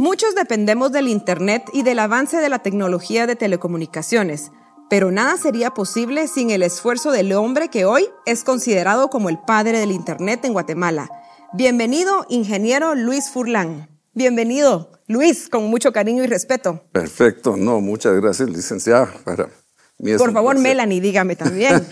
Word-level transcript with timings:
Muchos 0.00 0.34
dependemos 0.34 0.92
del 0.92 1.08
Internet 1.08 1.64
y 1.74 1.82
del 1.82 1.98
avance 1.98 2.38
de 2.38 2.48
la 2.48 2.60
tecnología 2.60 3.26
de 3.26 3.36
telecomunicaciones, 3.36 4.50
pero 4.88 5.10
nada 5.10 5.36
sería 5.36 5.72
posible 5.72 6.26
sin 6.26 6.50
el 6.50 6.62
esfuerzo 6.62 7.12
del 7.12 7.34
hombre 7.34 7.68
que 7.68 7.84
hoy 7.84 8.08
es 8.24 8.42
considerado 8.42 9.10
como 9.10 9.28
el 9.28 9.38
padre 9.38 9.78
del 9.78 9.92
Internet 9.92 10.42
en 10.46 10.54
Guatemala. 10.54 11.10
Bienvenido, 11.52 12.24
ingeniero 12.30 12.94
Luis 12.94 13.28
Furlan. 13.28 13.90
Bienvenido, 14.14 14.90
Luis, 15.06 15.50
con 15.50 15.64
mucho 15.64 15.92
cariño 15.92 16.24
y 16.24 16.28
respeto. 16.28 16.82
Perfecto, 16.92 17.58
no, 17.58 17.82
muchas 17.82 18.14
gracias, 18.14 18.48
licenciada. 18.48 19.12
Para 19.22 19.50
mí 19.98 20.16
Por 20.16 20.32
favor, 20.32 20.58
Melanie, 20.58 21.02
dígame 21.02 21.36
también. 21.36 21.86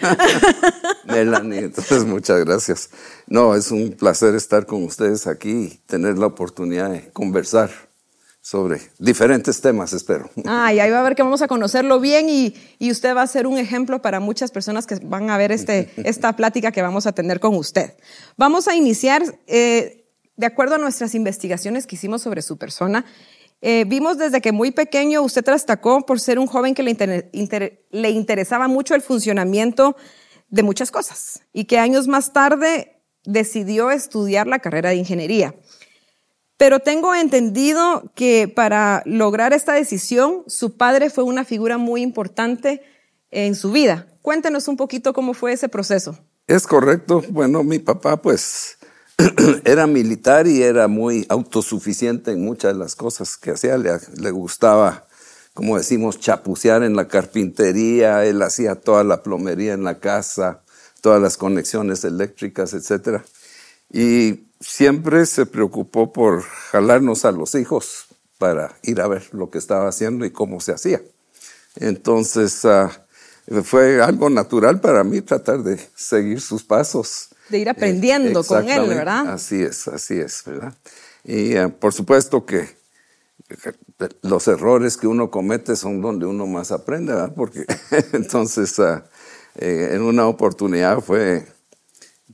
Melanie, 1.05 1.59
entonces 1.59 2.07
muchas 2.07 2.43
gracias. 2.43 2.89
No, 3.27 3.55
es 3.55 3.71
un 3.71 3.91
placer 3.91 4.35
estar 4.35 4.65
con 4.65 4.83
ustedes 4.85 5.27
aquí 5.27 5.51
y 5.51 5.81
tener 5.85 6.17
la 6.17 6.29
oportunidad 6.29 6.89
de 6.89 7.11
conversar 7.13 7.88
sobre 8.49 8.81
diferentes 8.99 9.61
temas, 9.61 9.93
espero. 9.93 10.31
Ah, 10.47 10.73
y 10.73 10.81
ahí 10.81 10.91
va 10.91 11.01
a 11.01 11.03
ver 11.03 11.15
que 11.15 11.23
vamos 11.23 11.43
a 11.43 11.49
conocerlo 11.49 12.01
bien 12.01 12.31
y, 12.31 12.55
y, 12.79 12.91
usted 12.91 13.15
va 13.15 13.21
a 13.21 13.27
ser 13.27 13.47
un 13.47 13.59
ejemplo 13.59 14.01
para 14.01 14.21
muchas 14.21 14.51
personas 14.51 14.87
que 14.87 14.95
van 15.03 15.29
a 15.29 15.37
ver 15.37 15.53
este, 15.53 15.91
esta 15.99 16.35
plática 16.35 16.73
que 16.73 16.81
vamos 16.81 17.07
a 17.07 17.13
tener 17.13 17.41
con 17.41 17.55
usted. 17.57 17.93
Vamos 18.39 18.67
a 18.67 18.75
iniciar, 18.75 19.23
eh, 19.47 20.07
de 20.35 20.47
acuerdo 20.47 20.77
a 20.77 20.79
nuestras 20.79 21.15
investigaciones 21.15 21.87
que 21.87 21.97
hicimos 21.97 22.23
sobre 22.23 22.41
su 22.41 22.57
persona, 22.57 23.05
eh, 23.61 23.85
vimos 23.87 24.17
desde 24.17 24.41
que 24.41 24.53
muy 24.53 24.71
pequeño 24.71 25.21
usted 25.21 25.45
destacó 25.45 26.07
por 26.07 26.19
ser 26.19 26.39
un 26.39 26.47
joven 26.47 26.75
que 26.75 26.83
le, 26.83 26.93
inter, 26.93 27.29
inter, 27.35 27.85
le 27.91 28.09
interesaba 28.09 28.67
mucho 28.67 28.95
el 28.95 29.03
funcionamiento 29.03 29.95
de 30.49 30.63
muchas 30.63 30.91
cosas 30.91 31.43
y 31.53 31.67
que 31.67 31.79
años 31.79 32.09
más 32.09 32.33
tarde 32.33 33.03
decidió 33.25 33.91
estudiar 33.91 34.47
la 34.47 34.61
carrera 34.61 34.89
de 34.89 34.97
ingeniería. 34.97 35.55
Pero 36.59 36.81
tengo 36.81 37.15
entendido 37.15 38.11
que 38.17 38.49
para 38.49 39.03
lograr 39.07 39.53
esta 39.53 39.75
decisión, 39.75 40.43
su 40.49 40.77
padre 40.77 41.09
fue 41.09 41.23
una 41.23 41.45
figura 41.45 41.79
muy 41.79 42.03
importante 42.03 42.83
en 43.31 43.55
su 43.55 43.71
vida. 43.71 44.09
Cuéntenos 44.23 44.67
un 44.67 44.77
poquito 44.77 45.13
cómo 45.13 45.35
fue 45.35 45.53
ese 45.53 45.69
proceso. 45.69 46.19
Es 46.49 46.67
correcto. 46.67 47.23
Bueno, 47.31 47.63
mi 47.63 47.79
papá 47.79 48.21
pues 48.21 48.77
era 49.65 49.87
militar 49.87 50.49
y 50.49 50.63
era 50.63 50.89
muy 50.89 51.27
autosuficiente 51.29 52.33
en 52.33 52.45
muchas 52.45 52.73
de 52.73 52.79
las 52.81 52.97
cosas 52.97 53.37
que 53.37 53.53
hacía. 53.53 53.79
Le, 53.79 54.31
gustaba, 54.33 55.07
como 55.55 55.79
decimos, 55.79 56.19
chapucear 56.19 56.83
en 56.83 56.97
la 56.97 57.07
carpintería. 57.07 58.25
Él 58.25 58.43
hacía 58.43 58.75
toda 58.75 59.05
la 59.05 59.23
plomería 59.23 59.75
en 59.75 59.85
la 59.85 60.01
casa, 60.01 60.65
todas 61.03 61.23
las 61.23 61.37
conexiones 61.37 62.03
eléctricas, 62.05 62.75
etcétera. 62.75 63.25
Y 63.91 64.49
siempre 64.61 65.27
se 65.27 65.47
preocupó 65.47 66.13
por 66.13 66.43
jalarnos 66.43 67.25
a 67.25 67.33
los 67.33 67.55
hijos 67.55 68.07
para 68.39 68.77
ir 68.83 69.01
a 69.01 69.09
ver 69.09 69.29
lo 69.33 69.51
que 69.51 69.59
estaba 69.59 69.89
haciendo 69.89 70.25
y 70.25 70.31
cómo 70.31 70.61
se 70.61 70.73
hacía. 70.73 71.03
Entonces, 71.77 72.65
uh, 72.65 72.89
fue 73.63 74.03
algo 74.03 74.31
natural 74.31 74.81
para 74.81 75.05
mí 75.05 75.21
tratar 75.23 75.63
de 75.63 75.79
seguir 75.95 76.41
sus 76.41 76.63
pasos. 76.63 77.29
De 77.49 77.59
ir 77.59 77.69
aprendiendo 77.69 78.41
eh, 78.41 78.45
con 78.47 78.69
él, 78.69 78.89
¿verdad? 78.89 79.29
Así 79.33 79.63
es, 79.63 79.89
así 79.89 80.19
es, 80.19 80.43
¿verdad? 80.45 80.75
Y 81.25 81.59
uh, 81.59 81.71
por 81.71 81.93
supuesto 81.93 82.45
que 82.45 82.77
los 84.23 84.47
errores 84.49 84.97
que 84.97 85.07
uno 85.07 85.31
comete 85.31 85.75
son 85.77 86.01
donde 86.01 86.27
uno 86.27 86.47
más 86.47 86.71
aprende, 86.71 87.13
¿verdad? 87.13 87.33
Porque 87.35 87.65
entonces, 88.13 88.79
uh, 88.79 89.01
eh, 89.57 89.91
en 89.93 90.03
una 90.03 90.27
oportunidad 90.27 91.01
fue 91.01 91.47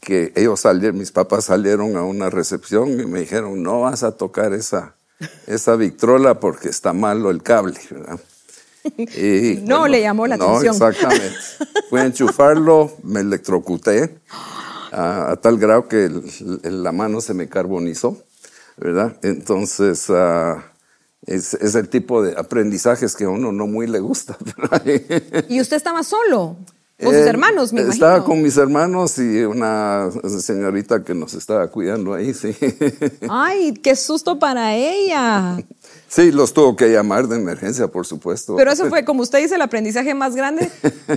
que 0.01 0.33
ellos 0.37 0.61
salieron, 0.61 0.99
mis 0.99 1.13
papás 1.13 1.47
salieron 1.47 1.97
a 1.97 2.03
una 2.03 2.31
recepción 2.31 3.01
y 3.01 3.07
me 3.07 3.21
dijeron, 3.21 3.63
no 3.63 3.83
vas 3.83 4.03
a 4.03 4.13
tocar 4.13 4.53
esa, 4.53 4.95
esa 5.47 5.77
Victrola 5.77 6.41
porque 6.41 6.69
está 6.69 6.93
malo 6.93 7.31
el 7.31 7.43
cable, 7.43 7.79
¿verdad? 7.91 8.21
Y, 8.99 9.61
no 9.65 9.81
bueno, 9.81 9.89
le 9.89 10.01
llamó 10.03 10.27
la 10.27 10.37
no, 10.37 10.57
atención. 10.57 10.75
exactamente. 10.75 11.37
Fui 11.89 12.01
a 12.01 12.05
enchufarlo, 12.05 12.93
me 13.03 13.21
electrocuté 13.21 14.21
a, 14.93 15.33
a 15.33 15.37
tal 15.37 15.59
grado 15.59 15.89
que 15.89 16.05
el, 16.05 16.23
el, 16.63 16.83
la 16.83 16.93
mano 16.93 17.21
se 17.21 17.35
me 17.35 17.49
carbonizó, 17.49 18.23
¿verdad? 18.77 19.17
Entonces, 19.23 20.09
uh, 20.11 20.61
es, 21.27 21.55
es, 21.55 21.75
el 21.75 21.89
tipo 21.89 22.23
de 22.23 22.39
aprendizajes 22.39 23.17
que 23.17 23.25
a 23.25 23.31
uno 23.31 23.53
no 23.53 23.67
muy 23.67 23.87
le 23.87 24.01
gusta. 24.01 24.37
¿verdad? 24.59 24.83
¿Y 25.49 25.61
usted 25.61 25.77
estaba 25.77 26.03
solo? 26.03 26.57
¿Con 27.03 27.13
sus 27.13 27.27
hermanos, 27.27 27.73
me 27.73 27.81
imagino? 27.81 28.07
Estaba 28.07 28.25
con 28.25 28.41
mis 28.41 28.57
hermanos 28.57 29.19
y 29.19 29.43
una 29.43 30.11
señorita 30.39 31.03
que 31.03 31.13
nos 31.13 31.35
estaba 31.35 31.67
cuidando 31.67 32.15
ahí, 32.15 32.33
sí. 32.33 32.55
¡Ay, 33.29 33.73
qué 33.75 33.97
susto 33.97 34.39
para 34.39 34.77
ella! 34.77 35.59
Sí, 36.07 36.31
los 36.31 36.55
tuvo 36.55 36.77
que 36.77 36.93
llamar 36.93 37.27
de 37.27 37.35
emergencia, 37.35 37.89
por 37.89 38.07
supuesto. 38.07 38.55
Pero 38.55 38.71
eso 38.71 38.89
fue, 38.89 39.05
como 39.05 39.23
usted 39.23 39.41
dice, 39.41 39.57
el 39.57 39.63
aprendizaje 39.63 40.15
más 40.15 40.37
grande. 40.37 40.71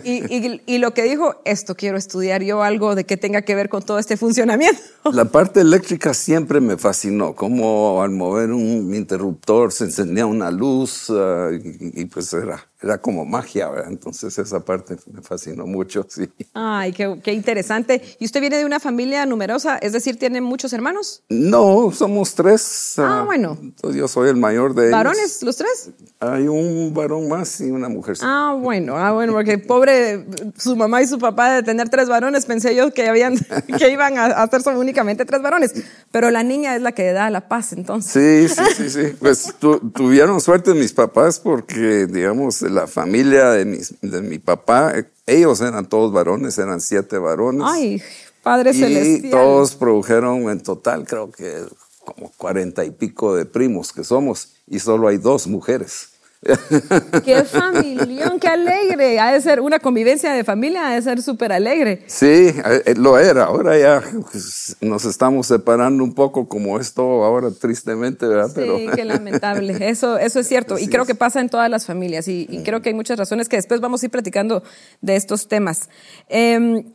Y, 0.03 0.23
y, 0.33 0.61
y, 0.65 0.77
lo 0.79 0.95
que 0.95 1.03
dijo, 1.03 1.35
esto 1.45 1.75
quiero 1.75 1.97
estudiar 1.97 2.41
yo, 2.41 2.63
algo 2.63 2.95
de 2.95 3.05
que 3.05 3.15
tenga 3.15 3.43
que 3.43 3.53
ver 3.53 3.69
con 3.69 3.83
todo 3.83 3.99
este 3.99 4.17
funcionamiento. 4.17 4.81
La 5.11 5.25
parte 5.25 5.61
eléctrica 5.61 6.15
siempre 6.15 6.59
me 6.59 6.77
fascinó, 6.77 7.35
como 7.35 8.01
al 8.01 8.09
mover 8.09 8.51
un 8.51 8.95
interruptor 8.95 9.71
se 9.71 9.83
encendía 9.83 10.25
una 10.25 10.49
luz 10.49 11.11
uh, 11.11 11.51
y, 11.51 12.01
y, 12.01 12.05
pues 12.05 12.33
era, 12.33 12.65
era 12.81 12.99
como 12.99 13.25
magia, 13.25 13.69
¿verdad? 13.69 13.89
Entonces 13.89 14.37
esa 14.37 14.59
parte 14.59 14.97
me 15.11 15.21
fascinó 15.21 15.65
mucho, 15.65 16.05
sí. 16.07 16.29
Ay, 16.53 16.93
qué, 16.93 17.19
qué 17.23 17.33
interesante. 17.33 18.01
¿Y 18.19 18.25
usted 18.25 18.39
viene 18.39 18.57
de 18.57 18.65
una 18.65 18.79
familia 18.79 19.25
numerosa? 19.25 19.77
Es 19.77 19.93
decir, 19.93 20.19
¿tiene 20.19 20.41
muchos 20.41 20.73
hermanos? 20.73 21.23
No, 21.29 21.91
somos 21.91 22.35
tres. 22.35 22.93
Ah, 22.97 23.21
uh, 23.23 23.25
bueno. 23.25 23.57
Yo 23.93 24.07
soy 24.07 24.29
el 24.29 24.35
mayor 24.35 24.75
de 24.75 24.91
¿Varones 24.91 25.41
los 25.41 25.57
tres? 25.57 25.89
Hay 26.19 26.47
un 26.47 26.93
varón 26.93 27.27
más 27.27 27.59
y 27.61 27.71
una 27.71 27.89
mujer. 27.89 28.17
Ah, 28.21 28.55
bueno, 28.59 28.95
ah, 28.97 29.11
bueno, 29.11 29.33
porque 29.33 29.57
pobre 29.57 30.25
su 30.57 30.75
mamá 30.75 31.01
y 31.01 31.07
su 31.07 31.17
papá 31.17 31.53
de 31.53 31.63
tener 31.63 31.89
tres 31.89 32.07
varones, 32.09 32.45
pensé 32.45 32.75
yo 32.75 32.91
que 32.91 33.07
habían 33.07 33.37
que 33.77 33.91
iban 33.91 34.17
a 34.17 34.25
hacer 34.25 34.61
únicamente 34.75 35.25
tres 35.25 35.41
varones, 35.41 35.73
pero 36.11 36.29
la 36.29 36.43
niña 36.43 36.75
es 36.75 36.81
la 36.81 36.91
que 36.91 37.11
da 37.11 37.29
la 37.29 37.47
paz, 37.47 37.73
entonces. 37.73 38.11
Sí, 38.11 38.55
sí, 38.55 38.63
sí, 38.75 38.89
sí. 38.89 39.15
Pues 39.19 39.53
tu, 39.59 39.79
tuvieron 39.91 40.41
suerte 40.41 40.73
mis 40.73 40.93
papás 40.93 41.39
porque, 41.39 42.07
digamos, 42.07 42.61
la 42.69 42.87
familia 42.87 43.51
de, 43.51 43.65
mis, 43.65 43.95
de 44.01 44.21
mi 44.21 44.39
papá, 44.39 44.93
ellos 45.25 45.61
eran 45.61 45.87
todos 45.87 46.11
varones, 46.11 46.57
eran 46.57 46.81
siete 46.81 47.17
varones. 47.17 47.63
Ay, 47.65 48.01
Padre 48.43 48.71
y 48.71 48.79
Celestial. 48.79 49.31
Todos 49.31 49.75
produjeron 49.75 50.49
en 50.49 50.61
total, 50.61 51.05
creo 51.05 51.31
que 51.31 51.63
como 52.05 52.31
cuarenta 52.37 52.85
y 52.85 52.91
pico 52.91 53.35
de 53.35 53.45
primos 53.45 53.91
que 53.91 54.03
somos 54.03 54.53
y 54.67 54.79
solo 54.79 55.07
hay 55.09 55.17
dos 55.17 55.47
mujeres. 55.47 56.09
¡Qué 57.25 57.43
familión! 57.43 58.39
¡Qué 58.39 58.47
alegre! 58.47 59.19
Ha 59.19 59.31
de 59.31 59.41
ser 59.41 59.59
una 59.59 59.79
convivencia 59.79 60.31
de 60.33 60.43
familia, 60.43 60.87
ha 60.87 60.93
de 60.93 61.01
ser 61.01 61.21
súper 61.21 61.51
alegre. 61.51 62.03
Sí, 62.07 62.53
lo 62.95 63.17
era. 63.17 63.45
Ahora 63.45 63.77
ya 63.77 64.03
pues, 64.31 64.77
nos 64.81 65.05
estamos 65.05 65.47
separando 65.47 66.03
un 66.03 66.13
poco 66.13 66.47
como 66.47 66.79
esto 66.79 67.23
ahora 67.23 67.49
tristemente, 67.51 68.27
¿verdad? 68.27 68.47
Sí, 68.47 68.53
Pero... 68.55 68.77
qué 68.95 69.05
lamentable. 69.05 69.77
Eso, 69.89 70.17
eso 70.17 70.39
es 70.39 70.47
cierto. 70.47 70.75
Así 70.75 70.85
y 70.85 70.87
creo 70.87 71.03
es. 71.03 71.07
que 71.07 71.15
pasa 71.15 71.39
en 71.41 71.49
todas 71.49 71.69
las 71.69 71.85
familias. 71.85 72.27
Y, 72.27 72.47
y, 72.49 72.63
creo 72.63 72.81
que 72.81 72.89
hay 72.89 72.95
muchas 72.95 73.17
razones 73.17 73.49
que 73.49 73.55
después 73.55 73.81
vamos 73.81 74.03
a 74.03 74.05
ir 74.05 74.11
platicando 74.11 74.63
de 75.01 75.15
estos 75.15 75.47
temas. 75.47 75.89
Eh, 76.29 76.85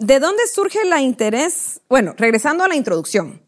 ¿De 0.00 0.18
dónde 0.18 0.46
surge 0.46 0.82
la 0.86 1.02
interés? 1.02 1.82
Bueno, 1.88 2.14
regresando 2.16 2.64
a 2.64 2.68
la 2.68 2.74
introducción. 2.74 3.42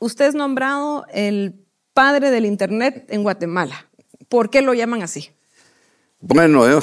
Usted 0.00 0.26
es 0.26 0.34
nombrado 0.34 1.06
el 1.12 1.64
padre 1.94 2.32
del 2.32 2.46
Internet 2.46 3.06
en 3.10 3.22
Guatemala. 3.22 3.89
¿Por 4.30 4.48
qué 4.48 4.62
lo 4.62 4.74
llaman 4.74 5.02
así? 5.02 5.30
Bueno, 6.20 6.68
yo, 6.68 6.80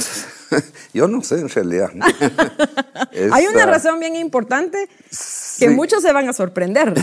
yo 0.94 1.08
no 1.08 1.24
sé 1.24 1.40
en 1.40 1.48
realidad. 1.48 1.92
Hay 3.32 3.48
una 3.48 3.66
razón 3.66 4.02
bien 4.02 4.18
importante 4.18 4.90
que 5.58 5.68
sí. 5.68 5.70
muchos 5.70 6.04
se 6.04 6.12
van 6.12 6.28
a 6.28 6.34
sorprender. 6.34 6.94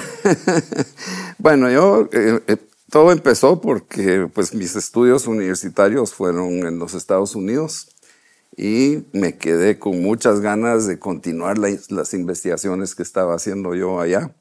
bueno, 1.38 1.70
yo 1.70 2.10
eh, 2.12 2.40
eh, 2.46 2.56
todo 2.90 3.10
empezó 3.10 3.62
porque 3.62 4.28
pues 4.34 4.52
mis 4.52 4.76
estudios 4.76 5.26
universitarios 5.26 6.12
fueron 6.12 6.66
en 6.66 6.78
los 6.78 6.92
Estados 6.92 7.34
Unidos 7.34 7.88
y 8.54 9.04
me 9.12 9.38
quedé 9.38 9.78
con 9.78 10.02
muchas 10.02 10.40
ganas 10.40 10.86
de 10.86 10.98
continuar 10.98 11.56
la, 11.56 11.74
las 11.88 12.12
investigaciones 12.12 12.94
que 12.94 13.02
estaba 13.02 13.34
haciendo 13.34 13.74
yo 13.74 13.98
allá. 13.98 14.34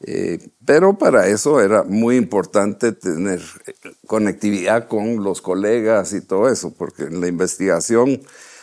Eh, 0.00 0.50
pero 0.64 0.98
para 0.98 1.26
eso 1.26 1.60
era 1.60 1.82
muy 1.82 2.16
importante 2.16 2.92
tener 2.92 3.40
conectividad 4.06 4.88
con 4.88 5.24
los 5.24 5.40
colegas 5.40 6.12
y 6.12 6.20
todo 6.20 6.48
eso, 6.48 6.74
porque 6.74 7.04
en 7.04 7.20
la 7.20 7.28
investigación 7.28 8.20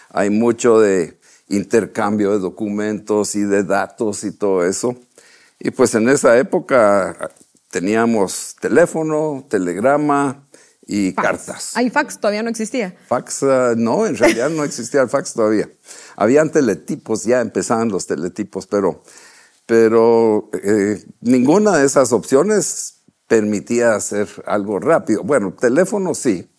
hay 0.10 0.30
mucho 0.30 0.80
de 0.80 1.18
intercambio 1.50 2.32
de 2.32 2.40
documentos 2.40 3.36
y 3.36 3.44
de 3.44 3.64
datos 3.64 4.24
y 4.24 4.32
todo 4.32 4.66
eso. 4.66 4.96
Y 5.60 5.72
pues 5.72 5.96
en 5.96 6.10
esa 6.10 6.38
época 6.38 7.32
teníamos 7.72 8.56
teléfono, 8.60 9.46
telegrama 9.50 10.48
y 10.86 11.12
fax. 11.14 11.28
cartas. 11.28 11.72
¿Hay 11.76 11.90
fax? 11.90 12.20
¿Todavía 12.20 12.44
no 12.44 12.50
existía? 12.50 12.96
Fax, 13.08 13.44
uh, 13.44 13.76
no, 13.76 14.06
en 14.06 14.18
realidad 14.18 14.50
no 14.50 14.64
existía 14.64 15.02
el 15.02 15.10
fax 15.10 15.34
todavía. 15.34 15.70
Habían 16.16 16.52
teletipos, 16.52 17.24
ya 17.24 17.42
empezaban 17.42 17.90
los 17.90 18.06
teletipos, 18.06 18.68
pero 18.68 19.04
pero 19.65 20.50
eh, 20.54 21.04
ninguna 21.21 21.77
de 21.77 21.86
esas 21.86 22.12
opciones 22.12 23.04
permitía 23.27 23.95
hacer 23.95 24.27
algo 24.45 24.80
rápido. 24.80 25.24
Bueno, 25.24 25.54
teléfono 25.54 26.13
sí, 26.13 26.50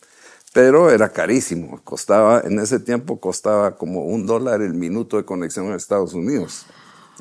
pero 0.52 0.90
era 0.90 1.10
carísimo. 1.10 1.80
Costaba, 1.84 2.40
en 2.44 2.58
ese 2.58 2.80
tiempo 2.80 3.20
costaba 3.20 3.76
como 3.76 4.04
un 4.04 4.26
dólar 4.26 4.62
el 4.62 4.74
minuto 4.74 5.16
de 5.16 5.24
conexión 5.24 5.72
a 5.72 5.76
Estados 5.76 6.14
Unidos. 6.14 6.66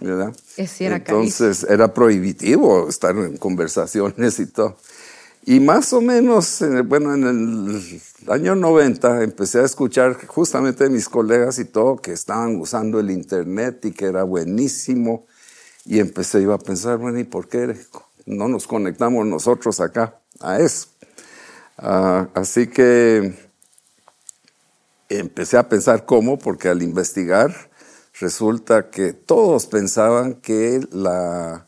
¿verdad? 0.02 0.36
Era 0.58 0.98
Entonces 0.98 1.66
era 1.70 1.94
prohibitivo 1.94 2.90
estar 2.90 3.16
en 3.16 3.38
conversaciones 3.38 4.40
y 4.40 4.48
todo. 4.48 4.78
Y 5.46 5.60
más 5.60 5.92
o 5.92 6.00
menos, 6.00 6.64
bueno, 6.86 7.14
en 7.14 7.24
el 7.26 8.32
año 8.32 8.56
90 8.56 9.24
empecé 9.24 9.60
a 9.60 9.66
escuchar 9.66 10.26
justamente 10.26 10.86
de 10.86 10.90
mis 10.90 11.10
colegas 11.10 11.60
y 11.60 11.66
todo 11.66 11.98
que 11.98 12.14
estaban 12.14 12.56
usando 12.56 13.00
el 13.00 13.12
Internet 13.12 13.84
y 13.86 13.92
que 13.92 14.06
era 14.06 14.24
buenísimo. 14.24 15.26
Y 15.86 16.00
empecé 16.00 16.42
iba 16.42 16.56
a 16.56 16.60
pensar, 16.60 16.98
bueno, 16.98 17.20
¿y 17.20 17.24
por 17.24 17.48
qué 17.48 17.76
no 18.26 18.48
nos 18.48 18.68
conectamos 18.68 19.26
nosotros 19.26 19.80
acá 19.80 20.20
a 20.40 20.60
eso? 20.60 20.88
Ah, 21.78 22.30
así 22.34 22.68
que 22.68 23.34
empecé 25.10 25.58
a 25.58 25.68
pensar 25.68 26.06
cómo, 26.06 26.40
porque 26.40 26.70
al 26.70 26.82
investigar 26.82 27.54
resulta 28.20 28.90
que 28.90 29.14
todos 29.14 29.66
pensaban 29.66 30.36
que 30.36 30.82
la 30.92 31.68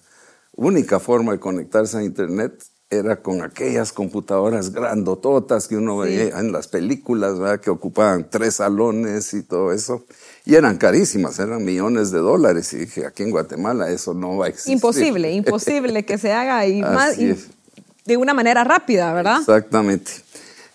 única 0.55 0.99
forma 0.99 1.33
de 1.33 1.39
conectarse 1.39 1.97
a 1.97 2.03
Internet 2.03 2.63
era 2.89 3.21
con 3.21 3.41
aquellas 3.41 3.91
computadoras 3.91 4.71
grandototas 4.71 5.67
que 5.67 5.75
uno 5.75 5.97
veía 5.97 6.39
en 6.39 6.51
las 6.51 6.67
películas, 6.67 7.39
¿verdad? 7.39 7.59
que 7.59 7.71
ocupaban 7.71 8.29
tres 8.29 8.55
salones 8.55 9.33
y 9.33 9.43
todo 9.43 9.73
eso. 9.73 10.05
Y 10.45 10.55
eran 10.55 10.77
carísimas, 10.77 11.39
eran 11.39 11.63
millones 11.63 12.11
de 12.11 12.19
dólares. 12.19 12.71
Y 12.73 12.77
dije, 12.77 13.05
aquí 13.05 13.23
en 13.23 13.31
Guatemala 13.31 13.89
eso 13.89 14.13
no 14.13 14.37
va 14.37 14.45
a 14.45 14.49
existir. 14.49 14.73
Imposible, 14.73 15.31
imposible 15.31 16.05
que 16.05 16.17
se 16.17 16.31
haga 16.33 16.65
y 16.67 16.81
más, 16.81 17.17
de 17.17 18.17
una 18.17 18.33
manera 18.33 18.63
rápida, 18.63 19.11
¿verdad? 19.13 19.39
Exactamente. 19.39 20.11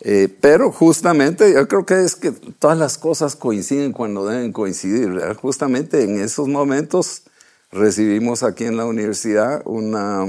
Eh, 0.03 0.35
pero 0.41 0.73
justamente 0.73 1.53
yo 1.53 1.69
creo 1.69 1.85
que 1.85 2.03
es 2.03 2.17
que 2.17 2.33
todas 2.33 2.79
las 2.79 2.99
cosas 2.99 3.37
coinciden 3.37 3.93
cuando 3.93 4.27
deben 4.27 4.53
coincidir. 4.53 5.21
Justamente 5.35 6.03
en 6.03 6.21
esos 6.21 6.49
momentos 6.49 7.23
recibimos 7.71 8.43
aquí 8.43 8.65
en 8.65 8.77
la 8.77 8.87
universidad 8.87 9.63
una 9.67 10.27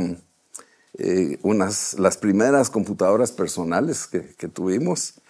eh, 0.97 1.39
unas, 1.41 1.97
las 1.97 2.17
primeras 2.17 2.69
computadoras 2.69 3.31
personales 3.31 4.07
que, 4.07 4.47
tuvimos. 4.49 5.20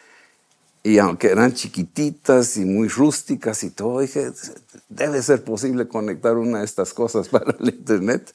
Y 0.83 0.97
aunque 0.97 1.27
eran 1.27 1.53
chiquititas 1.53 2.57
y 2.57 2.65
muy 2.65 2.87
rústicas 2.87 3.63
y 3.63 3.69
todo, 3.69 3.99
dije, 3.99 4.31
debe 4.89 5.21
ser 5.21 5.43
posible 5.43 5.87
conectar 5.87 6.37
una 6.37 6.59
de 6.59 6.65
estas 6.65 6.93
cosas 6.93 7.29
para 7.29 7.55
el 7.59 7.69
Internet. 7.69 8.33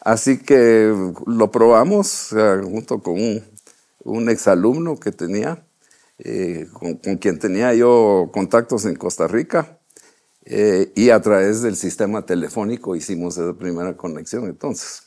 Así 0.00 0.38
que 0.38 0.94
lo 1.26 1.50
probamos 1.50 2.34
junto 2.62 3.02
con 3.02 3.14
un, 3.14 3.42
un 4.04 4.28
exalumno 4.28 4.98
que 4.98 5.12
tenía, 5.12 5.64
eh, 6.18 6.68
con, 6.72 6.94
quien 6.94 7.38
tenía 7.38 7.74
yo 7.74 8.30
contactos 8.32 8.84
en 8.84 8.96
Costa 8.96 9.26
Rica. 9.26 9.78
Eh, 10.46 10.90
y 10.96 11.10
a 11.10 11.20
través 11.20 11.60
del 11.60 11.76
sistema 11.76 12.24
telefónico 12.24 12.96
hicimos 12.96 13.36
esa 13.36 13.52
primera 13.54 13.96
conexión 13.96 14.44
entonces. 14.44 15.02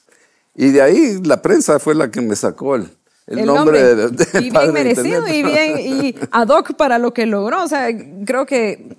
Y 0.55 0.69
de 0.71 0.81
ahí 0.81 1.19
la 1.23 1.41
prensa 1.41 1.79
fue 1.79 1.95
la 1.95 2.11
que 2.11 2.21
me 2.21 2.35
sacó 2.35 2.75
el, 2.75 2.89
nombre, 3.27 3.95
De, 3.95 4.41
y 4.41 4.49
bien 4.49 4.73
merecido 4.73 5.27
y 5.27 5.43
bien 5.43 5.79
y 5.79 6.15
ad 6.31 6.49
hoc 6.49 6.75
para 6.75 6.99
lo 6.99 7.13
que 7.13 7.25
logró. 7.25 7.63
O 7.63 7.67
sea, 7.67 7.87
creo 8.25 8.45
que 8.45 8.97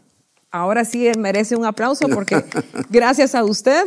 ahora 0.51 0.85
sí 0.85 1.11
merece 1.19 1.57
un 1.57 1.65
aplauso 1.65 2.09
porque 2.09 2.45
gracias 2.91 3.35
a 3.35 3.45
usted 3.45 3.85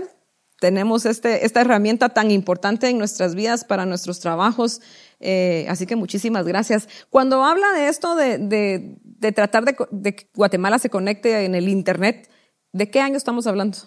tenemos 0.60 1.06
este, 1.06 1.46
esta 1.46 1.62
herramienta 1.62 2.10
tan 2.10 2.32
importante 2.32 2.90
en 2.90 2.98
nuestras 2.98 3.36
vidas 3.36 3.64
para 3.64 3.86
nuestros 3.86 4.20
trabajos. 4.20 4.82
Eh, 5.20 5.66
así 5.70 5.86
que 5.86 5.96
muchísimas 5.96 6.48
gracias. 6.48 6.88
Cuando 7.10 7.44
habla 7.44 7.72
de 7.74 7.88
esto 7.88 8.16
de, 8.16 8.38
de, 8.38 8.98
de 9.04 9.32
tratar 9.32 9.66
de, 9.66 9.76
de, 9.92 10.16
que 10.16 10.30
Guatemala 10.34 10.80
se 10.80 10.90
conecte 10.90 11.46
en 11.46 11.56
el 11.56 11.70
Internet, 11.70 12.30
¿de 12.74 12.90
qué 12.90 13.00
año 13.00 13.18
estamos 13.18 13.48
hablando? 13.48 13.78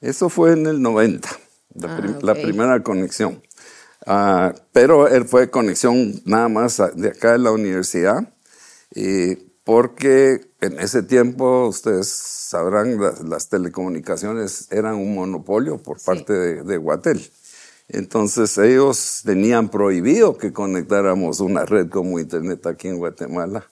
Eso 0.00 0.28
fue 0.28 0.52
en 0.52 0.66
el 0.66 0.82
90 0.82 1.28
la, 1.74 2.32
ah, 2.32 2.34
primera 2.34 2.82
conexión. 2.82 3.42
Ah, 4.04 4.54
pero 4.72 5.08
él 5.08 5.24
fue 5.24 5.50
conexión 5.50 6.20
nada 6.24 6.48
más 6.48 6.82
de 6.94 7.08
acá 7.08 7.32
de 7.32 7.38
la 7.38 7.52
universidad, 7.52 8.32
y 8.94 9.36
porque 9.64 10.52
en 10.60 10.78
ese 10.78 11.02
tiempo, 11.02 11.66
ustedes 11.66 12.08
sabrán, 12.08 12.98
las, 13.28 13.48
telecomunicaciones 13.48 14.68
eran 14.70 14.94
un 14.94 15.14
monopolio 15.14 15.78
por 15.78 16.00
parte 16.00 16.32
de, 16.32 16.62
de 16.62 16.76
Guatel. 16.76 17.20
Entonces 17.88 18.56
ellos 18.58 19.22
tenían 19.24 19.68
prohibido 19.68 20.36
que 20.36 20.52
conectáramos 20.52 21.40
una 21.40 21.64
red 21.64 21.88
como 21.88 22.18
Internet 22.18 22.66
aquí 22.66 22.88
en 22.88 22.98
Guatemala. 22.98 23.66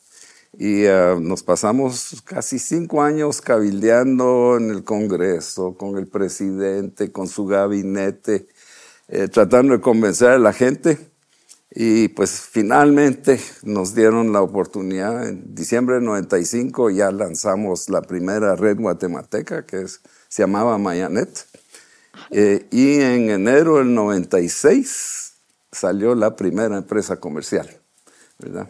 Y 0.56 0.86
ah, 0.86 1.16
nos 1.20 1.42
pasamos 1.42 2.22
casi 2.24 2.58
cinco 2.60 3.02
años 3.02 3.40
cabildeando 3.40 4.56
en 4.56 4.70
el 4.70 4.84
Congreso, 4.84 5.76
con 5.76 5.96
el 5.98 6.06
presidente, 6.06 7.10
con 7.10 7.26
su 7.26 7.46
gabinete, 7.46 8.46
eh, 9.08 9.28
tratando 9.28 9.74
de 9.74 9.80
convencer 9.80 10.30
a 10.30 10.38
la 10.38 10.52
gente. 10.52 10.98
Y 11.76 12.08
pues 12.08 12.40
finalmente 12.40 13.40
nos 13.64 13.94
dieron 13.94 14.32
la 14.32 14.42
oportunidad. 14.42 15.28
En 15.28 15.54
diciembre 15.54 15.96
de 15.96 16.02
95 16.02 16.90
ya 16.90 17.10
lanzamos 17.10 17.88
la 17.88 18.02
primera 18.02 18.54
red 18.54 18.78
guatemalteca 18.78 19.66
que 19.66 19.86
se 19.88 20.42
llamaba 20.42 20.78
Mayanet. 20.78 21.46
Eh, 22.30 22.66
y 22.70 23.00
en 23.00 23.30
enero 23.30 23.78
del 23.78 23.92
96 23.92 25.32
salió 25.72 26.14
la 26.14 26.36
primera 26.36 26.76
empresa 26.76 27.16
comercial, 27.16 27.68
¿verdad? 28.38 28.68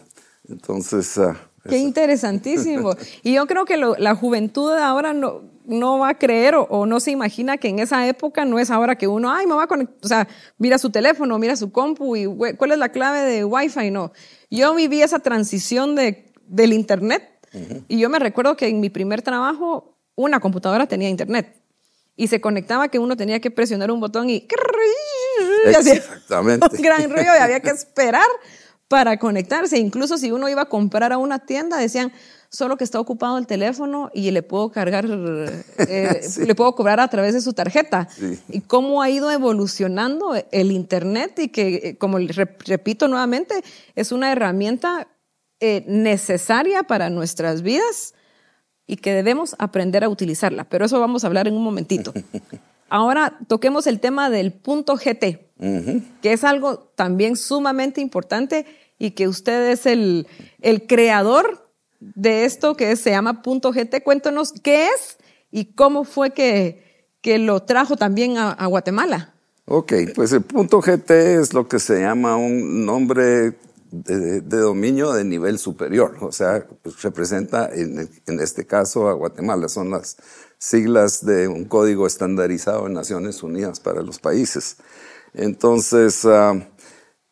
Entonces... 0.49 1.15
Uh, 1.17 1.33
Qué 1.69 1.77
interesantísimo. 1.77 2.95
Y 3.23 3.33
yo 3.33 3.45
creo 3.45 3.65
que 3.65 3.77
la 3.77 4.15
juventud 4.15 4.73
de 4.73 4.81
ahora 4.81 5.13
no, 5.13 5.43
no 5.67 5.99
va 5.99 6.09
a 6.09 6.17
creer 6.17 6.55
o, 6.57 6.85
no 6.85 6.99
se 6.99 7.11
imagina 7.11 7.57
que 7.57 7.67
en 7.67 7.79
esa 7.79 8.07
época 8.07 8.45
no 8.45 8.59
es 8.59 8.71
ahora 8.71 8.97
que 8.97 9.07
uno, 9.07 9.31
ay, 9.31 9.47
me 9.47 9.55
va 9.55 9.63
a 9.63 9.67
conectar, 9.67 9.97
o 10.03 10.07
sea, 10.07 10.27
mira 10.57 10.77
su 10.77 10.89
teléfono, 10.89 11.37
mira 11.39 11.55
su 11.55 11.71
compu 11.71 12.15
y 12.15 12.25
cuál 12.57 12.71
es 12.71 12.77
la 12.77 12.89
clave 12.89 13.21
de 13.21 13.43
Wi-Fi, 13.43 13.91
no. 13.91 14.11
Yo 14.49 14.75
viví 14.75 15.01
esa 15.01 15.19
transición 15.19 15.95
de, 15.95 16.31
del 16.47 16.73
Internet 16.73 17.23
y 17.87 17.99
yo 17.99 18.09
me 18.09 18.19
recuerdo 18.19 18.57
que 18.57 18.67
en 18.67 18.79
mi 18.79 18.89
primer 18.89 19.21
trabajo 19.21 19.97
una 20.15 20.39
computadora 20.39 20.87
tenía 20.87 21.09
Internet 21.09 21.55
y 22.15 22.27
se 22.27 22.39
conectaba 22.41 22.87
que 22.87 22.99
uno 22.99 23.17
tenía 23.17 23.39
que 23.39 23.51
presionar 23.51 23.91
un 23.91 23.99
botón 23.99 24.29
y... 24.29 24.47
Exactamente. 25.65 26.67
Un 26.71 26.77
gran 26.81 27.09
ruido 27.09 27.33
y 27.35 27.41
había 27.41 27.59
que 27.59 27.69
esperar 27.69 28.27
para 28.87 29.17
conectarse. 29.17 29.77
Incluso 29.77 30.17
si 30.17 30.31
uno 30.31 30.47
iba 30.47 30.63
a 30.63 30.65
comprar 30.65 31.11
a 31.11 31.17
una 31.17 31.39
tienda, 31.39 31.77
decían, 31.77 32.13
solo 32.55 32.77
que 32.77 32.83
está 32.83 32.99
ocupado 32.99 33.37
el 33.37 33.47
teléfono 33.47 34.09
y 34.13 34.31
le 34.31 34.41
puedo 34.41 34.71
cargar, 34.71 35.05
eh, 35.07 36.21
le 36.45 36.55
puedo 36.55 36.73
cobrar 36.73 36.99
a 36.99 37.07
través 37.07 37.33
de 37.33 37.41
su 37.41 37.53
tarjeta. 37.53 38.07
Y 38.49 38.61
cómo 38.61 39.01
ha 39.01 39.09
ido 39.09 39.29
evolucionando 39.29 40.33
el 40.51 40.71
Internet 40.71 41.37
y 41.39 41.49
que, 41.49 41.75
eh, 41.75 41.97
como 41.97 42.17
repito 42.17 43.07
nuevamente, 43.07 43.61
es 43.95 44.11
una 44.11 44.31
herramienta 44.31 45.07
eh, 45.59 45.83
necesaria 45.87 46.83
para 46.83 47.09
nuestras 47.09 47.61
vidas 47.61 48.13
y 48.87 48.97
que 48.97 49.13
debemos 49.13 49.55
aprender 49.59 50.03
a 50.03 50.09
utilizarla. 50.09 50.63
Pero 50.63 50.85
eso 50.85 50.99
vamos 50.99 51.23
a 51.23 51.27
hablar 51.27 51.47
en 51.47 51.55
un 51.55 51.63
momentito. 51.63 52.13
Ahora 52.89 53.37
toquemos 53.47 53.87
el 53.87 53.99
tema 53.99 54.29
del 54.29 54.53
punto 54.53 54.95
GT, 54.95 55.49
que 56.21 56.33
es 56.33 56.43
algo 56.43 56.77
también 56.95 57.35
sumamente 57.35 57.99
importante 57.99 58.65
y 58.99 59.11
que 59.11 59.27
usted 59.27 59.71
es 59.71 59.87
el, 59.87 60.27
el 60.61 60.85
creador 60.85 61.64
de 61.99 62.45
esto 62.45 62.75
que 62.75 62.95
se 62.95 63.11
llama 63.11 63.41
punto 63.41 63.71
GT. 63.71 64.03
Cuéntanos 64.03 64.53
qué 64.63 64.87
es 64.87 65.17
y 65.51 65.73
cómo 65.73 66.03
fue 66.03 66.31
que, 66.31 67.07
que 67.21 67.37
lo 67.39 67.63
trajo 67.63 67.95
también 67.95 68.37
a, 68.37 68.65
Guatemala. 68.65 69.33
Ok, 69.65 69.93
pues 70.13 70.31
el 70.31 70.41
punto 70.43 70.81
GT 70.81 71.11
es 71.41 71.53
lo 71.53 71.67
que 71.67 71.79
se 71.79 72.01
llama 72.01 72.35
un 72.37 72.85
nombre 72.85 73.57
de, 73.91 74.41
dominio 74.41 75.13
de 75.13 75.23
nivel 75.23 75.57
superior, 75.57 76.17
o 76.21 76.31
sea, 76.31 76.67
pues 76.83 77.01
representa 77.01 77.69
en, 77.73 78.09
en, 78.27 78.39
este 78.39 78.67
caso 78.67 79.07
a 79.07 79.13
Guatemala, 79.13 79.69
son 79.69 79.91
las 79.91 80.17
siglas 80.57 81.25
de 81.25 81.47
un 81.47 81.65
código 81.65 82.05
estandarizado 82.05 82.87
en 82.87 82.93
Naciones 82.93 83.41
Unidas 83.41 83.79
para 83.79 84.01
los 84.01 84.19
países. 84.19 84.77
Entonces, 85.33 86.25
ah, 86.25 86.53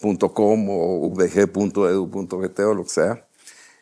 .com 0.03 0.69
o 0.69 1.09
vg.edu.gt 1.09 2.59
o 2.59 2.73
lo 2.73 2.83
que 2.83 2.89
sea. 2.89 3.25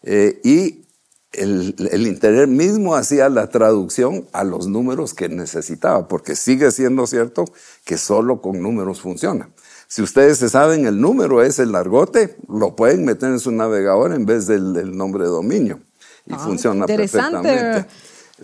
Eh, 0.04 0.40
y 0.44 0.86
el, 1.34 1.76
el, 1.92 2.08
Internet 2.08 2.50
mismo 2.50 2.96
hacía 2.96 3.30
la 3.30 3.50
traducción 3.50 4.28
a 4.34 4.44
los 4.44 4.68
números 4.68 5.14
que 5.14 5.30
necesitaba, 5.30 6.08
porque 6.08 6.36
sigue 6.36 6.72
siendo 6.72 7.08
cierto 7.08 7.46
que 7.86 7.98
solo 7.98 8.42
con 8.42 8.62
números 8.62 9.02
funciona. 9.02 9.50
Si 9.88 10.02
ustedes 10.02 10.38
se 10.38 10.50
saben 10.50 10.86
el 10.86 11.02
número 11.02 11.42
es 11.42 11.60
el 11.60 11.74
largote, 11.74 12.38
lo 12.48 12.76
pueden 12.76 13.04
meter 13.04 13.30
en 13.30 13.40
su 13.40 13.52
navegador 13.52 14.14
en 14.14 14.26
vez 14.26 14.48
del, 14.48 14.96
nombre 14.96 15.24
de 15.24 15.30
dominio 15.30 15.82
y 16.26 16.34
ah, 16.34 16.40
funciona 16.40 16.86
perfectamente. 16.86 17.86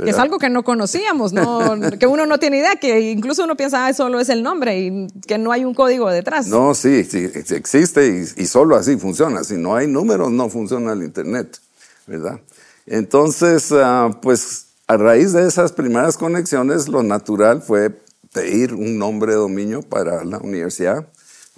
Es 0.06 0.18
algo 0.18 0.38
que 0.38 0.50
no 0.50 0.63
conocíamos, 0.63 1.34
¿no? 1.34 1.60
que 2.00 2.08
uno 2.08 2.25
no 2.25 2.39
tiene 2.39 2.60
idea, 2.60 2.75
que 2.75 3.12
incluso 3.12 3.44
uno 3.44 3.56
piensa, 3.56 3.88
ah, 3.88 3.94
solo 3.94 4.20
es 4.20 4.30
el 4.30 4.44
nombre 4.44 4.80
y 4.80 5.08
que 5.25 5.38
no 5.38 5.51
hay 5.51 5.66
un 5.66 5.74
código 5.74 6.10
detrás. 6.10 6.48
No, 6.48 6.75
sí, 6.75 7.04
sí 7.04 7.30
existe 7.51 8.25
y, 8.36 8.46
solo 8.46 8.75
así 8.75 8.98
funciona. 8.98 9.44
Si 9.44 9.56
no 9.56 9.75
hay 9.75 9.88
números, 9.88 10.32
no 10.32 10.50
funciona 10.50 10.94
el 10.94 11.04
Internet, 11.04 11.60
¿verdad? 12.06 12.39
Entonces, 12.86 13.72
ah, 13.72 14.12
pues 14.22 14.68
a 14.88 14.98
raíz 14.98 15.34
de 15.34 15.48
esas 15.48 15.72
primeras 15.72 16.18
conexiones, 16.18 16.88
lo 16.88 17.04
natural 17.04 17.62
fue 17.62 17.92
pedir 18.34 18.74
un 18.74 18.98
nombre 18.98 19.34
de 19.34 19.39
dominio 19.39 19.82
para 19.82 20.24
la 20.24 20.38
universidad. 20.38 21.08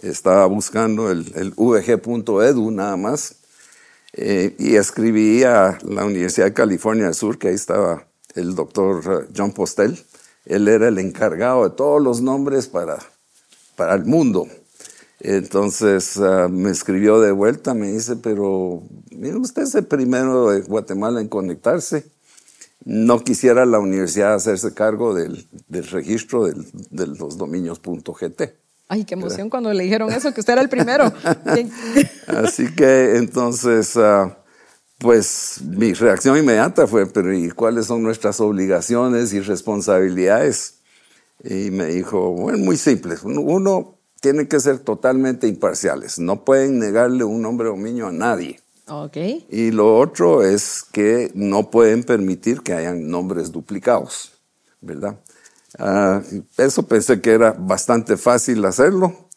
Estaba 0.01 0.45
buscando 0.45 1.11
el, 1.11 1.31
el 1.35 1.51
vg.edu 1.51 2.71
nada 2.71 2.95
más. 2.95 3.35
Eh, 4.13 4.55
y 4.57 4.75
escribí 4.75 5.43
a 5.43 5.77
la 5.83 6.05
Universidad 6.05 6.47
de 6.47 6.53
California 6.53 7.05
del 7.05 7.13
Sur, 7.13 7.37
que 7.37 7.49
ahí 7.49 7.53
estaba 7.53 8.08
el 8.39 8.55
doctor 8.55 9.03
eh, 9.05 9.31
John 9.35 9.51
Postel. 9.51 9.99
Él 10.45 10.67
era 10.67 10.87
el 10.87 10.97
encargado 10.97 11.63
de 11.69 11.75
todos 11.75 12.01
los 12.01 12.21
nombres 12.21 12.67
para, 12.67 12.97
para 13.75 13.95
el 13.95 14.05
mundo. 14.05 14.47
Entonces 15.19 16.17
ah, 16.17 16.47
me 16.49 16.71
escribió 16.71 17.19
de 17.19 17.31
vuelta, 17.31 17.73
me 17.73 17.91
dice, 17.91 18.15
pero 18.15 18.83
mire, 19.11 19.37
usted 19.37 19.63
es 19.63 19.75
el 19.75 19.85
primero 19.85 20.49
de 20.49 20.61
Guatemala 20.61 21.21
en 21.21 21.27
conectarse. 21.27 22.05
No 22.85 23.19
quisiera 23.19 23.65
la 23.65 23.79
universidad 23.79 24.33
hacerse 24.33 24.73
cargo 24.73 25.13
del, 25.13 25.45
del 25.67 25.85
registro 25.87 26.45
del, 26.45 26.65
de 26.89 27.07
los 27.07 27.37
dominios.gt. 27.37 28.41
Ay, 28.91 29.03
qué 29.03 29.13
emoción 29.13 29.51
cuando 29.51 29.71
le 29.71 29.83
dijeron 29.83 30.11
eso, 30.11 30.33
que 30.33 30.39
usted 30.39 30.53
era 30.53 30.63
el 30.63 30.69
primero. 30.69 31.13
Así 32.27 32.73
que 32.73 33.17
entonces 33.17 33.95
uh, 33.95 34.31
pues 34.99 35.61
mi 35.63 35.93
reacción 35.93 36.37
inmediata 36.37 36.85
fue, 36.85 37.05
pero 37.07 37.33
¿y 37.33 37.49
cuáles 37.49 37.87
son 37.87 38.03
nuestras 38.03 38.39
obligaciones 38.41 39.33
y 39.33 39.39
responsabilidades? 39.39 40.75
Y 41.43 41.71
me 41.71 41.85
dijo, 41.85 42.31
bueno, 42.33 42.57
muy 42.59 42.75
simple, 42.75 43.15
uno 43.23 43.97
tiene 44.19 44.47
que 44.49 44.59
ser 44.59 44.79
totalmente 44.79 45.47
imparciales, 45.47 46.19
no 46.19 46.43
pueden 46.43 46.79
negarle 46.79 47.23
un 47.23 47.41
nombre 47.41 47.69
dominio 47.69 48.07
a 48.07 48.11
nadie. 48.11 48.59
Okay. 48.87 49.45
Y 49.49 49.71
lo 49.71 49.97
otro 49.97 50.43
es 50.43 50.83
que 50.91 51.31
no 51.33 51.69
pueden 51.69 52.03
permitir 52.03 52.61
que 52.61 52.73
hayan 52.73 53.07
nombres 53.09 53.51
duplicados, 53.51 54.33
¿verdad? 54.81 55.17
Ah, 55.77 56.21
eso 56.57 56.83
pensé 56.83 57.21
que 57.21 57.31
era 57.31 57.51
bastante 57.51 58.17
fácil 58.17 58.65
hacerlo. 58.65 59.28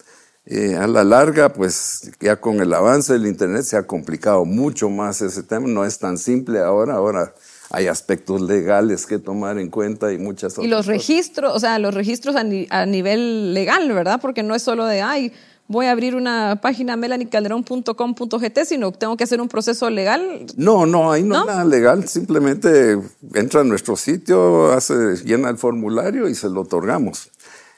Eh, 0.45 0.75
a 0.75 0.89
la 0.89 1.05
larga, 1.05 1.53
pues 1.53 2.11
ya 2.21 2.41
con 2.41 2.61
el 2.61 2.75
avance 2.75 3.13
del 3.13 3.27
Internet 3.27 3.63
se 3.63 3.77
ha 3.77 3.87
complicado 3.87 4.45
mucho 4.45 4.91
más 4.91 5.23
ese 5.23 5.45
tema. 5.45 5.69
No 5.69 5.85
es 5.85 5.99
tan 5.99 6.19
simple 6.19 6.59
ahora. 6.59 6.95
Ahora 6.95 7.33
hay 7.71 7.87
aspectos 7.87 8.41
legales 8.41 9.07
que 9.07 9.19
tomar 9.19 9.59
en 9.59 9.71
cuenta 9.71 10.13
y 10.13 10.19
muchas 10.19 10.53
otras 10.53 10.67
Y 10.67 10.69
los 10.69 10.87
registros, 10.87 11.55
o 11.55 11.61
sea, 11.61 11.79
los 11.79 11.95
registros 11.95 12.37
a, 12.37 12.87
nivel 12.87 13.55
legal, 13.55 13.91
¿verdad? 13.93 14.21
Porque 14.21 14.43
no 14.43 14.55
es 14.55 14.63
solo 14.63 14.85
de, 14.85 15.01
ay, 15.01 15.33
voy 15.69 15.87
a 15.87 15.93
abrir 15.93 16.17
una 16.17 16.61
página 16.61 16.97
melanicalderón.com.gt, 16.97 18.65
sino 18.67 18.93
tengo 18.93 19.17
que 19.17 19.25
hacer 19.25 19.41
un 19.41 19.49
proceso 19.49 19.89
legal. 19.89 20.45
No, 20.57 20.85
no, 20.87 21.13
ahí 21.13 21.23
no, 21.23 21.41
es 21.41 21.47
nada 21.47 21.65
legal. 21.65 22.07
Simplemente 22.09 22.99
entra 23.33 23.63
a 23.63 23.65
nuestro 23.65 23.97
sitio, 23.97 24.71
hace, 24.73 25.17
llena 25.25 25.49
el 25.49 25.57
formulario 25.57 26.29
y 26.29 26.35
se 26.35 26.51
lo 26.51 26.63
otorgamos. 26.63 27.31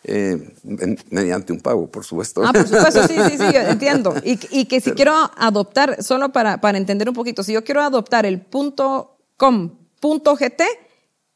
Eh, 0.06 0.54
mediante 1.10 1.52
un 1.52 1.60
pago, 1.60 1.90
por 1.90 2.04
supuesto. 2.04 2.42
Ah, 2.44 2.52
por 2.52 2.68
supuesto, 2.68 3.08
sí, 3.08 3.14
sí, 3.14 3.38
sí, 3.38 3.44
entiendo. 3.54 4.14
Y, 4.22 4.38
y 4.50 4.66
que 4.66 4.80
si 4.82 4.92
quiero 4.92 5.14
adoptar, 5.36 6.02
solo 6.02 6.30
para, 6.30 6.60
para 6.60 6.76
entender 6.76 7.08
un 7.08 7.14
poquito, 7.14 7.42
si 7.42 7.54
yo 7.54 7.64
quiero 7.64 7.80
adoptar 7.80 8.26
el 8.26 8.40
punto 8.40 9.16
.com, 9.38 9.70
punto 10.00 10.36
.gt, 10.36 10.62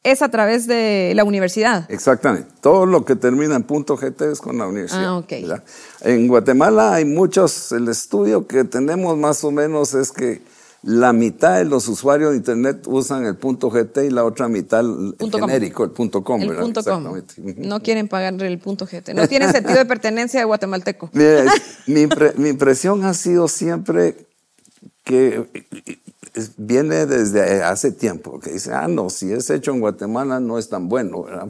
es 0.02 0.22
a 0.22 0.28
través 0.30 0.66
de 0.66 1.12
la 1.16 1.24
universidad. 1.24 1.90
Exactamente. 1.90 2.48
Todo 2.60 2.86
lo 2.86 3.04
que 3.04 3.16
termina 3.16 3.56
en 3.56 3.62
punto 3.62 3.96
.gt 3.96 4.20
es 4.22 4.40
con 4.40 4.58
la 4.58 4.66
universidad. 4.66 5.04
Ah, 5.04 5.16
ok. 5.16 5.32
En 6.02 6.28
Guatemala 6.28 6.94
hay 6.94 7.04
muchos, 7.04 7.72
el 7.72 7.88
estudio 7.88 8.46
que 8.46 8.64
tenemos 8.64 9.16
más 9.16 9.42
o 9.44 9.50
menos 9.50 9.94
es 9.94 10.12
que 10.12 10.42
la 10.82 11.12
mitad 11.12 11.56
de 11.56 11.64
los 11.64 11.88
usuarios 11.88 12.30
de 12.30 12.36
Internet 12.36 12.86
usan 12.86 13.24
el 13.24 13.36
punto 13.36 13.68
.gt 13.68 13.98
y 14.04 14.10
la 14.10 14.24
otra 14.24 14.48
mitad 14.48 14.80
el 14.80 15.14
genérico, 15.18 15.84
el 15.84 15.90
punto 15.90 16.22
.com. 16.22 16.40
El 16.40 16.56
punto 16.56 16.84
.com. 16.84 17.20
No 17.56 17.82
quieren 17.82 18.06
pagar 18.08 18.40
el 18.40 18.58
punto 18.58 18.86
.gt. 18.86 19.08
No 19.14 19.26
tiene 19.26 19.50
sentido 19.52 19.78
de 19.78 19.86
pertenencia 19.86 20.38
de 20.38 20.46
guatemalteco. 20.46 21.10
mi, 21.12 22.06
mi, 22.36 22.48
impresión 22.48 23.04
ha 23.04 23.14
sido 23.14 23.48
siempre 23.48 24.28
que 25.02 25.48
viene 26.56 27.06
desde 27.06 27.62
hace 27.62 27.90
tiempo, 27.90 28.38
que 28.38 28.52
dice, 28.52 28.72
ah, 28.72 28.86
no, 28.86 29.10
si 29.10 29.32
es 29.32 29.50
hecho 29.50 29.72
en 29.72 29.80
Guatemala 29.80 30.38
no 30.38 30.58
es 30.58 30.68
tan 30.68 30.88
bueno, 30.88 31.24
¿verdad? 31.24 31.48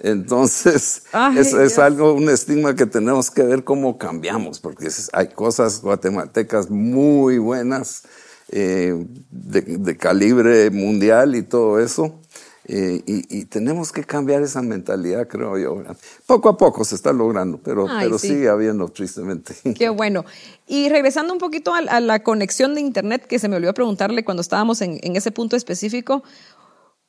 Entonces, 0.00 1.04
es, 1.38 1.78
algo, 1.78 2.12
un 2.12 2.28
estigma 2.28 2.74
que 2.74 2.84
tenemos 2.84 3.30
que 3.30 3.42
ver 3.42 3.64
cómo 3.64 3.96
cambiamos, 3.96 4.60
porque 4.60 4.88
hay 5.12 5.28
cosas 5.28 5.80
guatemaltecas 5.80 6.68
muy 6.68 7.38
buenas 7.38 8.02
eh, 8.50 9.06
de, 9.30 9.96
calibre 9.96 10.70
mundial 10.70 11.34
y 11.34 11.42
todo 11.42 11.80
eso. 11.80 12.20
Eh, 12.68 13.02
y, 13.06 13.44
tenemos 13.44 13.92
que 13.92 14.02
cambiar 14.02 14.42
esa 14.42 14.60
mentalidad, 14.60 15.28
creo 15.28 15.56
yo. 15.56 15.84
Poco 16.26 16.48
a 16.48 16.56
poco 16.56 16.84
se 16.84 16.96
está 16.96 17.12
logrando, 17.12 17.60
pero, 17.62 17.86
pero 17.86 18.18
sigue 18.18 18.48
habiendo, 18.48 18.88
tristemente. 18.88 19.54
Qué 19.78 19.88
bueno. 19.88 20.24
Y 20.66 20.88
regresando 20.88 21.32
un 21.32 21.38
poquito 21.38 21.74
a, 21.74 22.00
la 22.00 22.22
conexión 22.24 22.74
de 22.74 22.80
Internet, 22.80 23.26
que 23.26 23.38
se 23.38 23.48
me 23.48 23.56
olvidó 23.56 23.72
preguntarle 23.72 24.24
cuando 24.24 24.40
estábamos 24.40 24.80
en, 24.80 24.98
en 25.02 25.14
ese 25.14 25.30
punto 25.30 25.54
específico, 25.54 26.24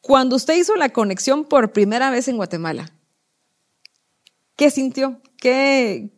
cuando 0.02 0.36
usted 0.36 0.56
hizo 0.56 0.76
la 0.76 0.90
conexión 0.90 1.44
por 1.44 1.72
primera 1.72 2.12
vez 2.12 2.28
en 2.28 2.38
Guatemala, 2.38 2.92
¿qué 4.56 4.70
sintió? 4.70 5.20
¿Qué, 5.38 6.17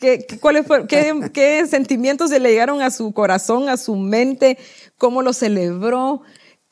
¿Qué, 0.00 0.26
cuáles 0.40 0.66
qué, 0.88 1.30
qué, 1.32 1.66
sentimientos 1.66 2.30
le 2.30 2.40
llegaron 2.40 2.82
a 2.82 2.90
su 2.90 3.12
corazón, 3.12 3.68
a 3.68 3.76
su 3.76 3.96
mente? 3.96 4.58
¿Cómo 4.98 5.22
lo 5.22 5.32
celebró? 5.32 6.22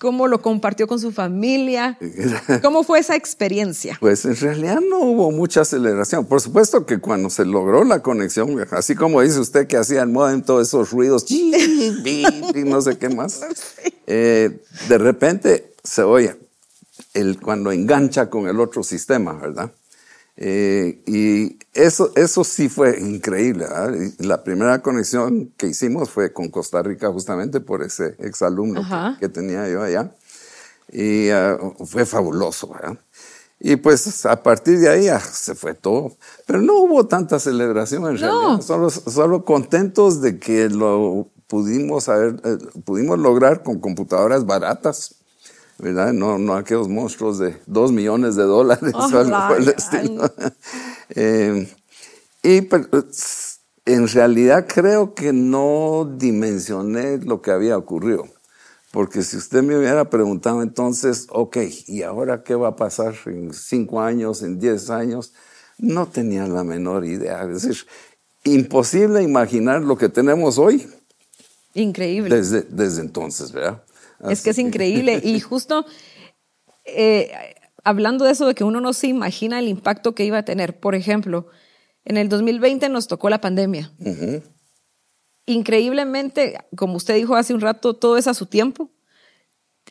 ¿Cómo 0.03 0.27
lo 0.27 0.43
compartió 0.43 0.89
con 0.89 0.99
su 0.99 1.13
familia? 1.13 1.97
¿Cómo 2.63 2.83
fue 2.83 2.99
esa 2.99 3.15
experiencia? 3.15 3.97
Pues 4.01 4.25
en 4.25 4.35
realidad 4.35 4.81
no 4.81 4.99
hubo 4.99 5.31
mucha 5.31 5.65
celebración. 5.65 6.27
Por 6.27 6.41
supuesto 6.41 6.85
que 6.87 6.99
cuando 6.99 7.31
se 7.31 7.45
logró 7.45 7.85
la 7.85 8.03
conexión, 8.03 8.57
así 8.73 8.97
como 8.97 9.21
dice 9.21 9.39
usted 9.39 9.69
que 9.69 9.77
hacía 9.77 10.03
el 10.03 10.09
modem 10.09 10.43
todos 10.43 10.67
esos 10.67 10.91
ruidos 10.91 11.31
y 11.31 11.53
no 12.67 12.83
sé 12.83 12.99
qué 12.99 13.11
más, 13.11 13.43
eh, 14.09 14.61
de 14.89 14.99
repente 14.99 15.73
se 15.85 16.03
oye 16.03 16.37
el, 17.15 17.41
cuando 17.41 17.71
engancha 17.71 18.29
con 18.29 18.49
el 18.49 18.59
otro 18.59 18.83
sistema, 18.83 19.35
¿verdad? 19.35 19.71
Eh, 20.37 21.03
y 21.07 21.59
eso, 21.75 22.13
eso 22.17 22.45
sí 22.45 22.69
fue 22.69 22.99
increíble. 22.99 23.67
La 24.19 24.43
primera 24.43 24.81
conexión 24.83 25.53
que 25.57 25.69
hicimos 25.69 26.11
fue 26.11 26.33
con 26.33 26.49
Costa 26.49 26.83
Rica 26.83 27.11
justamente 27.11 27.61
por 27.61 27.83
ese 27.83 28.17
exalumno 28.19 28.83
que, 28.83 29.21
que, 29.21 29.29
tenía 29.29 29.69
yo 29.69 29.83
allá. 29.83 30.15
Y 30.91 31.31
ah, 31.31 31.59
fue 31.87 32.07
fabuloso. 32.07 32.75
Y 33.65 33.77
pues 33.77 34.27
a 34.27 34.43
partir 34.43 34.81
de 34.81 34.89
ahí 34.89 35.09
ah, 35.09 35.21
se 35.21 35.55
fue 35.55 35.75
todo. 35.75 36.13
Pero 36.47 36.61
no 36.61 36.75
hubo 36.79 37.07
tanta 37.07 37.39
celebración 37.39 38.07
en 38.07 38.19
realidad. 38.19 38.61
Solo, 38.61 38.91
solo 38.91 39.45
contentos 39.45 40.21
de 40.21 40.39
que 40.39 40.69
lo 40.69 41.29
pudimos, 41.47 42.09
haber, 42.09 42.41
eh, 42.45 42.59
pudimos 42.85 43.19
lograr 43.19 43.63
con 43.63 43.79
computadoras 43.79 44.47
baratas. 44.47 45.22
¿Verdad? 45.83 46.13
No, 46.13 46.39
no 46.39 46.55
aquellos 46.55 46.89
monstruos 46.89 47.39
de 47.39 47.57
dos 47.67 47.91
millones 47.91 48.37
de 48.37 48.45
dólares 48.45 48.95
o 48.95 49.03
algo 49.03 49.37
por 49.49 49.61
el 49.61 49.69
estilo. 49.69 50.33
Eh, 51.15 51.69
y 52.43 52.67
en 53.85 54.09
realidad 54.09 54.67
creo 54.67 55.15
que 55.15 55.35
no 55.35 56.11
dimensioné 56.17 57.19
lo 57.19 57.43
que 57.43 57.51
había 57.51 57.77
ocurrido. 57.77 58.25
Porque 58.93 59.23
si 59.23 59.37
usted 59.37 59.63
me 59.63 59.77
hubiera 59.77 60.09
preguntado 60.09 60.63
entonces, 60.63 61.27
ok, 61.29 61.59
¿y 61.87 62.01
ahora 62.01 62.43
qué 62.43 62.55
va 62.55 62.69
a 62.69 62.77
pasar 62.77 63.15
en 63.27 63.53
cinco 63.53 64.01
años, 64.01 64.43
en 64.43 64.59
diez 64.59 64.89
años? 64.89 65.35
No 65.77 66.07
tenía 66.07 66.47
la 66.47 66.65
menor 66.65 67.05
idea. 67.05 67.43
Es 67.43 67.63
decir, 67.63 67.87
imposible 68.45 69.23
imaginar 69.23 69.83
lo 69.83 69.99
que 69.99 70.09
tenemos 70.09 70.57
hoy. 70.57 70.89
Increíble. 71.75 72.35
Desde, 72.35 72.63
desde 72.63 73.03
entonces, 73.03 73.53
¿verdad? 73.53 73.83
Es 74.29 74.43
que 74.43 74.51
es 74.51 74.59
increíble. 74.59 75.21
Y 75.23 75.41
justo 75.41 75.87
eh, 76.85 77.31
hablando 77.85 78.25
de 78.25 78.33
eso, 78.33 78.47
de 78.47 78.55
que 78.55 78.65
uno 78.65 78.81
no 78.81 78.93
se 78.93 79.09
imagina 79.09 79.59
el 79.59 79.69
impacto 79.69 80.15
que 80.15 80.25
iba 80.25 80.39
a 80.39 80.45
tener. 80.45 80.79
Por 80.79 80.95
ejemplo, 80.95 81.47
en 82.05 82.17
el 82.17 82.29
2020 82.29 82.89
nos 82.89 83.09
tocó 83.09 83.31
la 83.31 83.41
pandemia. 83.41 83.93
Increíblemente, 85.47 86.59
como 86.77 86.97
usted 86.97 87.17
dijo 87.17 87.35
hace 87.35 87.55
un 87.55 87.61
rato, 87.61 87.95
todo 87.95 88.17
es 88.17 88.27
a 88.27 88.35
su 88.35 88.47
tiempo. 88.47 88.91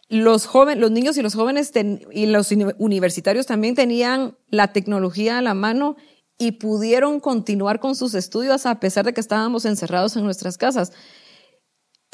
Los, 0.08 0.46
jóvenes, 0.46 0.82
los 0.82 0.92
niños 0.92 1.18
y 1.18 1.22
los 1.22 1.36
jóvenes 1.36 1.72
y 2.12 2.26
los 2.26 2.52
universitarios 2.78 3.46
también 3.46 3.76
tenían 3.76 4.38
la 4.50 4.74
tecnología 4.74 5.38
a 5.38 5.42
la 5.42 5.54
mano 5.54 5.96
y 6.38 6.54
pudieron 6.54 7.20
continuar 7.20 7.80
con 7.80 7.96
sus 7.96 8.14
estudios 8.14 8.66
a 8.66 8.80
pesar 8.80 9.06
de 9.06 9.14
que 9.14 9.22
estábamos 9.22 9.66
encerrados 9.66 10.16
en 10.16 10.24
nuestras 10.24 10.58
casas. 10.58 10.92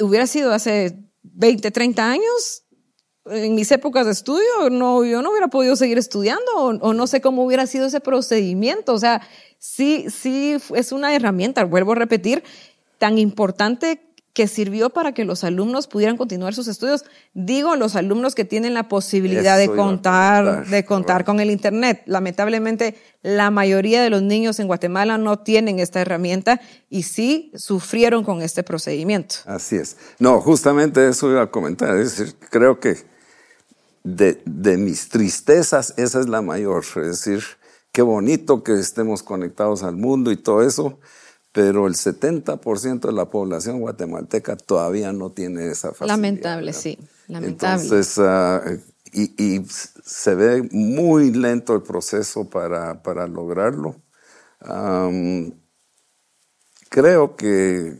Hubiera 0.00 0.26
sido 0.26 0.52
hace 0.52 1.07
20, 1.34 1.70
30 1.70 2.10
años, 2.10 2.64
en 3.26 3.54
mis 3.54 3.70
épocas 3.72 4.06
de 4.06 4.12
estudio, 4.12 4.70
no, 4.70 5.04
yo 5.04 5.22
no 5.22 5.30
hubiera 5.30 5.48
podido 5.48 5.76
seguir 5.76 5.98
estudiando 5.98 6.50
o, 6.56 6.94
no 6.94 7.06
sé 7.06 7.20
cómo 7.20 7.44
hubiera 7.44 7.66
sido 7.66 7.86
ese 7.86 8.00
procedimiento. 8.00 8.94
O 8.94 8.98
sea, 8.98 9.20
sí, 9.58 10.06
sí 10.08 10.56
es 10.74 10.92
una 10.92 11.14
herramienta, 11.14 11.64
vuelvo 11.64 11.92
a 11.92 11.96
repetir, 11.96 12.42
tan 12.98 13.18
importante 13.18 14.07
que 14.38 14.46
sirvió 14.46 14.90
para 14.90 15.14
que 15.14 15.24
los 15.24 15.42
alumnos 15.42 15.88
pudieran 15.88 16.16
continuar 16.16 16.54
sus 16.54 16.68
estudios. 16.68 17.04
Digo, 17.34 17.74
los 17.74 17.96
alumnos 17.96 18.36
que 18.36 18.44
tienen 18.44 18.72
la 18.72 18.88
posibilidad 18.88 19.58
de 19.58 19.66
contar, 19.66 20.64
de 20.68 20.84
contar 20.84 21.24
con 21.24 21.40
el 21.40 21.50
Internet. 21.50 22.02
Lamentablemente, 22.06 22.94
la 23.22 23.50
mayoría 23.50 24.00
de 24.00 24.10
los 24.10 24.22
niños 24.22 24.60
en 24.60 24.68
Guatemala 24.68 25.18
no 25.18 25.40
tienen 25.40 25.80
esta 25.80 26.00
herramienta 26.00 26.60
y 26.88 27.02
sí 27.02 27.50
sufrieron 27.56 28.22
con 28.22 28.40
este 28.40 28.62
procedimiento. 28.62 29.34
Así 29.46 29.74
es. 29.74 29.96
No, 30.20 30.40
justamente 30.40 31.08
eso 31.08 31.28
iba 31.28 31.42
a 31.42 31.50
comentar. 31.50 31.96
Es 31.96 32.16
decir, 32.16 32.36
creo 32.48 32.78
que 32.78 32.96
de, 34.04 34.40
de 34.44 34.76
mis 34.76 35.08
tristezas, 35.08 35.94
esa 35.96 36.20
es 36.20 36.28
la 36.28 36.42
mayor. 36.42 36.84
Es 36.94 37.24
decir, 37.24 37.42
qué 37.90 38.02
bonito 38.02 38.62
que 38.62 38.78
estemos 38.78 39.24
conectados 39.24 39.82
al 39.82 39.96
mundo 39.96 40.30
y 40.30 40.36
todo 40.36 40.62
eso, 40.62 41.00
pero 41.52 41.86
el 41.86 41.94
70% 41.94 43.00
de 43.00 43.12
la 43.12 43.30
población 43.30 43.80
guatemalteca 43.80 44.56
todavía 44.56 45.12
no 45.12 45.30
tiene 45.30 45.68
esa 45.68 45.88
facilidad. 45.88 46.16
Lamentable, 46.16 46.72
sí, 46.72 46.98
lamentable. 47.26 47.82
Entonces, 47.82 48.18
ah, 48.18 48.62
y, 49.12 49.64
se 49.66 50.34
ve 50.34 50.68
muy 50.70 51.30
lento 51.30 51.74
el 51.74 51.82
proceso 51.82 52.48
para, 52.48 53.02
para 53.02 53.26
lograrlo. 53.26 53.96
creo 56.90 57.36
que 57.36 57.96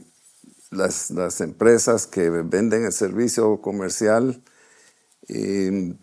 las, 0.70 1.10
las, 1.10 1.40
empresas 1.40 2.06
que 2.06 2.28
venden 2.30 2.84
el 2.84 2.92
servicio 2.92 3.60
comercial 3.62 4.42
eh, 5.28 5.94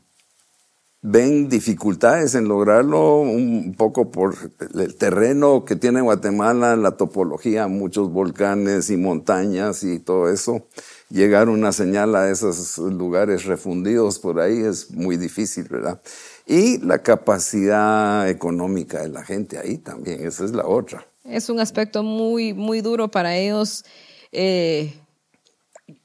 ven 1.08 1.50
dificultades 1.50 2.34
en 2.34 2.48
lograrlo 2.48 3.20
un 3.20 3.76
poco 3.78 4.10
por 4.10 4.36
el 4.74 4.96
terreno 4.96 5.64
que 5.64 5.76
tiene 5.76 6.02
Guatemala, 6.02 6.76
la 6.76 6.98
topología, 6.98 7.68
muchos 7.68 8.12
volcanes 8.12 8.90
y 8.90 8.98
montañas 8.98 9.84
y 9.84 10.00
todo 10.00 10.30
eso. 10.30 10.68
Llegar 11.10 11.50
una 11.50 11.72
señal 11.72 12.16
a 12.16 12.32
esos 12.32 12.80
lugares 12.80 13.46
refundidos 13.46 14.18
por 14.18 14.40
ahí 14.40 14.58
es 14.58 14.90
muy 14.90 15.18
difícil, 15.18 15.68
¿verdad? 15.70 16.02
Y 16.48 16.80
la 16.80 17.04
capacidad 17.04 18.28
económica 18.28 19.02
de 19.02 19.10
la 19.10 19.24
gente 19.24 19.60
ahí 19.60 19.78
también, 19.78 20.26
esa 20.26 20.44
es 20.44 20.52
la 20.52 20.66
otra. 20.66 21.06
Es 21.24 21.50
un 21.50 21.60
aspecto 21.60 22.02
muy, 22.02 22.54
muy 22.54 22.82
duro 22.82 23.12
para 23.12 23.36
ellos. 23.36 23.86
Eh, 24.32 24.94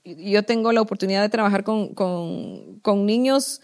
yo 0.04 0.42
tengo 0.44 0.72
la 0.72 0.82
oportunidad 0.82 1.22
de 1.22 1.30
trabajar 1.30 1.64
con, 1.64 1.94
con, 1.94 2.80
con 2.80 3.06
niños 3.06 3.62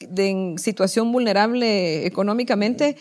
de, 0.00 0.28
en 0.28 0.58
situación 0.58 1.12
vulnerable 1.12 2.06
económicamente 2.06 2.96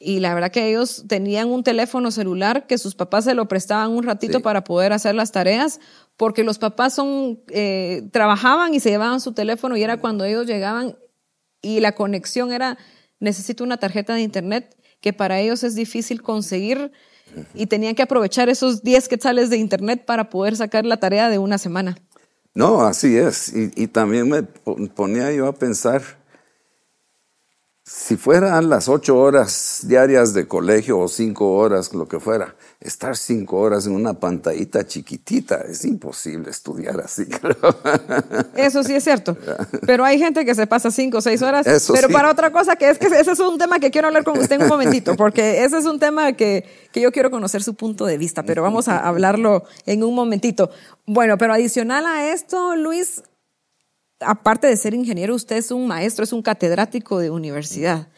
y 0.00 0.20
la 0.20 0.32
verdad 0.32 0.52
que 0.52 0.68
ellos 0.68 1.04
tenían 1.08 1.48
un 1.48 1.64
teléfono 1.64 2.10
celular 2.12 2.66
que 2.68 2.78
sus 2.78 2.94
papás 2.94 3.24
se 3.24 3.34
lo 3.34 3.48
prestaban 3.48 3.90
un 3.90 4.04
ratito 4.04 4.40
para 4.40 4.62
poder 4.62 4.92
hacer 4.92 5.16
las 5.16 5.32
tareas, 5.32 5.80
porque 6.16 6.44
los 6.44 6.58
papás 6.58 6.94
son, 6.94 7.40
eh, 7.48 8.08
trabajaban 8.12 8.74
y 8.74 8.80
se 8.80 8.90
llevaban 8.90 9.20
su 9.20 9.32
teléfono 9.32 9.76
y 9.76 9.82
era 9.82 9.96
cuando 9.96 10.24
ellos 10.24 10.46
llegaban 10.46 10.96
y 11.62 11.80
la 11.80 11.96
conexión 11.96 12.52
era, 12.52 12.78
necesito 13.18 13.64
una 13.64 13.78
tarjeta 13.78 14.14
de 14.14 14.20
internet 14.20 14.76
que 15.00 15.12
para 15.12 15.40
ellos 15.40 15.64
es 15.64 15.74
difícil 15.74 16.22
conseguir 16.22 16.92
y 17.54 17.66
tenían 17.66 17.96
que 17.96 18.02
aprovechar 18.02 18.48
esos 18.48 18.82
10 18.82 19.08
quetzales 19.08 19.50
de 19.50 19.56
internet 19.56 20.04
para 20.06 20.30
poder 20.30 20.56
sacar 20.56 20.86
la 20.86 20.98
tarea 20.98 21.28
de 21.28 21.38
una 21.38 21.58
semana. 21.58 21.98
No, 22.54 22.82
así 22.82 23.16
es. 23.16 23.52
Y, 23.54 23.70
y 23.74 23.86
también 23.88 24.28
me 24.28 24.42
ponía 24.42 25.32
yo 25.32 25.46
a 25.46 25.52
pensar, 25.52 26.02
si 27.88 28.18
fueran 28.18 28.68
las 28.68 28.86
ocho 28.86 29.16
horas 29.16 29.80
diarias 29.84 30.34
de 30.34 30.46
colegio 30.46 30.98
o 30.98 31.08
cinco 31.08 31.54
horas, 31.54 31.94
lo 31.94 32.06
que 32.06 32.20
fuera, 32.20 32.54
estar 32.80 33.16
cinco 33.16 33.56
horas 33.56 33.86
en 33.86 33.94
una 33.94 34.12
pantallita 34.12 34.86
chiquitita 34.86 35.62
es 35.62 35.86
imposible 35.86 36.50
estudiar 36.50 37.00
así. 37.00 37.26
Eso 38.54 38.82
sí 38.84 38.94
es 38.94 39.04
cierto. 39.04 39.38
Pero 39.86 40.04
hay 40.04 40.18
gente 40.18 40.44
que 40.44 40.54
se 40.54 40.66
pasa 40.66 40.90
cinco 40.90 41.18
o 41.18 41.20
seis 41.22 41.40
horas. 41.40 41.66
pero 41.90 42.10
para 42.10 42.30
otra 42.30 42.52
cosa, 42.52 42.76
que 42.76 42.90
es 42.90 42.98
que 42.98 43.06
ese 43.06 43.32
es 43.32 43.40
un 43.40 43.56
tema 43.56 43.78
que 43.78 43.90
quiero 43.90 44.08
hablar 44.08 44.22
con 44.22 44.38
usted 44.38 44.56
en 44.56 44.62
un 44.64 44.68
momentito, 44.68 45.16
porque 45.16 45.64
ese 45.64 45.78
es 45.78 45.86
un 45.86 45.98
tema 45.98 46.34
que, 46.34 46.66
que 46.92 47.00
yo 47.00 47.10
quiero 47.10 47.30
conocer 47.30 47.62
su 47.62 47.74
punto 47.74 48.04
de 48.04 48.18
vista, 48.18 48.42
pero 48.42 48.62
vamos 48.62 48.88
a 48.88 48.98
hablarlo 48.98 49.64
en 49.86 50.04
un 50.04 50.14
momentito. 50.14 50.70
Bueno, 51.06 51.38
pero 51.38 51.54
adicional 51.54 52.04
a 52.04 52.30
esto, 52.32 52.76
Luis, 52.76 53.22
aparte 54.20 54.66
de 54.66 54.76
ser 54.76 54.94
ingeniero, 54.94 55.34
usted 55.34 55.56
es 55.56 55.70
un 55.70 55.86
maestro, 55.86 56.24
es 56.24 56.32
un 56.32 56.42
catedrático 56.42 57.18
de 57.18 57.30
universidad, 57.30 58.08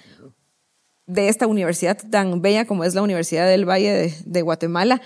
de 1.07 1.29
esta 1.29 1.47
universidad 1.47 1.99
tan 2.11 2.41
bella 2.41 2.67
como 2.67 2.85
es 2.85 2.95
la 2.95 3.03
Universidad 3.03 3.47
del 3.47 3.69
Valle 3.69 4.15
de, 4.25 4.43
Guatemala. 4.43 5.03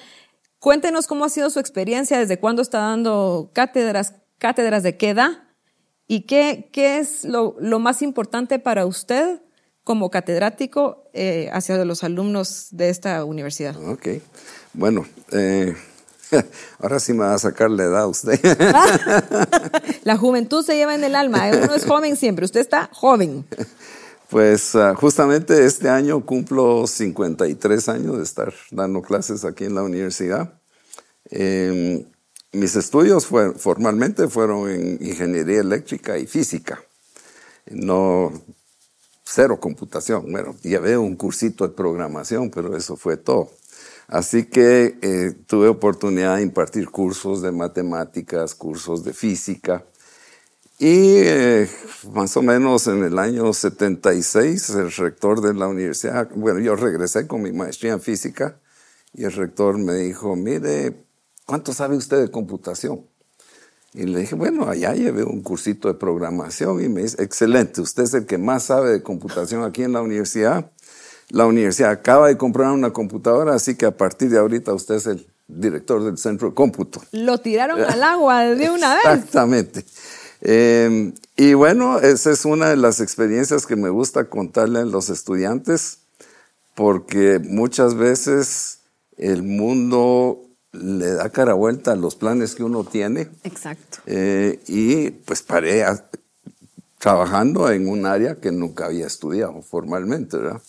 Cuéntenos 0.58 1.06
cómo 1.06 1.24
ha 1.24 1.28
sido 1.30 1.50
su 1.50 1.60
experiencia, 1.60 2.18
desde 2.18 2.38
cuándo 2.38 2.62
está 2.62 2.78
dando 2.78 3.50
cátedras, 3.54 4.14
cátedras 4.38 4.82
de 4.82 4.96
qué 4.96 5.10
edad 5.10 5.44
y 6.06 6.22
qué, 6.22 6.68
qué 6.72 6.98
es 6.98 7.24
lo, 7.24 7.56
más 7.78 8.02
importante 8.02 8.58
para 8.58 8.86
usted 8.86 9.40
como 9.82 10.10
catedrático 10.10 11.10
eh, 11.12 11.48
hacia 11.52 11.82
los 11.84 12.04
alumnos 12.04 12.68
de 12.70 12.88
esta 12.90 13.24
universidad. 13.24 13.76
Ok, 13.88 14.08
bueno, 14.72 15.06
eh, 15.32 15.74
Ahora 16.78 17.00
sí 17.00 17.12
me 17.12 17.20
va 17.20 17.34
a 17.34 17.38
sacar 17.38 17.70
la 17.70 17.84
edad 17.84 18.08
usted. 18.08 18.38
la 20.04 20.16
juventud 20.16 20.64
se 20.64 20.76
lleva 20.76 20.94
en 20.94 21.04
el 21.04 21.14
alma. 21.14 21.48
¿eh? 21.48 21.60
Uno 21.62 21.74
es 21.74 21.84
joven 21.84 22.16
siempre. 22.16 22.44
Usted 22.44 22.60
está 22.60 22.88
joven. 22.92 23.44
Pues 24.30 24.74
ah, 24.74 24.94
justamente 24.96 25.64
este 25.64 25.88
año 25.88 26.24
cumplo 26.24 26.88
53 26.88 27.88
años 27.88 28.16
de 28.16 28.24
estar 28.24 28.52
dando 28.72 29.00
clases 29.00 29.44
aquí 29.44 29.64
en 29.64 29.76
la 29.76 29.82
universidad. 29.82 30.54
Em, 31.30 32.04
mis 32.50 32.74
estudios 32.74 33.26
formalmente 33.26 34.26
fueron 34.26 34.68
en 34.70 34.98
ingeniería 35.06 35.60
eléctrica 35.60 36.18
y 36.18 36.26
física. 36.26 36.82
No, 37.70 38.32
cero 39.24 39.60
computación. 39.60 40.30
Bueno, 40.30 40.56
llevé 40.62 40.96
un 40.96 41.16
cursito 41.16 41.66
de 41.66 41.74
programación, 41.74 42.50
pero 42.50 42.76
eso 42.76 42.96
fue 42.96 43.16
todo. 43.16 43.50
Así 44.08 44.44
que 44.44 44.98
eh, 45.00 45.32
tuve 45.46 45.68
oportunidad 45.68 46.36
de 46.36 46.42
impartir 46.42 46.90
cursos 46.90 47.40
de 47.42 47.52
matemáticas, 47.52 48.54
cursos 48.54 49.04
de 49.04 49.12
física. 49.12 49.84
Y 50.78 51.16
eh, 51.16 51.68
más 52.12 52.36
o 52.36 52.42
menos 52.42 52.86
en 52.86 53.04
el 53.04 53.18
año 53.18 53.52
76, 53.52 54.70
el 54.70 54.92
rector 54.92 55.40
de 55.40 55.54
la 55.54 55.68
universidad, 55.68 56.28
bueno, 56.34 56.60
yo 56.60 56.76
regresé 56.76 57.26
con 57.26 57.42
mi 57.42 57.52
maestría 57.52 57.92
en 57.92 58.00
física 58.00 58.58
y 59.14 59.24
el 59.24 59.32
rector 59.32 59.78
me 59.78 59.94
dijo, 59.94 60.34
mire, 60.36 61.04
¿cuánto 61.46 61.72
sabe 61.72 61.96
usted 61.96 62.20
de 62.20 62.30
computación? 62.30 63.06
Y 63.94 64.06
le 64.06 64.18
dije, 64.18 64.34
bueno, 64.34 64.68
allá 64.68 64.92
llevé 64.92 65.22
un 65.22 65.42
cursito 65.42 65.86
de 65.86 65.94
programación 65.94 66.84
y 66.84 66.88
me 66.88 67.02
dice, 67.02 67.22
excelente, 67.22 67.80
usted 67.80 68.02
es 68.02 68.14
el 68.14 68.26
que 68.26 68.38
más 68.38 68.64
sabe 68.64 68.90
de 68.90 69.02
computación 69.04 69.62
aquí 69.62 69.84
en 69.84 69.92
la 69.92 70.02
universidad 70.02 70.72
la 71.34 71.46
universidad 71.46 71.90
acaba 71.90 72.28
de 72.28 72.36
comprar 72.36 72.70
una 72.70 72.92
computadora, 72.92 73.54
así 73.54 73.74
que 73.74 73.86
a 73.86 73.90
partir 73.90 74.30
de 74.30 74.38
ahorita 74.38 74.72
usted 74.72 74.94
es 74.94 75.06
el 75.06 75.26
director 75.48 76.02
del 76.04 76.16
centro 76.16 76.48
de 76.48 76.54
cómputo. 76.54 77.02
Lo 77.10 77.38
tiraron 77.38 77.80
al 77.88 78.02
agua 78.04 78.44
de 78.44 78.70
una 78.70 78.94
vez. 78.94 79.04
Exactamente. 79.04 79.84
Eh, 80.42 81.12
y 81.36 81.54
bueno, 81.54 81.98
esa 81.98 82.30
es 82.30 82.44
una 82.44 82.68
de 82.68 82.76
las 82.76 83.00
experiencias 83.00 83.66
que 83.66 83.74
me 83.74 83.88
gusta 83.88 84.26
contarle 84.26 84.78
a 84.80 84.84
los 84.84 85.10
estudiantes, 85.10 85.98
porque 86.76 87.40
muchas 87.42 87.96
veces 87.96 88.78
el 89.16 89.42
mundo 89.42 90.40
le 90.70 91.14
da 91.14 91.30
cara 91.30 91.54
vuelta 91.54 91.92
a 91.92 91.96
los 91.96 92.14
planes 92.14 92.54
que 92.54 92.62
uno 92.62 92.84
tiene. 92.84 93.28
Exacto. 93.42 93.98
Eh, 94.06 94.60
y 94.68 95.10
pues 95.10 95.42
paré 95.42 95.84
trabajando 96.98 97.70
en 97.70 97.88
un 97.88 98.06
área 98.06 98.36
que 98.36 98.52
nunca 98.52 98.86
había 98.86 99.06
estudiado 99.06 99.62
formalmente, 99.62 100.36
¿verdad? 100.36 100.62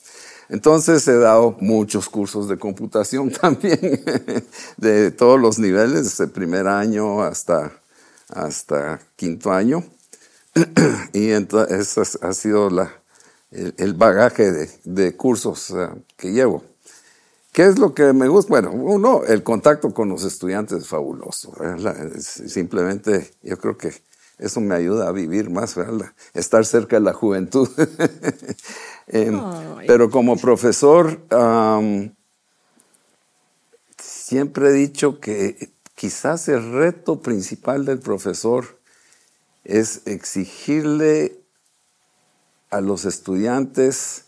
Entonces 0.49 1.08
he 1.08 1.17
dado 1.17 1.55
muchos 1.60 2.10
cursos 2.10 2.47
de 2.47 2.58
computación 2.58 3.31
también, 3.41 3.79
de 4.77 5.12
todos 5.12 5.39
los 5.39 5.60
niveles, 5.60 6.03
desde 6.03 6.27
primer 6.27 6.67
año 6.67 7.23
hasta, 7.23 7.71
hasta 8.29 8.99
quinto 9.15 9.51
año. 9.51 9.84
y 11.13 11.31
entonces 11.31 11.97
eso 11.97 12.19
ha 12.21 12.34
sido 12.34 12.69
la, 12.69 12.91
el, 13.51 13.93
bagaje 13.93 14.51
de, 14.51 14.69
de 14.84 15.15
cursos 15.15 15.73
que 16.15 16.31
llevo. 16.31 16.63
¿Qué 17.51 17.65
es 17.65 17.79
lo 17.79 17.93
que 17.93 18.12
me 18.12 18.27
gusta? 18.27 18.49
Bueno, 18.49 18.71
uno, 18.71 19.23
el 19.23 19.41
contacto 19.41 19.93
con 19.93 20.10
los 20.10 20.25
estudiantes 20.25 20.79
es 20.79 20.88
fabuloso. 20.89 21.53
Simplemente 22.19 23.31
yo 23.41 23.58
creo 23.58 23.77
que 23.77 23.93
eso 24.38 24.60
me 24.62 24.76
ayuda 24.76 25.08
a 25.08 25.12
vivir 25.12 25.50
más, 25.50 25.76
¿verdad? 25.76 26.12
estar 26.34 26.65
cerca 26.65 26.98
de 26.98 27.02
la 27.02 27.13
juventud. 27.13 27.69
Em, 29.08 29.39
pero 29.86 30.10
como 30.10 30.36
profesor, 30.36 31.21
siempre 34.00 34.69
he 34.69 34.74
dicho 34.74 35.19
que 35.19 35.69
quizás 35.93 36.48
el 36.48 36.74
reto 36.74 37.21
principal 37.21 37.86
del 37.86 38.00
profesor 38.00 38.80
es 39.63 40.02
exigirle 40.06 41.39
a 42.71 42.82
los 42.82 43.06
estudiantes 43.06 44.26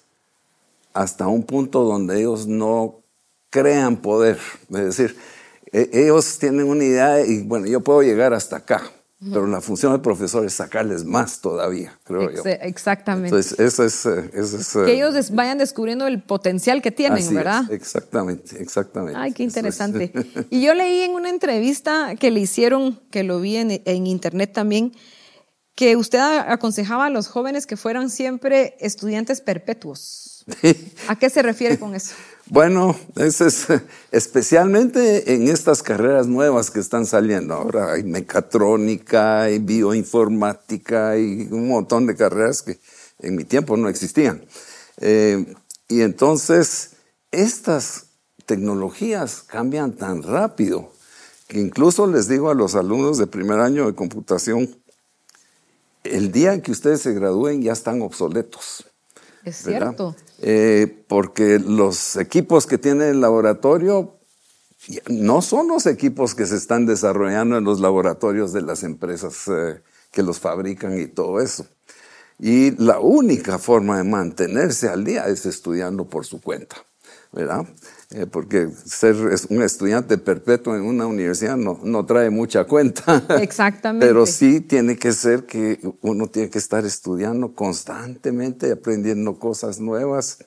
hasta 0.93 1.27
un 1.27 1.43
punto 1.43 1.83
donde 1.83 2.19
ellos 2.19 2.47
no 2.47 3.01
crean 3.49 3.97
poder. 3.97 4.39
Es 4.69 4.97
decir, 4.97 5.17
e, 5.71 5.89
ellos 5.93 6.39
tienen 6.39 6.67
una 6.67 6.83
idea 6.83 7.25
y 7.25 7.43
bueno, 7.43 7.67
yo 7.67 7.81
puedo 7.81 8.01
llegar 8.01 8.33
hasta 8.33 8.57
acá, 8.57 8.91
pero 9.19 9.47
la 9.47 9.61
función 9.61 9.93
del 9.93 10.01
profesor 10.01 10.45
es 10.45 10.53
sacarles 10.53 11.03
más 11.03 11.41
todavía, 11.41 11.97
creo 12.03 12.29
yo. 12.31 12.43
Exactamente. 12.45 13.29
Entonces, 13.29 13.59
eso 13.59 13.83
es... 13.83 14.05
Eh, 14.05 14.29
eso 14.33 14.57
es 14.57 14.71
que 14.73 14.91
eh, 14.91 14.95
ellos 14.95 15.31
vayan 15.31 15.57
descubriendo 15.57 16.05
el 16.05 16.21
potencial 16.21 16.83
que 16.83 16.91
tienen, 16.91 17.33
¿verdad? 17.33 17.71
exactamente, 17.71 18.61
exactamente. 18.61 19.19
Ay, 19.19 19.33
qué 19.33 19.43
interesante. 19.43 20.11
Y 20.51 20.61
yo 20.61 20.75
leí 20.75 21.01
en 21.01 21.11
una 21.11 21.29
entrevista 21.29 22.15
que 22.15 22.29
le 22.29 22.41
hicieron, 22.41 22.99
que 23.09 23.23
lo 23.23 23.41
vi 23.41 23.57
en, 23.57 23.81
en 23.83 24.05
internet 24.05 24.53
también, 24.53 24.93
que 25.73 25.95
usted 25.95 26.19
aconsejaba 26.19 27.07
a 27.07 27.09
los 27.09 27.27
jóvenes 27.27 27.65
que 27.65 27.75
fueran 27.75 28.11
siempre 28.11 28.75
estudiantes 28.79 29.41
perpetuos. 29.41 30.45
¿A 31.07 31.17
qué 31.17 31.29
se 31.29 31.41
refiere 31.41 31.79
con 31.79 31.95
eso? 31.95 32.13
Bueno, 32.49 32.97
es, 33.15 33.41
especialmente 34.11 35.33
en 35.33 35.47
estas 35.49 35.83
carreras 35.83 36.27
nuevas 36.27 36.71
que 36.71 36.79
están 36.79 37.05
saliendo. 37.05 37.53
Ahora 37.53 37.93
hay 37.93 38.03
mecatrónica, 38.03 39.43
hay 39.43 39.59
bioinformática, 39.59 41.09
hay 41.09 41.47
un 41.51 41.67
montón 41.67 42.07
de 42.07 42.15
carreras 42.15 42.61
que 42.61 42.79
en 43.19 43.35
mi 43.35 43.43
tiempo 43.43 43.75
no 43.75 43.89
existían. 43.89 44.45
Eh, 44.99 45.53
y 45.89 46.01
entonces, 46.01 46.91
estas 47.31 48.05
tecnologías 48.45 49.43
cambian 49.43 49.93
tan 49.93 50.23
rápido 50.23 50.91
que 51.47 51.59
incluso 51.59 52.07
les 52.07 52.27
digo 52.27 52.49
a 52.49 52.53
los 52.53 52.75
alumnos 52.75 53.17
de 53.17 53.27
primer 53.27 53.59
año 53.59 53.85
de 53.85 53.95
computación, 53.95 54.75
el 56.03 56.31
día 56.31 56.53
en 56.53 56.61
que 56.61 56.71
ustedes 56.71 57.01
se 57.01 57.13
gradúen 57.13 57.61
ya 57.61 57.73
están 57.73 58.01
obsoletos. 58.01 58.85
Es 59.43 59.57
cierto. 59.63 60.15
Eh, 60.39 61.03
porque 61.07 61.59
los 61.59 62.15
equipos 62.15 62.67
que 62.67 62.77
tiene 62.77 63.09
el 63.09 63.21
laboratorio 63.21 64.19
no 65.09 65.41
son 65.41 65.67
los 65.67 65.85
equipos 65.85 66.35
que 66.35 66.45
se 66.45 66.55
están 66.55 66.85
desarrollando 66.85 67.57
en 67.57 67.63
los 67.63 67.79
laboratorios 67.79 68.53
de 68.53 68.61
las 68.61 68.83
empresas 68.83 69.47
eh, 69.47 69.81
que 70.11 70.23
los 70.23 70.39
fabrican 70.39 70.99
y 70.99 71.07
todo 71.07 71.41
eso. 71.41 71.65
Y 72.39 72.71
la 72.81 72.99
única 72.99 73.57
forma 73.57 73.97
de 73.97 74.03
mantenerse 74.03 74.89
al 74.89 75.03
día 75.03 75.27
es 75.27 75.45
estudiando 75.45 76.07
por 76.07 76.25
su 76.25 76.39
cuenta, 76.39 76.77
¿verdad? 77.31 77.65
Eh, 78.09 78.25
porque 78.25 78.69
ser 78.85 79.15
un 79.49 79.61
estudiante 79.61 80.17
perpetuo 80.17 80.77
en 80.77 80.83
una 80.83 81.05
universidad 81.05 81.57
no, 81.57 81.77
no 81.83 82.05
trae 82.05 82.29
mucha 82.29 82.63
cuenta. 82.63 83.21
Exactamente. 83.41 84.07
Pero 84.07 84.25
sí 84.25 84.61
tiene 84.61 84.95
que 84.95 85.11
ser 85.11 85.45
que 85.45 85.79
uno 86.01 86.27
tiene 86.27 86.49
que 86.49 86.57
estar 86.57 86.85
estudiando 86.85 87.53
constantemente, 87.53 88.71
aprendiendo 88.71 89.37
cosas 89.37 89.81
nuevas. 89.81 90.39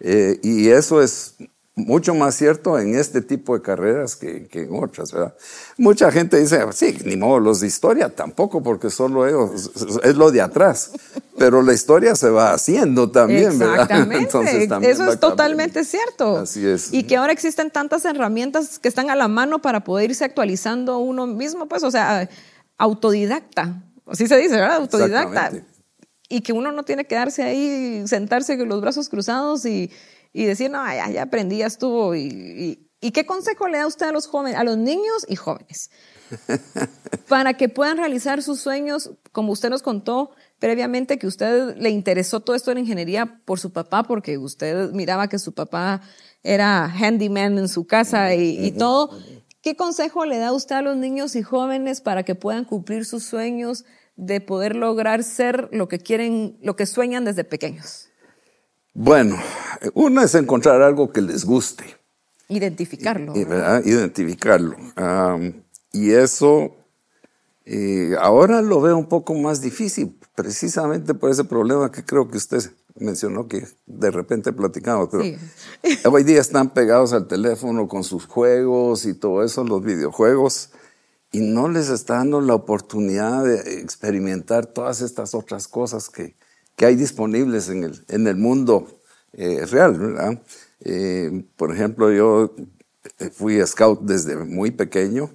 Eh, 0.00 0.40
y 0.42 0.68
eso 0.70 1.00
es 1.00 1.36
mucho 1.76 2.14
más 2.14 2.36
cierto 2.36 2.78
en 2.78 2.94
este 2.94 3.20
tipo 3.20 3.54
de 3.54 3.62
carreras 3.62 4.14
que, 4.14 4.48
en 4.52 4.68
otras, 4.70 5.10
¿verdad? 5.12 5.34
Mucha 5.76 6.12
gente 6.12 6.38
dice, 6.38 6.64
sí, 6.72 6.96
ni 7.04 7.16
modo, 7.16 7.40
los 7.40 7.60
de 7.60 7.66
historia 7.66 8.08
tampoco, 8.08 8.62
porque 8.62 8.90
solo 8.90 9.26
ellos, 9.26 9.70
es 10.02 10.16
lo 10.16 10.30
de 10.30 10.40
atrás. 10.40 10.92
Pero 11.36 11.62
la 11.62 11.72
historia 11.72 12.14
se 12.14 12.30
va 12.30 12.52
haciendo 12.52 13.10
también, 13.10 13.58
¿verdad? 13.58 13.90
Entonces, 14.12 14.68
Eso 14.82 15.10
es 15.10 15.18
totalmente 15.18 15.84
cierto. 15.84 16.38
Así 16.38 16.64
es. 16.64 16.92
Y 16.92 17.02
que 17.02 17.16
ahora 17.16 17.32
existen 17.32 17.72
tantas 17.72 18.04
herramientas 18.04 18.78
que 18.78 18.86
están 18.86 19.10
a 19.10 19.16
la 19.16 19.26
mano 19.26 19.60
para 19.60 19.82
poder 19.82 20.10
irse 20.10 20.24
actualizando 20.24 20.98
uno 20.98 21.26
mismo, 21.26 21.66
pues, 21.66 21.82
o 21.82 21.90
sea, 21.90 22.28
autodidacta. 22.78 23.82
Así 24.06 24.28
se 24.28 24.36
dice, 24.36 24.54
¿verdad? 24.54 24.76
Autodidacta. 24.76 25.50
Y 26.28 26.40
que 26.42 26.52
uno 26.52 26.70
no 26.70 26.84
tiene 26.84 27.02
que 27.02 27.08
quedarse 27.08 27.42
ahí, 27.42 28.04
sentarse 28.06 28.56
con 28.56 28.68
los 28.68 28.80
brazos 28.80 29.08
cruzados 29.08 29.66
y 29.66 29.90
y 30.34 30.44
decir, 30.44 30.70
no, 30.70 30.84
ya, 30.84 31.08
ya 31.08 31.22
aprendí, 31.22 31.58
ya 31.58 31.66
estuvo. 31.66 32.14
Y, 32.14 32.88
y, 33.00 33.10
qué 33.12 33.24
consejo 33.24 33.68
le 33.68 33.78
da 33.78 33.86
usted 33.86 34.06
a 34.06 34.12
los 34.12 34.26
jóvenes, 34.26 34.58
a 34.58 34.64
los 34.64 34.76
niños 34.76 35.24
y 35.28 35.36
jóvenes? 35.36 35.90
para 37.28 37.54
que 37.54 37.68
puedan 37.68 37.98
realizar 37.98 38.42
sus 38.42 38.60
sueños, 38.60 39.12
como 39.30 39.52
usted 39.52 39.70
nos 39.70 39.82
contó 39.82 40.32
previamente, 40.58 41.18
que 41.18 41.28
usted 41.28 41.76
le 41.76 41.90
interesó 41.90 42.40
todo 42.40 42.56
esto 42.56 42.74
la 42.74 42.80
ingeniería 42.80 43.40
por 43.44 43.60
su 43.60 43.72
papá, 43.72 44.02
porque 44.02 44.36
usted 44.36 44.90
miraba 44.90 45.28
que 45.28 45.38
su 45.38 45.52
papá 45.52 46.02
era 46.42 46.86
handyman 46.86 47.56
en 47.58 47.68
su 47.68 47.86
casa 47.86 48.34
y, 48.34 48.66
y 48.66 48.72
todo. 48.72 49.16
¿Qué 49.62 49.76
consejo 49.76 50.26
le 50.26 50.38
da 50.38 50.52
usted 50.52 50.74
a 50.74 50.82
los 50.82 50.96
niños 50.96 51.36
y 51.36 51.42
jóvenes 51.42 52.00
para 52.00 52.24
que 52.24 52.34
puedan 52.34 52.64
cumplir 52.64 53.04
sus 53.04 53.22
sueños 53.22 53.84
de 54.16 54.40
poder 54.40 54.74
lograr 54.74 55.22
ser 55.22 55.68
lo 55.70 55.86
que 55.86 56.00
quieren, 56.00 56.58
lo 56.60 56.74
que 56.74 56.86
sueñan 56.86 57.24
desde 57.24 57.44
pequeños? 57.44 58.08
Bueno, 58.94 59.36
uno 59.94 60.22
es 60.22 60.34
encontrar 60.36 60.80
algo 60.80 61.12
que 61.12 61.20
les 61.20 61.44
guste. 61.44 61.84
Identificarlo. 62.48 63.34
Identificarlo. 63.34 64.76
y 65.92 66.12
eso 66.12 66.76
eh, 67.64 68.14
ahora 68.20 68.62
lo 68.62 68.80
veo 68.80 68.96
un 68.96 69.08
poco 69.08 69.34
más 69.34 69.60
difícil, 69.60 70.16
precisamente 70.36 71.14
por 71.14 71.30
ese 71.30 71.44
problema 71.44 71.90
que 71.90 72.04
creo 72.04 72.28
que 72.28 72.36
usted 72.36 72.62
mencionó 72.96 73.48
que 73.48 73.66
de 73.86 74.10
repente 74.12 74.52
platicamos, 74.52 75.08
pero 75.10 75.24
hoy 76.12 76.22
día 76.22 76.40
están 76.40 76.70
pegados 76.70 77.12
al 77.12 77.26
teléfono 77.26 77.88
con 77.88 78.04
sus 78.04 78.26
juegos 78.26 79.06
y 79.06 79.14
todo 79.14 79.42
eso, 79.42 79.64
los 79.64 79.82
videojuegos, 79.82 80.70
y 81.32 81.40
no 81.40 81.68
les 81.68 81.88
está 81.88 82.18
dando 82.18 82.40
la 82.40 82.54
oportunidad 82.54 83.42
de 83.42 83.80
experimentar 83.80 84.66
todas 84.66 85.00
estas 85.00 85.34
otras 85.34 85.66
cosas 85.66 86.10
que, 86.10 86.36
que 86.76 86.86
hay 86.86 86.96
disponibles 86.96 87.68
en 87.68 87.84
el, 87.84 88.04
en 88.08 88.26
el 88.26 88.36
mundo 88.36 89.00
eh, 89.32 89.66
real. 89.66 89.98
¿verdad? 89.98 90.42
Eh, 90.80 91.44
por 91.56 91.72
ejemplo, 91.72 92.12
yo 92.12 92.54
eh, 93.18 93.30
fui 93.30 93.64
scout 93.66 94.02
desde 94.02 94.36
muy 94.36 94.70
pequeño 94.70 95.30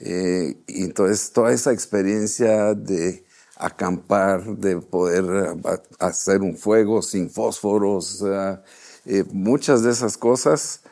y 0.00 0.84
entonces 0.84 1.32
toda 1.32 1.52
esa 1.52 1.72
experiencia 1.72 2.72
de 2.72 3.24
acampar, 3.56 4.44
de 4.56 4.76
poder 4.76 5.56
hacer 5.98 6.40
un 6.40 6.56
fuego 6.56 7.02
sin 7.02 7.28
fósforos, 7.28 8.24
muchas 9.32 9.82
de 9.82 9.90
esas 9.90 10.16
cosas, 10.16 10.82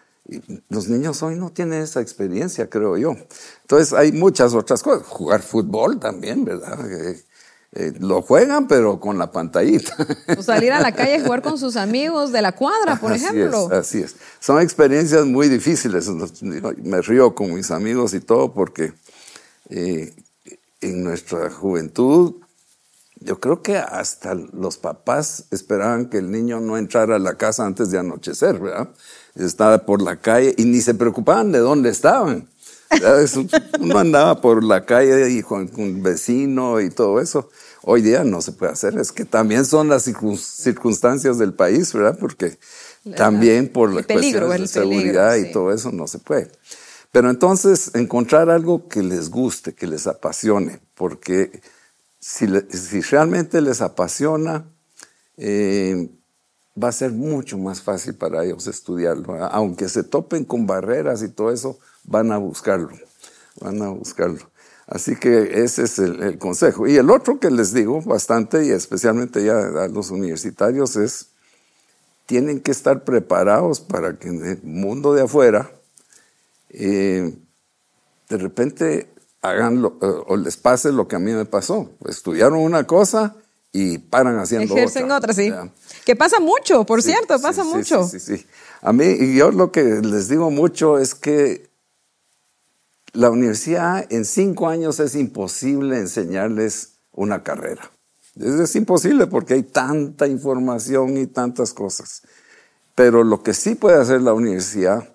los 0.68 0.88
niños 0.88 1.22
hoy 1.22 1.37
no 1.37 1.51
tienen 1.51 1.83
esa 1.83 2.01
experiencia, 2.01 2.68
creo 2.68 2.96
yo. 2.96 3.14
Entonces 3.62 3.92
hay 3.92 4.11
muchas 4.11 4.55
otras 4.55 4.83
cosas. 4.83 5.07
Jugar 5.07 5.40
fútbol 5.40 6.01
también, 6.01 6.44
¿verdad? 6.44 6.77
Eh, 7.79 7.93
lo 8.01 8.23
juegan, 8.23 8.69
pero 8.69 8.99
con 8.99 9.19
la 9.19 9.31
pantallita. 9.31 9.95
O 10.39 10.43
salir 10.43 10.73
a 10.73 10.81
la 10.81 10.93
calle 10.93 11.17
a 11.17 11.21
jugar 11.21 11.43
con 11.43 11.59
sus 11.59 11.77
amigos 11.77 12.33
de 12.33 12.41
la 12.41 12.53
cuadra, 12.53 12.97
por 12.97 13.12
ejemplo. 13.12 13.69
así 13.71 14.01
es. 14.01 14.17
Son 14.41 14.62
experiencias 14.62 15.27
muy 15.27 15.51
difíciles. 15.51 16.09
Me 16.41 17.03
río 17.03 17.35
con 17.35 17.53
mis 17.53 17.71
amigos 17.71 18.15
y 18.15 18.21
todo 18.21 18.55
porque 18.55 18.95
eh, 19.69 20.15
en 20.81 21.05
nuestra 21.05 21.51
juventud 21.51 22.37
yo 23.21 23.41
creo 23.41 23.61
que 23.61 23.77
hasta 23.77 24.35
los 24.35 24.79
papás 24.79 25.45
esperaban 25.51 26.09
que 26.09 26.17
el 26.17 26.31
niño 26.31 26.61
no 26.61 26.79
entrara 26.79 27.17
a 27.17 27.19
la 27.19 27.35
casa 27.35 27.67
antes 27.67 27.91
de 27.91 27.99
anochecer, 27.99 28.59
¿verdad? 28.59 28.89
Estaba 29.35 29.85
por 29.85 30.01
la 30.01 30.17
calle 30.17 30.55
y 30.57 30.65
ni 30.65 30.81
se 30.81 30.95
preocupaban 30.95 31.53
de 31.53 31.59
dónde 31.59 31.91
estaban. 31.91 32.49
Uno 33.81 33.99
andaba 33.99 34.41
por 34.41 34.62
la 34.65 34.87
calle 34.87 35.31
y 35.31 35.43
con 35.43 35.71
un 35.77 36.03
vecino 36.03 36.81
y 36.81 36.89
todo 36.89 37.21
eso. 37.21 37.51
Hoy 37.88 38.03
día 38.03 38.25
no 38.25 38.42
se 38.42 38.51
puede 38.51 38.72
hacer, 38.72 38.99
es 38.99 39.12
que 39.12 39.25
también 39.25 39.64
son 39.64 39.88
las 39.88 40.03
circunstancias 40.03 41.38
del 41.38 41.55
país, 41.55 41.92
¿verdad? 41.92 42.18
Porque 42.18 42.59
también 43.16 43.68
por 43.68 43.94
la 43.94 44.03
cuestión 44.03 44.51
de 44.51 44.66
seguridad 44.66 45.37
y 45.37 45.53
todo 45.53 45.72
eso 45.72 45.92
no 45.92 46.09
se 46.09 46.18
puede. 46.18 46.51
Pero 47.12 47.31
entonces 47.31 47.92
encontrar 47.94 48.51
algo 48.51 48.88
que 48.88 49.05
les 49.05 49.31
guste, 49.31 49.72
que 49.72 49.87
les 49.87 50.09
apasione, 50.09 50.81
porque 50.96 51.62
si, 52.18 52.49
si 52.70 53.03
realmente 53.03 53.61
les 53.61 53.81
apasiona, 53.81 54.64
eh, 55.37 56.11
va 56.83 56.88
a 56.88 56.92
ser 56.92 57.12
mucho 57.12 57.57
más 57.57 57.83
fácil 57.83 58.16
para 58.16 58.44
ellos 58.44 58.66
estudiarlo. 58.66 59.37
Aunque 59.44 59.88
se 59.88 60.03
topen 60.03 60.44
con 60.44 60.66
barreras 60.66 61.22
y 61.22 61.29
todo 61.29 61.53
eso, 61.53 61.79
van 62.03 62.33
a 62.33 62.38
buscarlo, 62.38 62.90
van 63.61 63.81
a 63.81 63.90
buscarlo. 63.90 64.51
Así 64.87 65.16
que 65.16 65.64
ese 65.64 65.83
es 65.83 65.99
el, 65.99 66.38
consejo. 66.38 66.87
Y 66.87 66.96
el 66.96 67.11
otro 67.11 67.40
que 67.40 67.51
les 67.51 67.72
digo 67.72 68.01
bastante, 68.03 68.64
y 68.64 68.70
especialmente 68.70 69.44
ya 69.44 69.59
a 69.59 69.88
los 69.88 70.11
universitarios, 70.11 70.94
es, 70.96 71.31
tienen 72.27 72.61
que 72.61 72.70
estar 72.70 73.05
preparados 73.05 73.81
para 73.81 74.16
que 74.18 74.29
en 74.29 74.44
el 74.44 74.62
mundo 74.62 75.12
de 75.12 75.22
afuera, 75.22 75.70
eh, 76.70 77.35
de 78.29 78.37
repente 78.37 79.09
hagan 79.42 79.83
lo, 79.83 79.99
eh, 80.03 80.22
o 80.27 80.37
les 80.37 80.57
pase 80.57 80.92
lo 80.92 81.09
que 81.09 81.16
a 81.16 81.18
mí 81.18 81.33
me 81.33 81.46
pasó. 81.46 81.90
Estudiaron 82.09 82.61
una 82.61 82.87
cosa 82.87 83.35
y 83.72 83.99
paran 83.99 84.38
haciendo 84.38 84.72
Ejercen 84.75 85.11
otra. 85.11 85.33
sí. 85.33 85.53
Que 86.05 86.14
pasa 86.14 86.38
mucho, 86.38 86.85
por 86.85 87.03
cierto, 87.03 87.40
pasa 87.40 87.64
mucho. 87.64 88.05
Sí, 88.05 88.20
sí, 88.20 88.37
sí. 88.38 88.46
A 88.83 88.92
mí, 88.92 89.05
y 89.05 89.37
yo 89.37 89.51
lo 89.51 89.72
que 89.72 89.83
les 89.83 90.29
digo 90.29 90.51
mucho 90.51 90.99
es 90.99 91.14
que 91.16 91.65
la 93.16 93.31
universidad 93.31 94.07
en 94.12 94.24
cinco 94.24 94.68
años 94.68 95.00
es 95.00 95.14
imposible 95.14 95.98
enseñarles 95.98 96.98
una 97.12 97.42
carrera. 97.42 97.90
Es, 98.38 98.76
imposible 98.76 99.26
porque 99.26 99.55
hay 99.55 99.62
tanta 99.62 100.26
información 100.26 101.16
y 101.16 101.26
tantas 101.26 101.72
cosas. 101.72 102.22
Pero 102.94 103.24
lo 103.24 103.42
que 103.42 103.55
sí 103.55 103.74
puede 103.74 104.00
hacer 104.00 104.20
la 104.20 104.35
universidad 104.35 105.09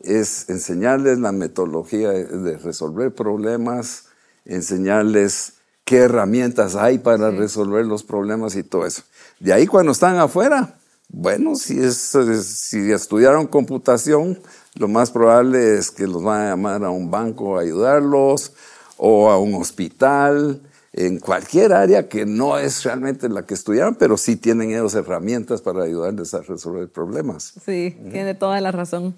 es 0.00 0.48
enseñarles 0.48 1.18
la 1.18 1.32
metodología 1.32 2.10
de 2.10 2.56
resolver 2.56 3.14
problemas, 3.14 4.06
enseñarles 4.44 5.54
qué 5.84 5.98
herramientas 5.98 6.74
hay 6.74 6.98
para 6.98 7.30
resolver 7.30 7.84
los 7.84 8.02
problemas 8.02 8.56
y 8.56 8.62
todo 8.62 8.86
eso. 8.86 9.02
De 9.38 9.52
ahí 9.52 9.66
cuando 9.66 9.92
están 9.92 10.16
afuera, 10.16 10.78
bueno, 11.08 11.56
si, 11.56 11.78
es, 11.78 12.16
si 12.42 12.90
estudiaron 12.90 13.46
computación, 13.46 14.38
lo 14.74 14.88
más 14.88 15.10
probable 15.10 15.76
es 15.76 15.90
que 15.90 16.06
los 16.06 16.22
van 16.22 16.42
a 16.42 16.50
llamar 16.50 16.84
a 16.84 16.90
un 16.90 17.10
banco 17.10 17.58
a 17.58 17.62
ayudarlos 17.62 18.52
o 18.96 19.30
a 19.30 19.38
un 19.38 19.54
hospital, 19.54 20.62
en 20.92 21.18
cualquier 21.18 21.72
área 21.72 22.08
que 22.08 22.26
no 22.26 22.58
es 22.58 22.84
realmente 22.84 23.28
la 23.28 23.46
que 23.46 23.54
estudiaron, 23.54 23.94
pero 23.94 24.16
sí 24.16 24.36
tienen 24.36 24.70
ellos 24.70 24.94
herramientas 24.94 25.62
para 25.62 25.84
ayudarles 25.84 26.34
a 26.34 26.42
resolver 26.42 26.88
problemas. 26.90 27.54
Sí, 27.64 27.96
tiene 28.10 28.34
toda 28.34 28.60
la 28.60 28.72
razón. 28.72 29.14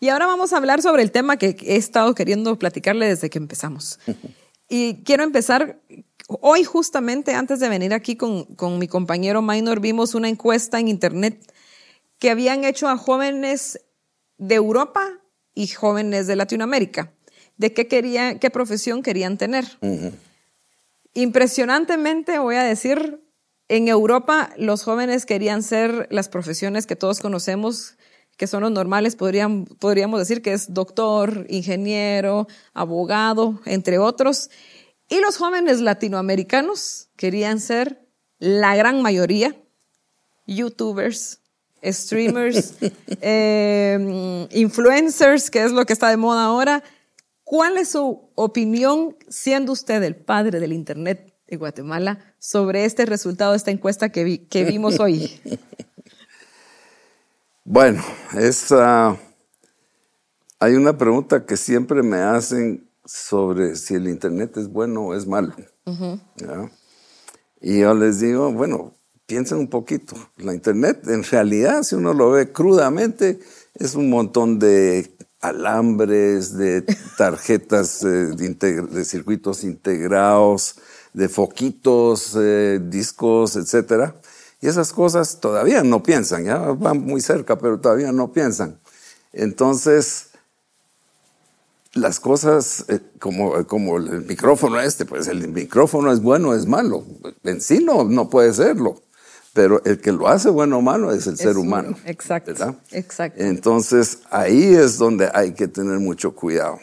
Y 0.00 0.10
ahora 0.10 0.26
vamos 0.26 0.52
a 0.52 0.58
hablar 0.58 0.82
sobre 0.82 1.02
el 1.02 1.10
tema 1.10 1.38
que 1.38 1.56
he 1.62 1.76
estado 1.76 2.14
queriendo 2.14 2.58
platicarle 2.58 3.08
desde 3.08 3.30
que 3.30 3.38
empezamos. 3.38 3.98
Y 4.68 5.02
quiero 5.04 5.22
empezar, 5.22 5.80
hoy 6.28 6.64
justamente 6.64 7.34
antes 7.34 7.58
de 7.58 7.70
venir 7.70 7.94
aquí 7.94 8.16
con, 8.16 8.44
con 8.44 8.78
mi 8.78 8.86
compañero 8.86 9.40
Minor, 9.40 9.80
vimos 9.80 10.14
una 10.14 10.28
encuesta 10.28 10.78
en 10.78 10.88
internet 10.88 11.40
que 12.18 12.30
habían 12.30 12.64
hecho 12.64 12.88
a 12.88 12.98
jóvenes 12.98 13.80
de 14.38 14.54
Europa 14.54 15.20
y 15.54 15.68
jóvenes 15.68 16.26
de 16.26 16.36
Latinoamérica, 16.36 17.12
de 17.56 17.72
qué, 17.72 17.86
quería, 17.86 18.38
qué 18.38 18.50
profesión 18.50 19.02
querían 19.02 19.38
tener. 19.38 19.64
Impresionantemente, 21.14 22.38
voy 22.38 22.56
a 22.56 22.64
decir, 22.64 23.20
en 23.68 23.88
Europa 23.88 24.50
los 24.56 24.82
jóvenes 24.82 25.26
querían 25.26 25.62
ser 25.62 26.08
las 26.10 26.28
profesiones 26.28 26.86
que 26.86 26.96
todos 26.96 27.20
conocemos, 27.20 27.96
que 28.36 28.46
son 28.46 28.62
los 28.62 28.72
normales, 28.72 29.14
podrían, 29.14 29.64
podríamos 29.64 30.18
decir 30.18 30.42
que 30.42 30.52
es 30.52 30.74
doctor, 30.74 31.46
ingeniero, 31.48 32.48
abogado, 32.72 33.60
entre 33.64 33.98
otros. 33.98 34.50
Y 35.08 35.20
los 35.20 35.36
jóvenes 35.36 35.80
latinoamericanos 35.80 37.08
querían 37.16 37.60
ser, 37.60 38.00
la 38.40 38.74
gran 38.74 39.00
mayoría, 39.00 39.56
youtubers, 40.46 41.40
streamers, 41.84 42.74
eh, 43.20 44.46
influencers, 44.50 45.50
que 45.50 45.62
es 45.62 45.72
lo 45.72 45.84
que 45.84 45.92
está 45.92 46.08
de 46.08 46.16
moda 46.16 46.44
ahora. 46.44 46.82
¿Cuál 47.44 47.78
es 47.78 47.90
su 47.90 48.30
opinión, 48.34 49.16
siendo 49.28 49.72
usted 49.72 50.02
el 50.02 50.16
padre 50.16 50.60
del 50.60 50.72
Internet 50.72 51.34
de 51.46 51.56
Guatemala, 51.56 52.34
sobre 52.38 52.84
este 52.84 53.06
resultado 53.06 53.52
de 53.52 53.58
esta 53.58 53.70
encuesta 53.70 54.08
que, 54.08 54.46
que 54.46 54.64
vimos 54.64 55.00
hoy? 55.00 55.40
Bueno, 57.66 58.02
es, 58.38 58.72
hay 58.72 60.74
una 60.74 60.98
pregunta 60.98 61.46
que 61.46 61.56
siempre 61.56 62.02
me 62.02 62.18
hacen 62.18 62.90
sobre 63.06 63.76
si 63.76 63.94
el 63.94 64.06
Internet 64.06 64.58
es 64.58 64.68
bueno 64.68 65.06
o 65.06 65.14
es 65.14 65.26
malo. 65.26 65.54
Y 67.62 67.80
yo 67.80 67.94
les 67.94 68.20
digo, 68.20 68.52
bueno, 68.52 68.92
piensen 69.26 69.58
un 69.58 69.68
poquito. 69.68 70.16
La 70.38 70.54
Internet, 70.54 71.06
en 71.08 71.24
realidad, 71.24 71.82
si 71.82 71.94
uno 71.94 72.12
lo 72.12 72.30
ve 72.30 72.52
crudamente, 72.52 73.40
es 73.74 73.94
un 73.94 74.10
montón 74.10 74.58
de 74.58 75.10
alambres, 75.40 76.56
de 76.56 76.82
tarjetas 77.18 78.02
eh, 78.02 78.06
de, 78.06 79.04
circuitos 79.04 79.64
integrados, 79.64 80.76
de 81.12 81.28
foquitos, 81.28 82.34
eh, 82.38 82.80
discos, 82.82 83.56
etcétera. 83.56 84.14
Y 84.60 84.68
esas 84.68 84.92
cosas 84.92 85.40
todavía 85.40 85.82
no 85.82 86.02
piensan, 86.02 86.44
ya 86.44 86.56
van 86.58 87.00
muy 87.00 87.20
cerca, 87.20 87.58
pero 87.58 87.78
todavía 87.78 88.12
no 88.12 88.32
piensan. 88.32 88.78
Entonces, 89.34 90.28
las 91.92 92.18
cosas, 92.18 92.86
eh, 92.88 93.00
como, 93.18 93.66
como 93.66 93.98
el 93.98 94.24
micrófono 94.24 94.80
este, 94.80 95.04
pues 95.04 95.28
el 95.28 95.46
micrófono 95.48 96.10
es 96.10 96.22
bueno 96.22 96.54
es 96.54 96.66
malo. 96.66 97.04
En 97.42 97.60
sí 97.60 97.84
no, 97.84 98.04
no 98.04 98.30
puede 98.30 98.54
serlo 98.54 99.03
pero 99.54 99.80
el 99.84 100.00
que 100.00 100.12
lo 100.12 100.28
hace 100.28 100.50
bueno 100.50 100.78
o 100.78 100.82
malo 100.82 101.12
es 101.12 101.26
el 101.28 101.38
ser 101.38 101.56
humano. 101.56 101.96
Exacto. 102.04 102.76
Exacto. 102.90 103.42
Entonces 103.42 104.18
ahí 104.30 104.74
es 104.74 104.98
donde 104.98 105.30
hay 105.32 105.52
que 105.54 105.68
tener 105.68 106.00
mucho 106.00 106.34
cuidado. 106.34 106.80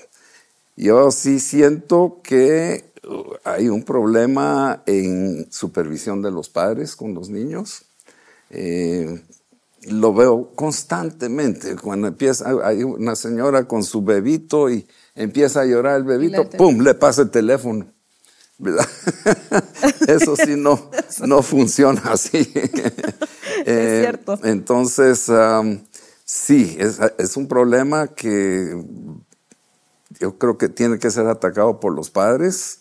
Yo 0.78 1.12
sí 1.12 1.40
siento 1.40 2.22
que 2.24 2.86
uh, 3.08 3.34
hay 3.44 3.68
un 3.68 3.84
problema 3.84 4.84
en 4.86 5.52
supervisión 5.52 6.22
de 6.22 6.32
los 6.32 6.50
padres 6.50 6.96
con 6.96 7.14
los 7.14 7.30
niños. 7.30 7.84
Eh, 8.50 9.22
lo 9.88 10.14
veo 10.14 10.52
constantemente. 10.56 11.76
Cuando 11.76 12.08
empieza, 12.08 12.54
hay 12.64 12.84
una 12.84 13.16
señora 13.18 13.68
con 13.68 13.84
su 13.84 14.02
bebito 14.02 14.70
y 14.70 14.88
empieza 15.14 15.62
a 15.62 15.66
llorar 15.66 15.98
el 15.98 16.04
bebito, 16.04 16.50
¡pum! 16.52 16.80
le 16.80 16.94
pasa 16.94 17.24
el 17.24 17.32
teléfono. 17.32 17.86
Eso 20.08 20.36
sí 20.36 20.56
no, 20.56 20.90
no 21.26 21.42
funciona 21.42 22.02
así. 22.06 22.38
es 22.54 23.66
eh, 23.66 24.00
cierto. 24.02 24.40
Entonces, 24.44 25.32
sí, 26.26 26.78
es, 26.80 27.38
un 27.38 27.48
problema 27.48 28.08
que 28.08 28.84
yo 30.20 30.38
creo 30.38 30.58
que 30.58 30.70
tiene 30.70 31.00
que 31.00 31.12
ser 31.12 31.28
atacado 31.28 31.80
por 31.80 31.94
los 31.94 32.10
padres. 32.10 32.80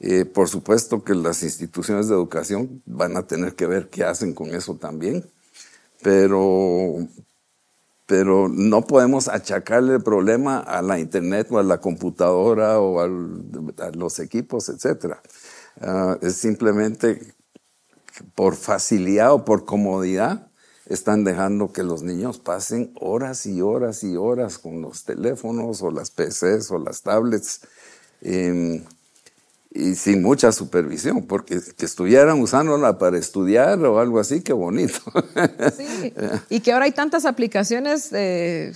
Eh, 0.00 0.24
por 0.24 0.48
supuesto 0.48 1.02
que 1.02 1.14
las 1.14 1.42
instituciones 1.42 2.08
de 2.08 2.14
educación 2.14 2.82
van 2.86 3.16
a 3.16 3.26
tener 3.26 3.54
que 3.56 3.66
ver 3.66 3.88
qué 3.88 4.04
hacen 4.04 4.32
con 4.32 4.54
eso 4.54 4.76
también, 4.76 5.28
pero 6.02 6.98
pero 8.08 8.48
no 8.48 8.86
podemos 8.86 9.28
achacarle 9.28 9.96
el 9.96 10.02
problema 10.02 10.60
a 10.60 10.80
la 10.80 10.98
internet 10.98 11.48
o 11.50 11.58
a 11.58 11.62
la 11.62 11.78
computadora 11.78 12.80
o 12.80 13.00
a 13.00 13.06
los 13.94 14.18
equipos, 14.18 14.70
etc. 14.70 15.16
Ah, 15.82 16.16
es 16.22 16.36
simplemente 16.36 17.34
por 18.34 18.56
facilidad 18.56 19.34
o 19.34 19.44
por 19.44 19.66
comodidad 19.66 20.50
están 20.86 21.22
dejando 21.22 21.70
que 21.70 21.82
los 21.82 22.02
niños 22.02 22.38
pasen 22.38 22.94
horas 22.98 23.44
y 23.44 23.60
horas 23.60 24.02
y 24.02 24.16
horas 24.16 24.56
con 24.56 24.80
los 24.80 25.04
teléfonos 25.04 25.82
o 25.82 25.90
las 25.90 26.10
PCs 26.10 26.70
o 26.70 26.78
las 26.78 27.02
tablets. 27.02 27.60
Em, 28.22 28.86
y 29.78 29.94
sin 29.94 30.22
mucha 30.22 30.50
supervisión, 30.50 31.26
porque 31.26 31.60
que 31.76 31.86
estuvieran 31.86 32.40
usándola 32.40 32.98
para 32.98 33.16
estudiar 33.16 33.78
o 33.84 34.00
algo 34.00 34.18
así, 34.18 34.42
qué 34.42 34.52
bonito. 34.52 34.98
Sí, 35.76 36.12
y 36.50 36.60
que 36.60 36.72
ahora 36.72 36.86
hay 36.86 36.92
tantas 36.92 37.24
aplicaciones 37.24 38.10
de 38.10 38.74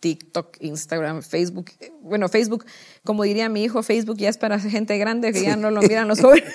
TikTok, 0.00 0.56
Instagram, 0.60 1.22
Facebook. 1.22 1.70
Bueno, 2.00 2.28
Facebook, 2.28 2.64
como 3.04 3.22
diría 3.22 3.48
mi 3.48 3.62
hijo, 3.62 3.84
Facebook 3.84 4.16
ya 4.16 4.28
es 4.28 4.36
para 4.36 4.58
gente 4.58 4.98
grande 4.98 5.32
que 5.32 5.42
ya 5.42 5.56
no 5.56 5.70
lo 5.70 5.80
miran 5.80 6.08
los 6.08 6.20
jóvenes. 6.20 6.52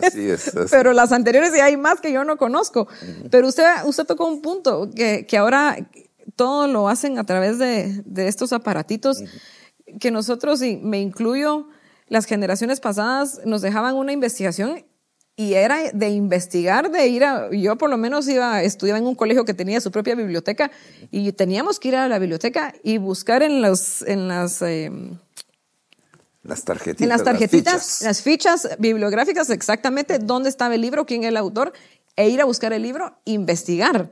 Así 0.00 0.30
es. 0.30 0.52
Pero 0.70 0.92
las 0.92 1.10
anteriores 1.10 1.52
ya 1.54 1.64
hay 1.64 1.76
más 1.76 2.00
que 2.00 2.12
yo 2.12 2.22
no 2.22 2.36
conozco. 2.36 2.86
Pero 3.30 3.48
usted, 3.48 3.64
usted 3.84 4.04
tocó 4.04 4.26
un 4.26 4.42
punto, 4.42 4.88
que, 4.94 5.26
que 5.26 5.36
ahora 5.36 5.76
todo 6.36 6.68
lo 6.68 6.88
hacen 6.88 7.18
a 7.18 7.24
través 7.24 7.58
de, 7.58 8.00
de 8.04 8.28
estos 8.28 8.52
aparatitos, 8.52 9.22
que 9.98 10.12
nosotros, 10.12 10.62
y 10.62 10.76
me 10.76 11.00
incluyo, 11.00 11.66
las 12.08 12.26
generaciones 12.26 12.80
pasadas 12.80 13.40
nos 13.44 13.62
dejaban 13.62 13.96
una 13.96 14.12
investigación 14.12 14.84
y 15.36 15.54
era 15.54 15.90
de 15.92 16.10
investigar, 16.10 16.90
de 16.90 17.08
ir 17.08 17.24
a, 17.24 17.50
yo 17.50 17.76
por 17.76 17.90
lo 17.90 17.96
menos 17.96 18.28
iba, 18.28 18.62
estudiaba 18.62 18.98
en 18.98 19.06
un 19.06 19.16
colegio 19.16 19.44
que 19.44 19.54
tenía 19.54 19.80
su 19.80 19.90
propia 19.90 20.14
biblioteca 20.14 20.70
y 21.10 21.32
teníamos 21.32 21.80
que 21.80 21.88
ir 21.88 21.96
a 21.96 22.08
la 22.08 22.18
biblioteca 22.18 22.72
y 22.84 22.98
buscar 22.98 23.42
en 23.42 23.60
los, 23.60 24.02
en 24.02 24.28
las, 24.28 24.62
em, 24.62 25.18
las 26.44 26.64
tarjetitas. 26.64 27.02
En 27.02 27.08
las 27.08 27.24
tarjetitas, 27.24 28.02
las 28.02 28.22
fichas. 28.22 28.68
bibliográficas, 28.78 29.50
exactamente 29.50 30.18
dónde 30.20 30.50
estaba 30.50 30.74
el 30.74 30.82
libro, 30.82 31.04
quién 31.04 31.24
es 31.24 31.30
el 31.30 31.36
autor, 31.36 31.72
e 32.16 32.28
ir 32.28 32.40
a 32.40 32.44
buscar 32.44 32.72
el 32.72 32.82
libro, 32.82 33.18
investigar. 33.24 34.10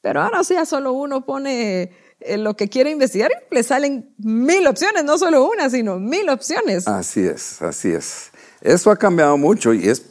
Pero 0.00 0.22
ahora 0.22 0.42
sí, 0.42 0.54
ya 0.54 0.64
solo 0.64 0.92
uno 0.92 1.24
pone 1.24 1.82
eh, 1.82 1.92
lo 2.38 2.56
que 2.56 2.68
quiere 2.68 2.90
investigar 2.90 3.30
le 3.50 3.62
salen 3.62 4.14
mil 4.18 4.66
opciones, 4.66 5.04
no 5.04 5.18
solo 5.18 5.48
una, 5.48 5.70
sino 5.70 5.98
mil 5.98 6.28
opciones. 6.28 6.86
Así 6.86 7.20
es, 7.20 7.62
así 7.62 7.90
es. 7.90 8.30
Eso 8.60 8.90
ha 8.90 8.96
cambiado 8.96 9.36
mucho 9.36 9.72
y 9.72 9.88
es 9.88 10.02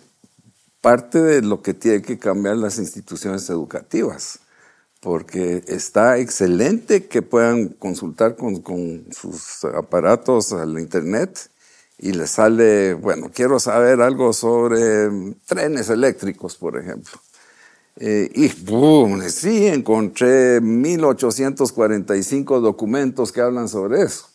parte 0.82 1.22
de 1.22 1.41
lo 1.41 1.62
que 1.62 1.74
tiene 1.74 2.02
que 2.02 2.17
cambiar 2.17 2.58
las 2.58 2.78
instituciones 2.78 3.50
educativas 3.50 4.39
porque 5.02 5.63
está 5.67 6.17
excelente 6.17 7.08
que 7.08 7.22
puedan 7.22 7.69
consultar 7.69 8.36
con, 8.36 8.63
sus 9.12 9.63
aparatos 9.63 10.52
al 10.52 10.78
Internet 10.78 11.50
y 11.98 12.13
les 12.13 12.32
sale, 12.32 12.93
bueno, 12.93 13.30
quiero 13.34 13.60
saber 13.60 14.02
algo 14.02 14.34
sobre 14.34 15.36
trenes 15.45 15.89
eléctricos, 15.89 16.56
por 16.58 16.78
ejemplo. 16.78 17.19
Eh, 17.99 18.31
y 18.33 18.47
¡boom! 18.63 19.21
Sí, 19.29 19.67
encontré 19.67 20.59
1845 20.62 22.62
documentos 22.62 23.31
que 23.31 23.41
hablan 23.41 23.69
sobre 23.69 24.01
eso. 24.01 24.27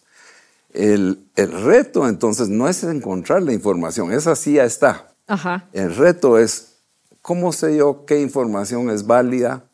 El, 0.72 1.18
el, 1.36 1.64
reto 1.64 2.08
entonces 2.08 2.48
no 2.48 2.68
es 2.68 2.84
encontrar 2.84 3.42
la 3.42 3.52
información, 3.52 4.12
esa 4.12 4.36
sí 4.36 4.54
ya 4.54 4.64
está. 4.64 5.08
Ajá. 5.26 5.68
El 5.72 5.94
reto 5.94 6.38
es, 6.38 6.76
¿cómo 7.22 7.52
sé 7.52 7.76
yo 7.76 8.04
qué 8.06 8.20
información 8.20 8.90
es 8.90 9.06
válida? 9.06 9.64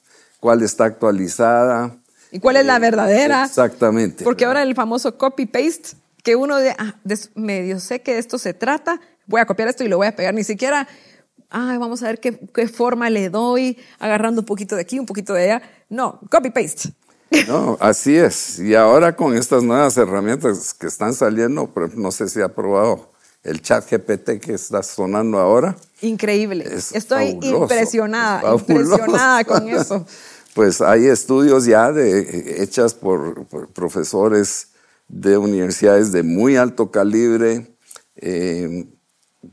cuál 0.41 0.63
está 0.63 0.87
actualizada. 0.87 1.97
¿Y 2.33 2.41
cuál 2.41 2.57
es 2.57 2.67
la 2.67 2.77
eh, 2.77 2.81
verdadera? 2.81 3.45
Exactamente. 3.45 4.25
Porque 4.25 4.47
ahora 4.47 4.63
el 4.63 4.75
famoso 4.75 5.17
copy-paste, 5.17 5.91
que 6.25 6.37
uno 6.37 6.57
de, 6.57 6.75
ah, 6.79 6.97
medio 7.35 7.79
sé 7.79 8.01
que 8.01 8.19
esto 8.19 8.39
se 8.39 8.55
trata, 8.55 9.01
voy 9.27 9.41
a 9.41 9.47
copiar 9.47 9.69
esto 9.69 9.85
y 9.85 9.89
lo 9.89 9.99
voy 9.99 10.09
a 10.09 10.17
pegar, 10.17 10.35
ni 10.35 10.45
siquiera, 10.45 10.89
vamos 11.51 12.03
a 12.03 12.07
ver 12.07 12.21
qué, 12.21 12.39
qué 12.55 12.69
forma 12.69 13.11
le 13.11 13.31
doy, 13.31 13.79
agarrando 13.99 14.43
un 14.43 14.47
poquito 14.47 14.77
de 14.77 14.83
aquí, 14.83 14.99
un 14.99 15.07
poquito 15.07 15.35
de 15.35 15.45
allá. 15.45 15.63
No, 15.89 16.21
copy-paste. 16.31 16.95
No, 17.47 17.77
así 17.81 18.17
es. 18.17 18.59
Y 18.59 18.75
ahora 18.75 19.15
con 19.15 19.37
estas 19.37 19.63
nuevas 19.63 19.97
herramientas 19.97 20.75
que 20.75 20.87
están 20.87 21.15
saliendo, 21.15 21.71
no 21.95 22.11
sé 22.11 22.29
si 22.29 22.41
ha 22.41 22.49
probado 22.49 23.11
el 23.43 23.63
chat 23.63 23.89
GPT 23.89 24.41
que 24.41 24.55
está 24.55 24.83
sonando 24.83 25.39
ahora. 25.39 25.77
Increíble. 26.03 26.65
Estoy 26.93 27.39
impresionada, 27.43 28.55
impresionada 28.55 29.45
con 29.45 29.69
eso. 29.69 30.05
Pues 30.53 30.81
hay 30.81 31.07
estudios 31.07 31.65
ya 31.65 31.93
de, 31.93 32.61
hechas 32.61 32.93
por, 32.93 33.47
profesores 33.69 34.71
de 35.07 35.39
universidades 35.39 36.11
de 36.11 36.25
muy 36.25 36.57
alto 36.57 36.91
calibre, 36.91 37.77
eh, 38.17 38.89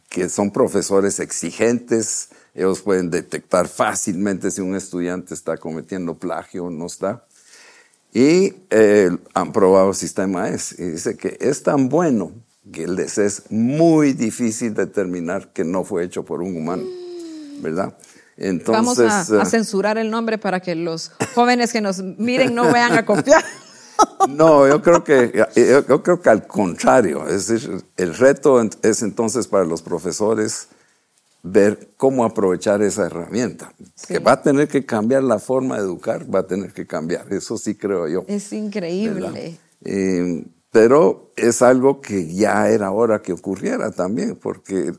que 0.10 0.30
son 0.30 0.52
profesores 0.52 1.20
exigentes. 1.20 2.30
Ellos 2.54 2.82
pueden 2.82 3.10
detectar 3.10 3.68
fácilmente 3.68 4.52
si 4.52 4.62
un 4.62 4.76
estudiante 4.76 5.34
está 5.34 5.58
cometiendo 5.58 6.16
plagio 6.16 6.66
o 6.66 6.70
no 6.70 6.86
está. 6.88 7.26
Y 8.14 8.54
eh, 8.70 9.16
han 9.34 9.52
probado 9.52 9.90
el 9.90 9.96
sistema 9.96 10.50
S. 10.50 10.76
Y 10.78 10.92
dice 10.92 11.18
que 11.18 11.38
es 11.40 11.64
tan 11.64 11.90
bueno 11.90 12.32
que 12.72 12.88
les 12.88 13.18
es 13.18 13.44
muy 13.50 14.14
difícil 14.14 14.74
determinar 14.74 15.54
que 15.54 15.64
no 15.64 15.84
fue 15.84 16.04
hecho 16.04 16.26
por 16.26 16.42
un 16.42 16.58
humano, 16.58 16.84
¿verdad? 17.62 17.98
Entonces, 18.38 19.06
Vamos 19.08 19.32
a, 19.32 19.42
eh, 19.42 19.46
censurar 19.46 19.98
el 19.98 20.12
nombre 20.12 20.38
para 20.38 20.60
que 20.60 20.76
los 20.76 21.12
jóvenes 21.34 21.72
que 21.72 21.82
nos 21.82 22.00
miren 22.00 22.54
no 22.54 22.66
vayan 22.66 22.94
a 22.94 23.06
copiar. 23.06 23.44
No, 24.30 24.68
yo 24.68 24.82
creo 24.82 25.04
que 25.04 25.46
yo 25.88 26.04
creo 26.04 26.22
que 26.22 26.30
al 26.30 26.46
contrario, 26.48 27.28
es 27.28 27.48
decir, 27.48 27.84
el 27.96 28.16
reto 28.16 28.62
es 28.82 29.02
entonces 29.02 29.48
para 29.48 29.64
los 29.64 29.82
profesores 29.82 30.68
ver 31.44 31.90
cómo 31.98 32.26
aprovechar 32.26 32.82
esa 32.82 33.06
herramienta, 33.06 33.74
que 34.08 34.20
va 34.20 34.34
a 34.34 34.42
tener 34.42 34.68
que 34.68 34.86
cambiar 34.86 35.24
la 35.24 35.40
forma 35.40 35.78
de 35.78 35.84
educar, 35.84 36.34
va 36.34 36.40
a 36.40 36.48
tener 36.48 36.74
que 36.74 36.86
cambiar, 36.86 37.32
eso 37.32 37.58
sí 37.58 37.76
creo 37.76 38.08
yo. 38.08 38.26
Es 38.28 38.52
increíble. 38.54 39.58
Eh, 39.84 40.46
pero 40.72 41.32
es 41.36 41.62
algo 41.62 42.02
que 42.02 42.34
ya 42.34 42.70
era 42.70 42.92
hora 42.92 43.22
que 43.22 43.34
ocurriera 43.34 43.92
también, 43.92 44.36
porque 44.36 44.92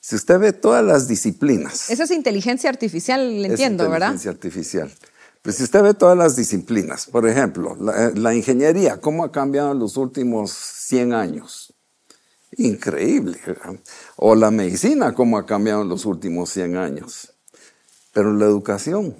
si 0.00 0.16
usted 0.16 0.38
ve 0.38 0.52
todas 0.52 0.84
las 0.84 1.08
disciplinas. 1.08 1.90
Esa 1.90 2.04
es 2.04 2.10
inteligencia 2.10 2.70
artificial, 2.70 3.42
le 3.42 3.48
entiendo, 3.48 3.90
¿verdad? 3.90 4.12
Inteligencia 4.12 4.30
artificial. 4.30 4.92
Pues 5.46 5.58
si 5.58 5.62
usted 5.62 5.80
ve 5.80 5.94
todas 5.94 6.18
las 6.18 6.34
disciplinas, 6.34 7.06
por 7.06 7.28
ejemplo, 7.28 7.76
la, 7.78 8.34
ingeniería, 8.34 9.00
¿cómo 9.00 9.22
ha 9.22 9.30
cambiado 9.30 9.70
en 9.70 9.78
los 9.78 9.96
últimos 9.96 10.50
100 10.50 11.12
años? 11.12 11.72
Increíble. 12.56 13.38
O 14.16 14.34
la 14.34 14.50
medicina, 14.50 15.14
¿cómo 15.14 15.38
ha 15.38 15.46
cambiado 15.46 15.82
en 15.82 15.88
los 15.88 16.04
últimos 16.04 16.50
100 16.50 16.76
años? 16.76 17.32
Pero 18.12 18.32
la 18.32 18.44
educación 18.44 19.14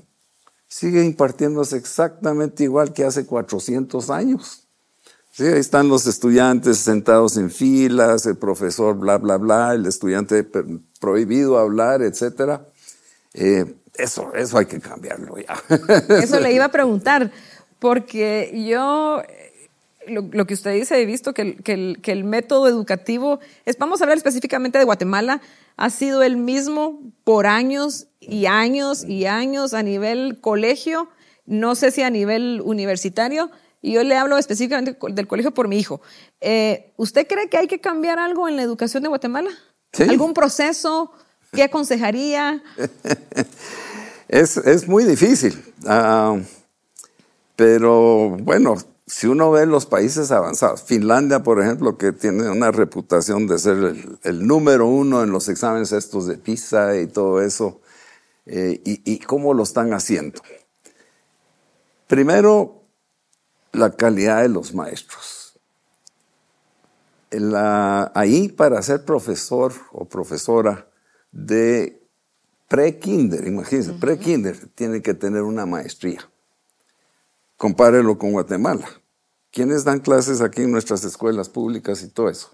sigue 0.66 1.04
impartiéndose 1.04 1.76
exactamente 1.76 2.64
igual 2.64 2.92
que 2.92 3.04
hace 3.04 3.24
400 3.24 4.10
años. 4.10 4.66
Sí, 5.30 5.44
ahí 5.44 5.60
están 5.60 5.86
los 5.86 6.08
estudiantes 6.08 6.78
sentados 6.78 7.36
en 7.36 7.52
filas, 7.52 8.26
el 8.26 8.36
profesor 8.36 8.96
bla, 8.96 9.18
bla, 9.18 9.36
bla, 9.36 9.74
el 9.74 9.86
estudiante 9.86 10.44
prohibido 10.98 11.56
hablar, 11.56 12.02
etc. 12.02 12.62
Eh, 13.32 13.76
eso, 13.98 14.32
eso 14.35 14.59
hay 14.59 14.66
que 14.66 14.80
cambiarlo 14.80 15.37
ya. 15.38 15.62
Eso 16.22 16.40
le 16.40 16.52
iba 16.52 16.66
a 16.66 16.70
preguntar, 16.72 17.30
porque 17.78 18.52
yo, 18.66 19.22
lo, 20.06 20.46
que 20.46 20.54
usted 20.54 20.74
dice, 20.74 21.00
he 21.00 21.06
visto 21.06 21.35
que, 21.35 21.59
el, 21.64 22.00
que 22.00 22.12
el 22.12 22.24
método 22.24 22.68
educativo, 22.68 23.40
es, 23.64 23.78
vamos 23.78 24.00
a 24.00 24.04
hablar 24.04 24.18
específicamente 24.18 24.78
de 24.78 24.85
Guatemala, 24.85 25.40
ha 25.76 25.90
sido 25.90 26.22
el 26.22 26.37
mismo 26.37 27.00
por 27.24 27.46
años 27.46 28.06
y 28.20 28.46
años 28.46 29.04
y 29.04 29.26
años 29.26 29.74
a 29.74 29.82
nivel 29.82 30.40
colegio, 30.40 31.09
no 31.44 31.74
sé 31.74 31.90
si 31.90 32.02
a 32.02 32.11
nivel 32.11 32.62
universitario, 32.64 33.50
y 33.82 33.92
yo 33.92 34.02
le 34.02 34.16
hablo 34.16 34.37
específicamente 34.38 34.96
del 35.11 35.26
colegio 35.28 35.52
por 35.52 35.68
mi 35.68 35.78
hijo. 35.78 36.00
Eh, 36.40 36.92
¿Usted 36.96 37.26
cree 37.26 37.48
que 37.48 37.59
hay 37.59 37.68
que 37.68 37.80
cambiar 37.80 38.18
algo 38.18 38.48
en 38.48 38.56
la 38.56 38.62
educación 38.62 39.02
de 39.02 39.09
Guatemala? 39.09 39.50
¿Algún 40.09 40.35
proceso? 40.35 41.12
¿Qué 41.52 41.62
aconsejaría? 41.62 42.62
es, 44.28 44.56
es, 44.56 44.88
muy 44.88 45.04
difícil. 45.04 45.62
Ah, 45.86 46.38
pero 47.54 48.36
bueno, 48.40 48.76
si 49.06 49.26
uno 49.26 49.50
ve 49.50 49.66
los 49.66 49.86
países 49.86 50.30
avanzados, 50.32 50.82
Finlandia, 50.82 51.42
por 51.42 51.62
ejemplo, 51.62 51.96
que 51.96 52.12
tiene 52.12 52.50
una 52.50 52.72
reputación 52.72 53.46
de 53.46 53.58
ser 53.58 53.94
el, 54.22 54.46
número 54.46 54.86
uno 54.86 55.22
en 55.22 55.30
los 55.30 55.48
exámenes 55.48 55.92
estos 55.92 56.26
de 56.26 56.38
PISA 56.38 56.96
y 56.98 57.06
todo 57.06 57.40
eso, 57.40 57.80
eh, 58.46 58.80
y, 58.84 59.00
y, 59.10 59.18
cómo 59.20 59.54
lo 59.54 59.62
están 59.62 59.92
haciendo. 59.92 60.40
Primero, 62.06 62.82
la 63.72 63.90
calidad 63.90 64.42
de 64.42 64.48
los 64.48 64.74
maestros. 64.74 65.58
ahí 68.14 68.48
para 68.48 68.80
ser 68.82 69.04
profesor 69.04 69.72
o 69.92 70.04
profesora 70.04 70.88
de 71.32 71.95
pre-kinder, 72.68 73.46
imagínense, 73.46 73.92
pre-kinder 73.92 74.57
tiene 74.74 75.02
que 75.02 75.14
tener 75.14 75.42
una 75.42 75.66
maestría. 75.66 76.20
Compárelo 77.57 78.18
con 78.18 78.33
Guatemala. 78.33 78.87
¿Quiénes 79.50 79.85
dan 79.85 80.00
clases 80.00 80.40
aquí 80.40 80.62
en 80.62 80.72
nuestras 80.72 81.05
escuelas 81.05 81.48
públicas 81.48 82.02
y 82.02 82.09
todo 82.09 82.29
eso? 82.29 82.50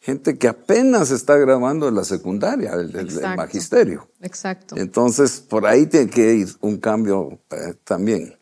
Gente 0.00 0.38
que 0.38 0.48
apenas 0.48 1.10
está 1.10 1.36
grabando 1.36 1.88
en 1.88 1.96
la 1.96 2.04
secundaria, 2.04 2.72
el, 2.72 2.90
magisterio. 3.36 4.08
Exacto. 4.20 4.76
Entonces, 4.76 5.40
por 5.40 5.66
ahí 5.66 5.86
tiene 5.86 6.08
que 6.08 6.34
ir 6.34 6.48
un 6.60 6.78
cambio 6.78 7.40
eh, 7.50 7.74
también. 7.84 8.38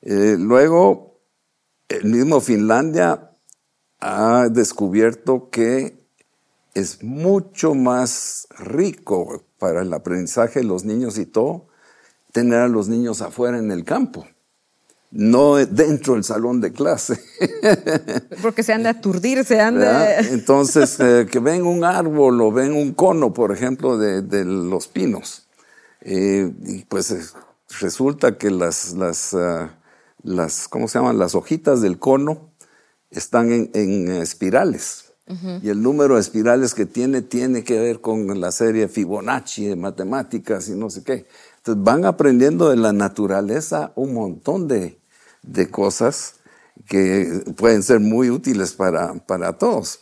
Eh, 0.00 0.36
luego, 0.38 1.20
el 1.88 2.06
mismo 2.06 2.40
Finlandia 2.40 3.30
ha 4.00 4.48
descubierto 4.50 5.50
que 5.50 6.03
es 6.74 7.02
mucho 7.02 7.74
más 7.74 8.46
rico 8.58 9.44
para 9.58 9.82
el 9.82 9.92
aprendizaje 9.92 10.60
de 10.60 10.66
los 10.66 10.84
niños 10.84 11.18
y 11.18 11.26
todo 11.26 11.66
tener 12.32 12.60
a 12.60 12.68
los 12.68 12.88
niños 12.88 13.22
afuera 13.22 13.58
en 13.58 13.70
el 13.70 13.84
campo, 13.84 14.26
no 15.12 15.54
dentro 15.54 16.14
del 16.14 16.24
salón 16.24 16.60
de 16.60 16.72
clase. 16.72 17.20
Porque 18.42 18.64
se 18.64 18.72
han 18.72 18.82
de 18.82 18.88
aturdir, 18.88 19.44
se 19.44 19.60
han 19.60 19.78
de... 19.78 20.16
Entonces, 20.32 20.98
eh, 20.98 21.28
que 21.30 21.38
ven 21.38 21.64
un 21.64 21.84
árbol 21.84 22.40
o 22.40 22.50
ven 22.50 22.72
un 22.72 22.92
cono, 22.92 23.32
por 23.32 23.52
ejemplo, 23.52 23.96
de, 23.98 24.44
los 24.44 24.88
pinos, 24.88 25.46
eh, 26.00 26.52
y 26.66 26.84
pues 26.84 27.12
eh, 27.12 27.22
resulta 27.80 28.36
que 28.36 28.50
las... 28.50 28.94
las 28.94 29.34
ah, 29.34 29.78
las, 30.24 30.68
¿cómo 30.68 30.88
se 30.88 30.98
llaman? 30.98 31.18
Las 31.18 31.34
hojitas 31.34 31.80
del 31.80 31.98
cono 31.98 32.50
están 33.10 33.52
en, 33.52 34.10
espirales. 34.10 35.03
Y 35.26 35.70
el 35.70 35.82
número 35.82 36.16
de 36.16 36.20
espirales 36.20 36.74
que 36.74 36.84
tiene 36.84 37.22
tiene 37.22 37.64
que 37.64 37.78
ver 37.80 38.02
con 38.02 38.40
la 38.40 38.52
serie 38.52 38.88
Fibonacci 38.88 39.66
de 39.66 39.76
matemáticas 39.76 40.68
y 40.68 40.72
no 40.72 40.90
sé 40.90 41.02
qué. 41.02 41.26
Entonces 41.56 41.82
van 41.82 42.04
aprendiendo 42.04 42.68
de 42.68 42.76
la 42.76 42.92
naturaleza 42.92 43.92
un 43.94 44.12
montón 44.12 44.68
de, 44.68 44.98
de 45.42 45.70
cosas 45.70 46.34
que 46.86 47.42
pueden 47.56 47.82
ser 47.82 48.00
muy 48.00 48.28
útiles 48.28 48.74
para, 48.74 49.14
para 49.14 49.56
todos. 49.56 50.00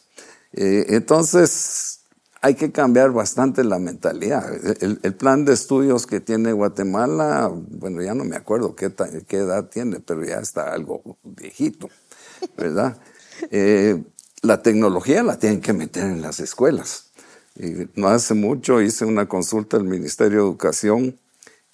Eh, 0.54 0.86
entonces, 0.88 2.00
hay 2.40 2.56
que 2.56 2.72
cambiar 2.72 3.12
bastante 3.12 3.62
la 3.62 3.78
mentalidad. 3.78 4.52
El, 4.82 4.98
el, 5.02 5.14
plan 5.14 5.44
de 5.44 5.52
estudios 5.52 6.06
que 6.06 6.18
tiene 6.18 6.52
Guatemala, 6.52 7.48
bueno, 7.54 8.02
ya 8.02 8.14
no 8.14 8.24
me 8.24 8.34
acuerdo 8.34 8.74
qué, 8.74 8.92
qué 9.28 9.36
edad 9.36 9.68
tiene, 9.68 10.00
pero 10.00 10.24
ya 10.24 10.40
está 10.40 10.72
algo 10.72 11.18
viejito, 11.22 11.88
¿verdad? 12.56 12.98
eh, 13.50 14.02
la 14.42 14.62
tecnología 14.62 15.22
la 15.22 15.38
tienen 15.38 15.60
que 15.60 15.72
meter 15.72 16.04
en 16.04 16.20
las 16.20 16.40
escuelas. 16.40 17.12
Y 17.56 17.88
no 17.94 18.08
hace 18.08 18.34
mucho 18.34 18.80
hice 18.80 19.04
una 19.04 19.26
consulta 19.26 19.76
al 19.76 19.84
Ministerio 19.84 20.38
de 20.38 20.44
Educación 20.44 21.18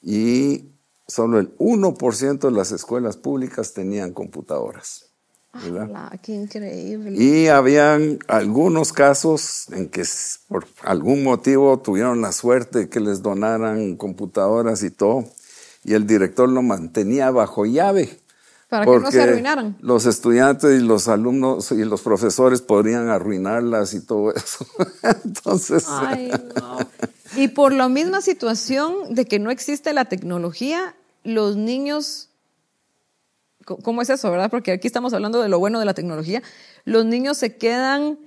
y 0.03 0.67
solo 1.07 1.39
el 1.39 1.57
1% 1.57 2.39
de 2.39 2.51
las 2.51 2.73
escuelas 2.73 3.17
públicas 3.17 3.73
tenían 3.73 4.13
computadoras. 4.13 5.07
Ah, 5.55 6.13
¡Qué 6.23 6.35
increíble! 6.35 7.13
Y 7.13 7.49
habían 7.49 8.19
algunos 8.29 8.93
casos 8.93 9.67
en 9.73 9.89
que 9.89 10.05
por 10.47 10.67
algún 10.83 11.25
motivo 11.25 11.79
tuvieron 11.79 12.21
la 12.21 12.33
suerte 12.33 12.81
de 12.81 12.89
que 12.89 13.01
les 13.01 13.23
donaran 13.23 13.97
computadoras 13.97 14.83
y 14.83 14.91
todo, 14.91 15.25
y 15.85 15.95
el 15.95 16.07
director 16.07 16.49
lo 16.49 16.63
mantenía 16.63 17.31
bajo 17.31 17.65
llave. 17.65 18.21
Para 18.69 18.85
que 18.85 18.99
no 18.99 19.11
se 19.11 19.23
arruinaran. 19.23 19.77
Los 19.81 20.05
estudiantes 20.05 20.79
y 20.79 20.85
los 20.85 21.09
alumnos 21.09 21.73
y 21.73 21.85
los 21.85 22.03
profesores 22.03 22.61
podrían 22.61 23.09
arruinarlas 23.09 23.95
y 23.95 24.05
todo 24.05 24.35
eso. 24.35 24.67
Entonces. 25.25 25.87
Ay, 25.89 26.31
no. 26.57 26.79
Y 27.37 27.49
por 27.49 27.73
la 27.73 27.89
misma 27.89 28.21
situación 28.21 29.15
de 29.15 29.25
que 29.25 29.39
no 29.39 29.51
existe 29.51 29.93
la 29.93 30.05
tecnología, 30.07 30.95
los 31.25 31.57
niños 31.57 32.29
¿Cómo 33.83 34.01
es 34.01 34.09
eso, 34.09 34.31
verdad? 34.31 34.51
Porque 34.51 34.73
aquí 34.73 34.87
estamos 34.87 35.13
hablando 35.13 35.43
de 35.43 35.49
lo 35.51 35.59
bueno 35.59 35.79
de 35.79 35.85
la 35.85 35.93
tecnología. 35.93 36.43
Los 36.85 37.05
niños 37.05 37.37
se 37.37 37.57
quedan 37.57 38.19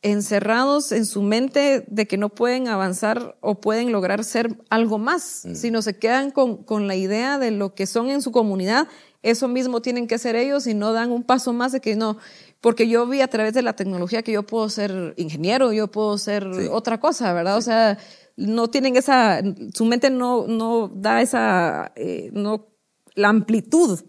encerrados 0.00 0.92
en 0.92 1.04
su 1.04 1.22
mente 1.22 1.84
de 1.88 2.06
que 2.06 2.16
no 2.16 2.28
pueden 2.28 2.68
avanzar 2.68 3.36
o 3.40 3.60
pueden 3.60 3.90
lograr 3.90 4.24
ser 4.24 4.56
algo 4.70 4.98
más, 4.98 5.42
mm. 5.44 5.54
sino 5.54 5.82
se 5.82 5.98
quedan 5.98 6.30
con, 6.30 6.62
con, 6.62 6.86
la 6.86 6.94
idea 6.94 7.38
de 7.38 7.50
lo 7.50 7.74
que 7.74 7.86
son 7.86 8.08
en 8.08 8.22
su 8.22 8.30
comunidad. 8.30 8.88
Eso 9.22 9.48
mismo 9.48 9.82
tienen 9.82 10.06
que 10.06 10.18
ser 10.18 10.36
ellos 10.36 10.66
y 10.66 10.74
no 10.74 10.92
dan 10.92 11.10
un 11.10 11.24
paso 11.24 11.52
más 11.52 11.72
de 11.72 11.80
que 11.80 11.96
no, 11.96 12.18
porque 12.60 12.88
yo 12.88 13.06
vi 13.06 13.20
a 13.20 13.28
través 13.28 13.52
de 13.52 13.62
la 13.62 13.74
tecnología 13.74 14.22
que 14.22 14.32
yo 14.32 14.44
puedo 14.44 14.68
ser 14.68 15.14
ingeniero, 15.16 15.72
yo 15.72 15.88
puedo 15.88 16.18
ser 16.18 16.46
otra 16.70 17.00
cosa, 17.00 17.32
¿verdad? 17.32 17.56
O 17.56 17.62
sea, 17.62 17.98
no 18.36 18.68
tienen 18.68 18.96
esa, 18.96 19.42
su 19.74 19.84
mente 19.84 20.10
no, 20.10 20.46
no 20.46 20.88
da 20.88 21.20
esa, 21.20 21.92
eh, 21.96 22.30
no, 22.32 22.68
la 23.14 23.28
amplitud 23.28 24.00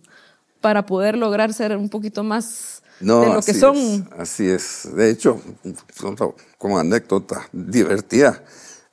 para 0.62 0.86
poder 0.86 1.18
lograr 1.18 1.54
ser 1.54 1.76
un 1.76 1.90
poquito 1.90 2.24
más 2.24 2.84
de 3.00 3.06
lo 3.06 3.42
que 3.42 3.54
son. 3.54 4.10
así 4.18 4.48
es. 4.48 4.90
De 4.94 5.10
hecho, 5.10 5.42
como 6.58 6.78
anécdota 6.78 7.48
divertida, 7.52 8.44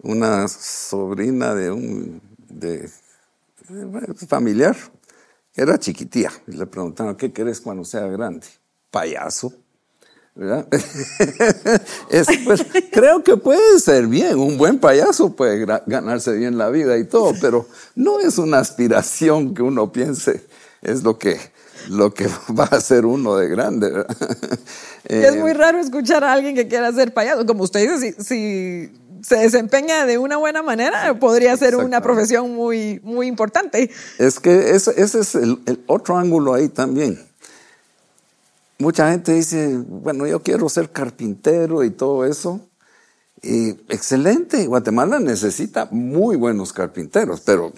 una 0.03 0.49
sobrina 0.49 1.55
de 1.55 1.71
un 1.71 2.23
de, 2.49 2.89
familiar 4.29 4.77
era 5.57 5.79
chiquitía 5.79 6.31
y 6.47 6.53
le 6.53 6.67
preguntaron, 6.67 7.17
¿qué 7.17 7.33
querés 7.33 7.61
cuando 7.61 7.85
sea 7.85 8.07
grande? 8.07 8.47
Payaso. 8.91 9.53
¿verdad? 10.37 10.69
pues, 12.45 12.67
creo 12.93 13.25
que 13.25 13.39
puede 13.39 13.81
ser 13.81 14.07
bien, 14.07 14.39
un 14.39 14.59
buen 14.59 14.79
payaso 14.79 15.35
puede 15.35 15.65
ganarse 15.87 16.33
bien 16.33 16.59
la 16.59 16.69
vida 16.69 16.99
y 16.99 17.05
todo, 17.05 17.33
pero 17.41 17.67
no 17.95 18.21
es 18.21 18.37
una 18.37 18.59
aspiración 18.59 19.55
que 19.55 19.63
uno 19.63 19.91
piense, 19.91 20.47
es 20.83 21.03
lo 21.03 21.19
que 21.19 21.41
lo 21.89 22.13
que 22.13 22.27
va 22.59 22.65
a 22.65 22.81
ser 22.81 23.07
uno 23.07 23.37
de 23.37 23.49
grande. 23.49 24.05
es 25.05 25.37
muy 25.37 25.53
raro 25.53 25.79
escuchar 25.79 26.25
a 26.25 26.33
alguien 26.33 26.55
que 26.55 26.69
quiera 26.69 26.93
ser 26.93 27.13
payaso. 27.13 27.47
Como 27.47 27.65
usted 27.65 27.81
dice, 27.81 28.17
si, 28.23 28.93
se 29.23 29.37
desempeña 29.37 30.07
de 30.07 30.19
una 30.19 30.37
buena 30.37 30.63
manera, 30.63 31.19
podría 31.19 31.57
ser 31.57 31.77
una 31.77 32.01
profesión 32.01 32.55
muy, 32.55 33.01
muy 33.03 33.27
importante. 33.27 33.91
Es 34.19 34.39
que 34.39 34.71
ese, 34.71 34.93
es 35.01 35.35
el, 35.35 35.59
otro 35.87 36.17
ángulo 36.17 36.55
ahí 36.55 36.69
también. 36.69 37.25
Mucha 38.79 39.11
gente 39.11 39.33
dice, 39.33 39.83
bueno, 39.89 40.27
yo 40.27 40.43
quiero 40.43 40.69
ser 40.69 40.91
carpintero 40.91 41.83
y 41.83 41.91
todo 41.91 42.25
eso. 42.25 42.61
Y 43.43 43.71
excelente, 43.89 44.67
Guatemala 44.67 45.19
necesita 45.19 45.89
muy 45.91 46.37
buenos 46.37 46.73
carpinteros, 46.73 47.41
pero 47.41 47.73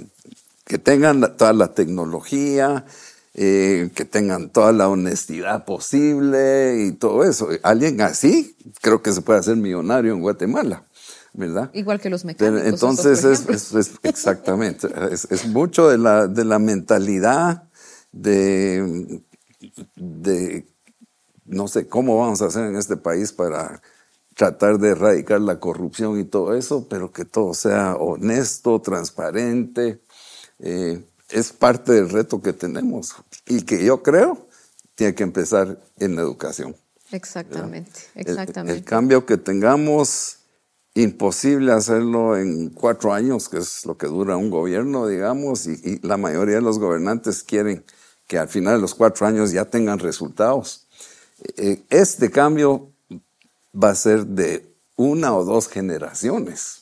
que 0.65 0.79
tengan 0.79 1.37
toda 1.37 1.53
la 1.53 1.73
tecnología, 1.73 2.85
eh, 3.41 3.91
que 3.95 4.05
tengan 4.05 4.51
toda 4.51 4.72
la 4.72 4.89
honestidad 4.89 5.64
posible 5.64 6.82
y 6.82 6.91
todo 6.91 7.22
eso. 7.22 7.51
Alguien 7.62 8.01
así 8.01 8.57
creo 8.80 9.01
que 9.01 9.12
se 9.12 9.22
puede 9.22 9.39
hacer 9.39 9.55
millonario 9.55 10.12
en 10.12 10.20
Guatemala. 10.20 10.84
¿verdad? 11.34 11.70
Igual 11.72 12.01
que 12.01 12.11
los 12.11 12.24
mecánicos. 12.24 12.66
entonces, 12.66 13.22
es, 13.22 13.93
exactamente, 14.03 14.89
es, 15.12 15.47
mucho 15.47 15.89
de 15.89 15.97
la, 15.97 16.26
de 16.26 16.45
la 16.45 16.59
mentalidad 16.59 17.62
de, 18.11 19.22
de, 19.95 20.66
no 21.45 21.68
sé, 21.68 21.86
cómo 21.86 22.18
vamos 22.18 22.43
a 22.43 22.47
hacer 22.47 22.64
en 22.64 22.74
este 22.74 22.97
país 22.97 23.32
para 23.32 23.80
tratar 24.34 24.78
de 24.78 24.89
erradicar 24.89 25.41
la 25.41 25.61
corrupción 25.61 26.18
y 26.18 26.24
todo 26.24 26.57
eso, 26.57 26.89
pero 26.89 27.12
que 27.12 27.24
todo 27.24 27.55
sea 27.55 27.95
honesto, 27.95 28.80
transparente. 28.80 30.01
Eh, 30.59 31.05
es 31.31 31.53
parte 31.53 31.93
del 31.93 32.11
reto 32.11 32.41
que 32.41 32.53
tenemos 32.53 33.14
y 33.47 33.62
que 33.62 33.85
yo 33.85 34.03
creo 34.03 34.49
tiene 34.95 35.14
que 35.14 35.22
empezar 35.22 35.81
en 35.99 36.16
la 36.16 36.22
educación. 36.22 36.74
Exactamente, 37.12 38.01
exactamente. 38.14 38.79
El, 38.79 38.85
cambio 38.85 39.24
que 39.24 39.37
tengamos, 39.37 40.39
imposible 40.95 41.72
hacerlo 41.72 42.37
en 42.37 42.70
cuatro 42.70 43.12
años, 43.12 43.49
que 43.49 43.59
es 43.59 43.87
lo 43.87 43.97
que 43.97 44.09
dura 44.09 44.37
un 44.37 44.51
gobierno, 44.51 45.07
digamos, 45.07 45.66
y, 45.66 46.01
la 46.03 46.16
mayoría 46.16 46.57
de 46.57 46.62
los 46.62 46.79
gobernantes 46.79 47.43
quieren 47.43 47.85
que 48.26 48.39
al 48.39 48.49
final 48.49 48.74
de 48.74 48.81
los 48.81 48.95
cuatro 48.95 49.26
años 49.26 49.53
ya 49.53 49.64
tengan 49.64 50.01
resultados. 50.01 50.87
Eh, 51.57 51.85
este 51.89 52.31
cambio 52.31 52.93
va 53.72 53.91
a 53.91 53.95
ser 53.95 54.26
de 54.26 54.74
una 54.97 55.35
o 55.35 55.45
dos 55.45 55.68
generaciones. 55.68 56.78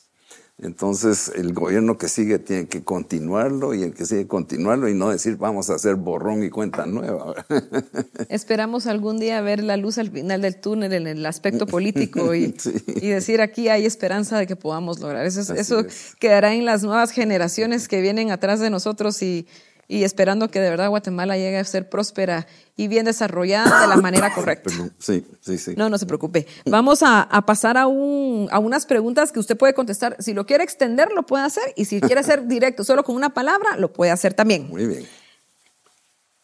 Entonces 0.59 1.31
el 1.35 1.53
gobierno 1.53 1.99
que 1.99 2.09
sigue 2.09 2.39
tiene 2.39 2.67
que 2.67 2.83
continuarlo 2.83 3.75
y 3.75 3.83
el 3.83 3.93
que 3.93 4.07
sigue 4.07 4.27
continuarlo 4.27 4.89
y 4.89 4.95
no 4.95 5.11
decir 5.11 5.37
vamos 5.37 5.69
a 5.69 5.75
hacer 5.75 5.97
borrón 5.97 6.43
y 6.45 6.49
cuenta 6.49 6.87
nueva. 6.87 7.45
Esperamos 8.31 8.87
algún 8.87 9.19
día 9.19 9.41
ver 9.43 9.63
la 9.63 9.77
luz 9.77 9.99
al 9.99 10.11
final 10.11 10.41
del 10.41 10.59
túnel 10.59 10.95
en 10.95 11.07
el 11.07 11.27
aspecto 11.27 11.67
político 11.67 12.35
y, 12.35 12.55
decir 13.03 13.43
aquí 13.43 13.69
hay 13.69 13.85
esperanza 13.85 14.39
de 14.39 14.47
que 14.47 14.57
podamos 14.57 14.99
lograr. 14.99 15.27
Eso, 15.27 15.53
eso 15.53 15.85
quedará 16.19 16.55
en 16.55 16.65
las 16.65 16.83
nuevas 16.83 17.11
generaciones 17.11 17.87
que 17.87 18.01
vienen 18.01 18.31
atrás 18.31 18.59
de 18.59 18.71
nosotros 18.71 19.23
y, 19.23 19.47
y 19.89 20.05
esperando 20.05 20.51
que 20.51 20.61
de 20.61 20.71
verdad 20.71 20.89
Guatemala 20.89 21.37
llegue 21.37 21.59
a 21.59 21.65
ser 21.65 21.89
próspera 21.89 22.47
y 22.77 22.89
bien 22.89 23.05
desarrollada 23.05 23.83
de 23.83 23.87
la 23.87 23.97
manera 23.97 24.33
correcta. 24.35 24.71
Sí, 24.99 25.25
sí, 25.41 25.59
sí. 25.59 25.75
No, 25.77 25.89
no 25.89 25.99
se 25.99 26.07
preocupe. 26.07 26.47
Vamos 26.65 27.03
a, 27.03 27.29
pasar 27.47 27.77
a, 27.77 27.87
un, 27.87 28.49
a 28.51 28.59
unas 28.59 28.87
preguntas 28.87 29.33
que 29.33 29.39
usted 29.39 29.57
puede 29.57 29.75
contestar. 29.75 30.17
Si 30.19 30.35
lo 30.35 30.47
quiere 30.47 30.65
extender, 30.65 31.13
lo 31.13 31.25
puede 31.25 31.45
hacer. 31.45 31.73
Y 31.77 31.85
si 31.85 32.01
quiere 32.01 32.23
ser 32.23 32.47
directo 32.49 32.85
solo 32.85 33.05
con 33.05 33.15
una 33.15 33.33
palabra, 33.33 33.77
lo 33.77 33.93
puede 33.93 34.11
hacer 34.11 34.35
también. 34.35 34.69
Muy 34.69 34.87
bien. 34.87 35.07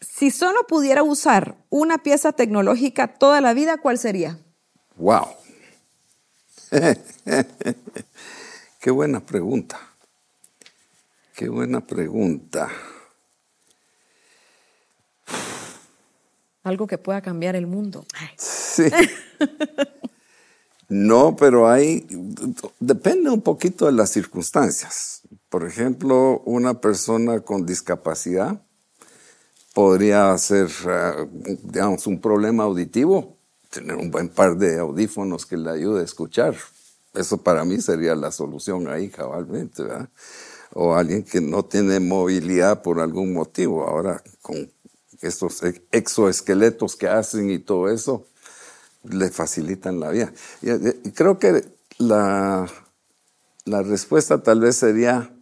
Si 0.01 0.31
solo 0.31 0.67
pudiera 0.67 1.03
usar 1.03 1.57
una 1.69 1.99
pieza 1.99 2.33
tecnológica 2.33 3.15
toda 3.15 3.41
la 3.41 3.55
vida, 3.55 3.79
¿cuál 3.79 3.99
sería? 3.99 4.39
¡Wow! 4.97 5.27
Qué 8.81 8.91
buena 8.91 9.21
pregunta. 9.21 9.79
Qué 11.35 11.49
buena 11.49 11.81
pregunta. 11.87 12.69
Algo 16.63 16.87
que 16.87 16.99
pueda 16.99 17.21
cambiar 17.21 17.57
el 17.57 17.67
mundo. 17.67 18.05
Sí. 18.37 18.85
No, 20.89 21.37
pero 21.37 21.71
hay, 21.71 22.07
depende 22.79 23.31
un 23.31 23.41
poquito 23.41 23.87
de 23.87 23.93
las 23.93 24.11
circunstancias. 24.11 25.23
Por 25.49 25.67
ejemplo, 25.67 26.43
una 26.45 26.81
persona 26.83 27.41
con 27.41 27.65
discapacidad 27.65 28.61
podría 29.73 30.37
ser, 30.37 30.69
eh, 30.87 31.29
digamos, 31.63 32.07
un 32.07 32.21
problema 32.21 32.65
auditivo, 32.65 33.37
tener 33.71 33.97
un 33.97 34.11
buen 34.11 34.29
par 34.29 34.57
de 34.59 34.79
audífonos 34.79 35.47
que 35.47 35.57
le 35.57 35.71
ayude 35.71 36.03
a 36.03 36.05
escuchar. 36.05 36.55
Eso 37.15 37.39
para 37.39 37.65
mí 37.65 37.81
sería 37.81 38.15
la 38.15 38.31
solución 38.31 38.87
ahí, 38.89 39.09
cabalmente, 39.09 39.85
¿verdad? 39.85 40.11
O 40.75 40.95
alguien 40.95 41.23
que 41.23 41.41
no 41.41 41.65
tiene 41.65 42.01
movilidad 42.01 42.83
por 42.83 43.01
algún 43.01 43.33
motivo. 43.33 43.87
Ahora, 43.87 44.23
con 44.43 44.71
estos 45.23 45.63
exoesqueletos 45.91 46.97
que 46.97 47.09
hacen 47.09 47.51
y 47.51 47.59
todo 47.59 47.89
eso, 47.91 48.27
le 49.05 49.31
facilitan 49.31 50.01
la 50.01 50.11
vida. 50.11 50.33
Y, 50.61 51.11
creo 51.13 51.39
que 51.39 51.65
la, 51.99 52.69
la 53.65 53.83
respuesta 53.83 54.43
tal 54.43 54.61
vez 54.61 54.77
sería 54.77 55.35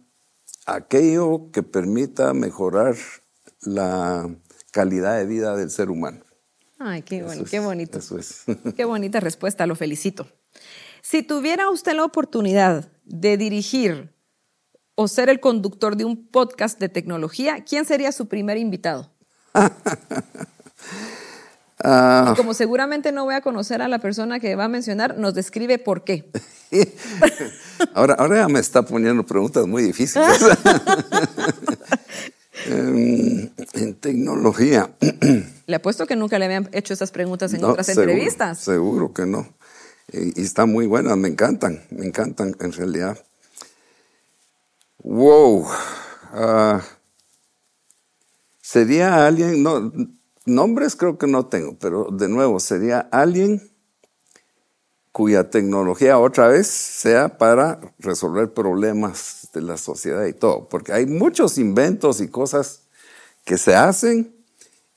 aquello 0.65 1.49
que 1.51 1.63
permita 1.63 2.33
mejorar 2.33 2.95
la 3.61 4.29
calidad 4.71 5.17
de 5.17 5.25
vida 5.25 5.55
del 5.55 5.69
ser 5.69 5.89
humano. 5.89 6.23
Ay, 6.79 7.03
qué, 7.03 7.23
qué 7.49 7.59
bonito. 7.59 7.99
Eso 7.99 8.17
es. 8.17 8.43
Qué 8.75 8.85
bonita 8.85 9.19
respuesta, 9.19 9.67
lo 9.67 9.75
felicito. 9.75 10.27
Si 11.03 11.21
tuviera 11.21 11.69
usted 11.69 11.93
la 11.93 12.03
oportunidad 12.03 12.91
de 13.05 13.37
dirigir 13.37 14.11
o 14.95 15.07
ser 15.07 15.29
el 15.29 15.39
conductor 15.39 15.95
de 15.95 16.05
un 16.05 16.25
podcast 16.27 16.79
de 16.79 16.89
tecnología, 16.89 17.63
¿quién 17.63 17.85
sería 17.85 18.11
su 18.11 18.27
primer 18.27 18.57
invitado? 18.57 19.10
Ah. 21.83 22.33
y 22.33 22.37
como 22.37 22.53
seguramente 22.53 23.11
no 23.11 23.25
voy 23.25 23.33
a 23.33 23.41
conocer 23.41 23.81
a 23.81 23.87
la 23.87 23.97
persona 23.97 24.39
que 24.39 24.55
va 24.55 24.65
a 24.65 24.67
mencionar, 24.67 25.17
nos 25.17 25.33
describe 25.33 25.79
por 25.79 26.03
qué. 26.03 26.29
ahora, 27.95 28.13
ahora 28.13 28.47
me 28.47 28.59
está 28.59 28.83
poniendo 28.83 29.25
preguntas 29.25 29.65
muy 29.65 29.81
difíciles. 29.81 30.27
en, 32.67 33.95
tecnología. 33.99 34.91
Le 35.67 35.75
apuesto 35.75 36.05
que 36.05 36.15
nunca 36.15 36.37
le 36.37 36.45
habían 36.45 36.69
hecho 36.71 36.93
esas 36.93 37.11
preguntas 37.11 37.53
en 37.53 37.63
otras 37.63 37.89
entrevistas. 37.89 38.59
Seguro 38.59 39.13
que 39.13 39.25
no. 39.25 39.47
Y, 40.11 40.39
y 40.39 40.43
están 40.43 40.71
muy 40.71 40.85
buenas, 40.85 41.17
me 41.17 41.29
encantan, 41.29 41.83
me 41.89 42.05
encantan 42.05 42.55
en 42.59 42.73
realidad. 42.73 43.17
Wow. 44.99 45.67
Ah, 46.33 46.81
sería 48.71 49.27
alguien, 49.27 49.63
no, 49.63 49.91
nombres 50.45 50.95
creo 50.95 51.17
que 51.17 51.27
no 51.27 51.47
tengo, 51.47 51.75
pero 51.77 52.07
de 52.09 52.29
nuevo, 52.29 52.57
sería 52.61 52.99
alguien 53.11 53.69
cuya 55.11 55.49
tecnología 55.49 56.17
otra 56.17 56.47
vez 56.47 56.67
sea 56.67 57.37
para 57.37 57.81
resolver 57.99 58.53
problemas 58.53 59.49
de 59.53 59.61
la 59.61 59.75
sociedad 59.75 60.25
y 60.25 60.31
todo, 60.31 60.69
porque 60.69 60.93
hay 60.93 61.05
muchos 61.05 61.57
inventos 61.57 62.21
y 62.21 62.29
cosas 62.29 62.83
que 63.43 63.57
se 63.57 63.75
hacen 63.75 64.33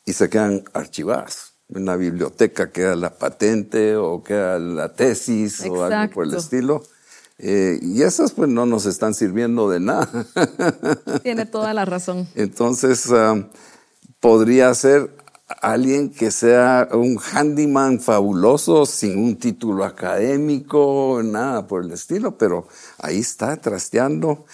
y 0.05 0.12
se 0.12 0.31
quedan 0.31 0.62
archivadas. 0.72 1.55
En 1.68 1.87
la 1.87 1.97
biblioteca 1.97 2.70
queda 2.70 2.95
la 2.95 3.18
patente 3.18 3.97
o 3.97 4.22
queda 4.22 4.61
la 4.61 4.95
tesis 4.95 5.62
o 5.62 5.83
algo 5.83 6.14
por 6.14 6.27
el 6.27 6.35
estilo. 6.35 6.85
Eh, 7.39 7.78
y 7.82 8.03
esas 8.03 8.32
pues 8.32 8.49
no 8.49 8.64
nos 8.64 8.87
están 8.87 9.14
sirviendo 9.14 9.68
de 9.68 9.80
nada. 9.80 10.09
Tiene 11.22 11.47
toda 11.47 11.74
la 11.74 11.85
razón. 11.85 12.28
Entonces, 12.35 13.11
ah, 13.11 13.49
podría 14.20 14.72
ser 14.74 15.11
alguien 15.61 16.11
que 16.11 16.30
sea 16.30 16.89
un 16.93 17.18
handyman 17.18 18.01
fabuloso, 18.01 18.87
sin 18.87 19.18
un 19.18 19.37
título 19.37 19.85
académico, 19.85 21.20
nada 21.22 21.66
por 21.66 21.85
el 21.85 21.93
estilo, 21.93 22.39
pero 22.39 22.68
ahí 22.99 23.18
está 23.18 23.57
trasteando. 23.57 24.47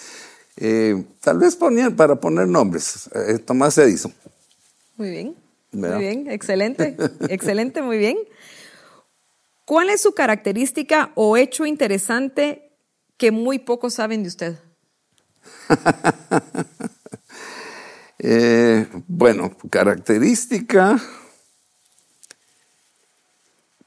Eh, 0.57 1.03
tal 1.21 1.39
vez 1.39 1.55
ponían 1.55 1.95
para 1.95 2.15
poner 2.15 2.47
nombres, 2.47 3.09
eh, 3.15 3.37
Tomás 3.39 3.77
Edison. 3.77 4.13
Muy 4.97 5.09
bien, 5.09 5.35
muy 5.71 5.99
bien, 5.99 6.29
excelente, 6.29 6.97
excelente, 7.29 7.81
muy 7.81 7.97
bien. 7.97 8.17
¿Cuál 9.65 9.89
es 9.89 10.01
su 10.01 10.13
característica 10.13 11.11
o 11.15 11.37
hecho 11.37 11.65
interesante 11.65 12.70
que 13.21 13.29
muy 13.31 13.59
pocos 13.59 13.93
saben 13.93 14.23
de 14.23 14.29
usted? 14.29 14.59
Eh, 18.23 18.87
bueno, 19.07 19.57
característica, 19.71 21.01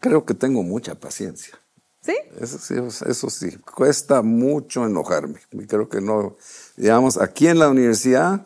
creo 0.01 0.25
que 0.25 0.35
tengo 0.35 0.65
mucha 0.65 0.97
paciencia. 0.97 1.57
¿Sí? 2.01 2.17
Eso 2.41 2.59
sí, 2.59 2.75
eso 3.09 3.31
sí, 3.31 3.57
cuesta 3.59 4.23
mucho 4.23 4.87
enojarme. 4.87 5.39
Creo 5.69 5.89
que 5.89 6.01
no, 6.01 6.37
digamos, 6.77 7.17
aquí 7.17 7.47
en 7.47 7.61
la 7.61 7.69
universidad 7.69 8.45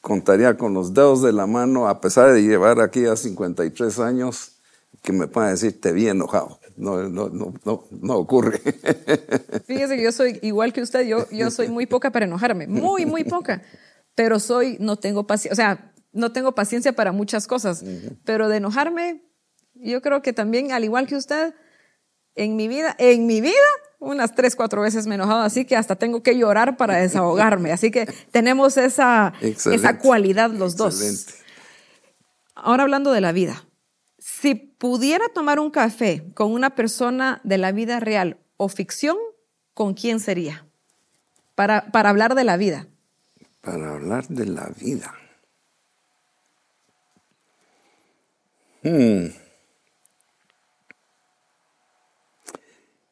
contaría 0.00 0.56
con 0.56 0.72
los 0.72 0.94
dedos 0.94 1.20
de 1.20 1.34
la 1.34 1.46
mano, 1.46 1.86
a 1.86 2.00
pesar 2.00 2.32
de 2.32 2.42
llevar 2.42 2.80
aquí 2.80 3.04
a 3.04 3.14
53 3.14 3.98
años, 3.98 4.52
que 5.02 5.12
me 5.12 5.26
puedan 5.26 5.50
decir, 5.50 5.78
te 5.78 5.92
vi 5.92 6.08
enojado 6.08 6.57
no, 6.78 7.08
no, 7.08 7.28
no, 7.28 7.84
no, 7.90 8.14
ocurre. 8.16 8.58
Fíjese 9.66 9.96
que 9.96 10.02
yo 10.02 10.12
soy 10.12 10.38
igual 10.42 10.72
que 10.72 10.82
usted, 10.82 11.06
yo, 11.06 11.28
yo 11.30 11.50
soy 11.50 11.68
muy 11.68 11.86
poca 11.86 12.10
para 12.10 12.24
enojarme, 12.24 12.66
muy, 12.66 13.06
muy 13.06 13.24
poca, 13.24 13.62
pero 14.14 14.38
soy, 14.38 14.76
no 14.80 14.96
tengo 14.96 15.26
paciencia, 15.26 15.52
o 15.52 15.56
sea, 15.56 15.92
no 16.12 16.32
tengo 16.32 16.54
paciencia 16.54 16.92
para 16.92 17.12
muchas 17.12 17.46
cosas, 17.46 17.84
pero 18.24 18.48
de 18.48 18.56
enojarme, 18.56 19.22
yo 19.74 20.02
creo 20.02 20.22
que 20.22 20.32
también, 20.32 20.72
al 20.72 20.84
igual 20.84 21.06
que 21.06 21.16
usted, 21.16 21.54
en 22.34 22.56
mi 22.56 22.68
vida, 22.68 22.94
en 22.98 23.26
mi 23.26 23.40
vida, 23.40 23.54
unas 23.98 24.34
tres, 24.34 24.54
cuatro 24.54 24.82
veces 24.82 25.06
me 25.06 25.14
he 25.14 25.16
enojado, 25.16 25.42
así 25.42 25.64
que 25.64 25.76
hasta 25.76 25.96
tengo 25.96 26.22
que 26.22 26.36
llorar 26.36 26.76
para 26.76 26.96
desahogarme. 26.96 27.72
Así 27.72 27.90
que 27.90 28.06
tenemos 28.30 28.76
esa, 28.76 29.32
esa 29.40 29.98
cualidad 29.98 30.50
los 30.50 30.76
dos. 30.76 31.26
Ahora 32.54 32.84
hablando 32.84 33.12
de 33.12 33.20
la 33.20 33.32
vida, 33.32 33.64
si 34.40 34.54
pudiera 34.54 35.28
tomar 35.34 35.58
un 35.58 35.70
café 35.70 36.24
con 36.34 36.52
una 36.52 36.76
persona 36.76 37.40
de 37.42 37.58
la 37.58 37.72
vida 37.72 37.98
real 37.98 38.38
o 38.56 38.68
ficción, 38.68 39.16
¿con 39.74 39.94
quién 39.94 40.20
sería? 40.20 40.64
Para, 41.56 41.90
para 41.90 42.10
hablar 42.10 42.36
de 42.36 42.44
la 42.44 42.56
vida. 42.56 42.86
Para 43.62 43.94
hablar 43.94 44.28
de 44.28 44.46
la 44.46 44.68
vida. 44.80 45.12
Hmm. 48.84 49.34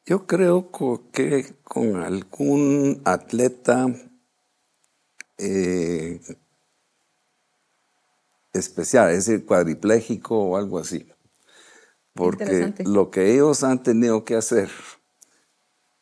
Yo 0.05 0.25
creo 0.25 0.71
que 1.11 1.53
con 1.63 1.97
algún 1.97 3.01
atleta 3.03 3.87
eh, 5.37 6.21
especial, 8.53 9.11
es 9.11 9.25
decir, 9.25 9.45
cuadripléjico 9.45 10.39
o 10.39 10.55
algo 10.55 10.79
así 10.79 11.05
porque 12.17 12.73
lo 12.85 13.11
que 13.11 13.33
ellos 13.33 13.63
han 13.63 13.81
tenido 13.81 14.25
que 14.25 14.35
hacer 14.35 14.69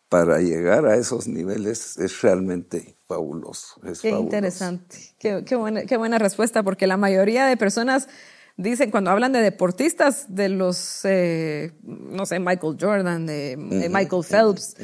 para 0.09 0.39
llegar 0.39 0.85
a 0.85 0.95
esos 0.95 1.27
niveles 1.27 1.97
es 1.97 2.21
realmente 2.21 2.97
fabuloso. 3.05 3.79
qué 4.01 4.09
interesante, 4.09 4.97
qué, 5.19 5.55
buena, 5.97 6.17
respuesta, 6.17 6.63
porque 6.63 6.87
la 6.87 6.97
mayoría 6.97 7.45
de 7.45 7.57
personas 7.57 8.07
dicen, 8.55 8.91
cuando 8.91 9.11
hablan 9.11 9.33
de 9.33 9.41
deportistas, 9.41 10.33
de 10.33 10.49
los, 10.49 11.01
eh, 11.03 11.73
no 11.83 12.25
sé, 12.25 12.39
Michael 12.39 12.77
Jordan, 12.79 13.25
de, 13.25 13.57
Michael 13.57 14.23
Phelps, 14.23 14.75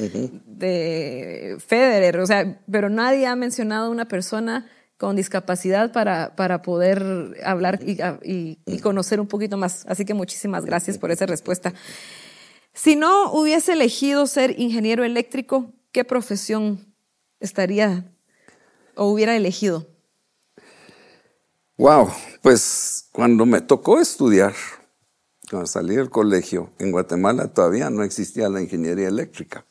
de 0.46 1.56
Federer, 1.66 2.18
o 2.18 2.26
sea, 2.26 2.60
pero 2.70 2.90
nadie 2.90 3.26
ha 3.26 3.34
mencionado 3.34 3.90
una 3.90 4.06
persona 4.06 4.68
con 5.02 5.16
discapacidad 5.16 5.90
para, 5.90 6.36
para 6.36 6.62
poder 6.62 7.36
hablar 7.44 7.80
y, 7.82 8.78
conocer 8.82 9.18
un 9.18 9.26
poquito 9.26 9.56
más. 9.56 9.84
Así 9.88 10.04
que 10.04 10.14
muchísimas 10.14 10.64
gracias 10.64 10.96
por 10.96 11.10
esa 11.10 11.26
respuesta. 11.26 11.74
Si 12.72 12.94
no 12.94 13.32
hubiese 13.32 13.72
elegido 13.72 14.28
ser 14.28 14.60
ingeniero 14.60 15.02
eléctrico, 15.02 15.72
¿qué 15.90 16.04
profesión 16.04 16.94
estaría 17.40 18.12
o 18.94 19.06
hubiera 19.06 19.34
elegido? 19.34 19.88
Wow, 21.78 22.08
pues 22.40 23.08
cuando 23.10 23.44
me 23.44 23.60
tocó 23.60 24.00
estudiar, 24.00 24.54
cuando 25.50 25.66
salí 25.66 25.96
del 25.96 26.10
colegio, 26.10 26.70
en 26.78 26.92
Guatemala 26.92 27.52
todavía 27.52 27.90
no 27.90 28.04
existía 28.04 28.48
la 28.48 28.62
ingeniería 28.62 29.08
eléctrica. 29.08 29.66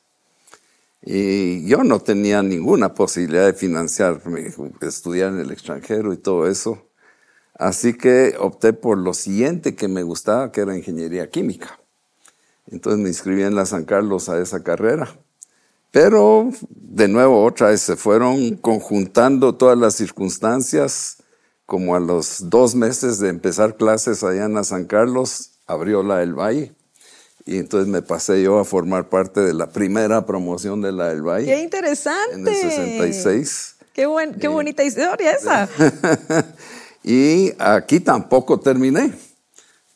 Y 1.03 1.67
yo 1.67 1.83
no 1.83 1.99
tenía 1.99 2.43
ninguna 2.43 2.93
posibilidad 2.93 3.45
de 3.45 3.53
financiarme, 3.53 4.53
estudiar 4.81 5.33
en 5.33 5.39
el 5.39 5.51
extranjero 5.51 6.13
y 6.13 6.17
todo 6.17 6.47
eso. 6.47 6.87
Así 7.55 7.95
que 7.95 8.35
opté 8.39 8.73
por 8.73 8.97
lo 8.97 9.13
siguiente 9.13 9.75
que 9.75 9.87
me 9.87 10.03
gustaba, 10.03 10.51
que 10.51 10.61
era 10.61 10.77
ingeniería 10.77 11.29
química. 11.29 11.79
Entonces 12.67 13.01
me 13.01 13.09
inscribí 13.09 13.41
en 13.41 13.55
la 13.55 13.65
San 13.65 13.85
Carlos 13.85 14.29
a 14.29 14.39
esa 14.39 14.63
carrera. 14.63 15.19
Pero 15.89 16.51
de 16.69 17.07
nuevo 17.07 17.43
otra 17.43 17.69
vez 17.69 17.81
se 17.81 17.95
fueron 17.95 18.55
conjuntando 18.57 19.55
todas 19.55 19.77
las 19.77 19.95
circunstancias. 19.95 21.17
Como 21.65 21.95
a 21.95 21.99
los 21.99 22.49
dos 22.49 22.75
meses 22.75 23.19
de 23.19 23.29
empezar 23.29 23.77
clases 23.77 24.23
allá 24.23 24.45
en 24.45 24.53
la 24.53 24.63
San 24.63 24.85
Carlos, 24.85 25.51
abrió 25.67 26.03
la 26.03 26.21
El 26.21 26.33
Valle 26.33 26.73
y 27.45 27.57
entonces 27.57 27.87
me 27.87 28.01
pasé 28.01 28.41
yo 28.41 28.59
a 28.59 28.65
formar 28.65 29.09
parte 29.09 29.41
de 29.41 29.53
la 29.53 29.67
primera 29.67 30.25
promoción 30.25 30.81
de 30.81 30.91
la 30.91 31.09
del 31.09 31.21
Valle. 31.21 31.45
¡Qué 31.45 31.61
interesante! 31.61 32.35
En 32.35 32.47
el 32.47 32.55
66. 32.55 33.75
¡Qué, 33.93 34.05
buen, 34.05 34.35
qué 34.35 34.47
bonita 34.47 34.83
historia 34.83 35.31
esa! 35.31 35.67
y 37.03 37.51
aquí 37.59 37.99
tampoco 37.99 38.59
terminé, 38.59 39.13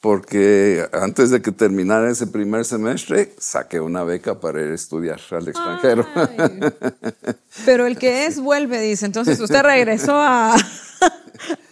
porque 0.02 0.88
antes 0.92 1.30
de 1.30 1.42
que 1.42 1.52
terminara 1.52 2.12
ese 2.12 2.28
primer 2.28 2.66
semestre, 2.66 3.34
saqué 3.38 3.80
una 3.80 4.04
beca 4.04 4.40
para 4.40 4.62
ir 4.62 4.72
a 4.72 4.76
estudiar 4.76 5.20
al 5.32 5.48
extranjero. 5.48 6.06
pero 7.66 7.86
el 7.86 7.98
que 7.98 8.26
es 8.26 8.40
vuelve, 8.40 8.82
dice. 8.82 9.06
Entonces 9.06 9.40
usted 9.40 9.62
regresó 9.62 10.14
a... 10.16 10.56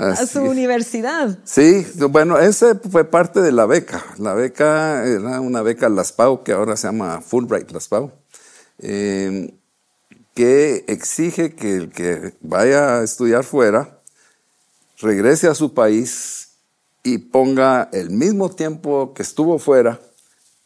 a 0.00 0.26
su 0.26 0.42
universidad. 0.42 1.38
Sí, 1.44 1.86
bueno, 2.08 2.38
ese 2.38 2.74
fue 2.74 3.04
parte 3.04 3.40
de 3.40 3.52
la 3.52 3.66
beca. 3.66 4.04
La 4.18 4.34
beca 4.34 5.04
era 5.04 5.40
una 5.40 5.62
beca 5.62 5.88
Las 5.88 6.12
Pau, 6.12 6.42
que 6.42 6.52
ahora 6.52 6.76
se 6.76 6.86
llama 6.88 7.20
Fulbright 7.20 7.70
Las 7.70 7.88
Pau, 7.88 8.10
eh, 8.78 9.54
que 10.34 10.84
exige 10.88 11.54
que 11.54 11.76
el 11.76 11.90
que 11.90 12.34
vaya 12.40 12.98
a 12.98 13.04
estudiar 13.04 13.44
fuera 13.44 13.98
regrese 15.00 15.48
a 15.48 15.54
su 15.54 15.74
país 15.74 16.48
y 17.02 17.18
ponga 17.18 17.88
el 17.92 18.10
mismo 18.10 18.50
tiempo 18.50 19.12
que 19.14 19.22
estuvo 19.22 19.58
fuera 19.58 20.00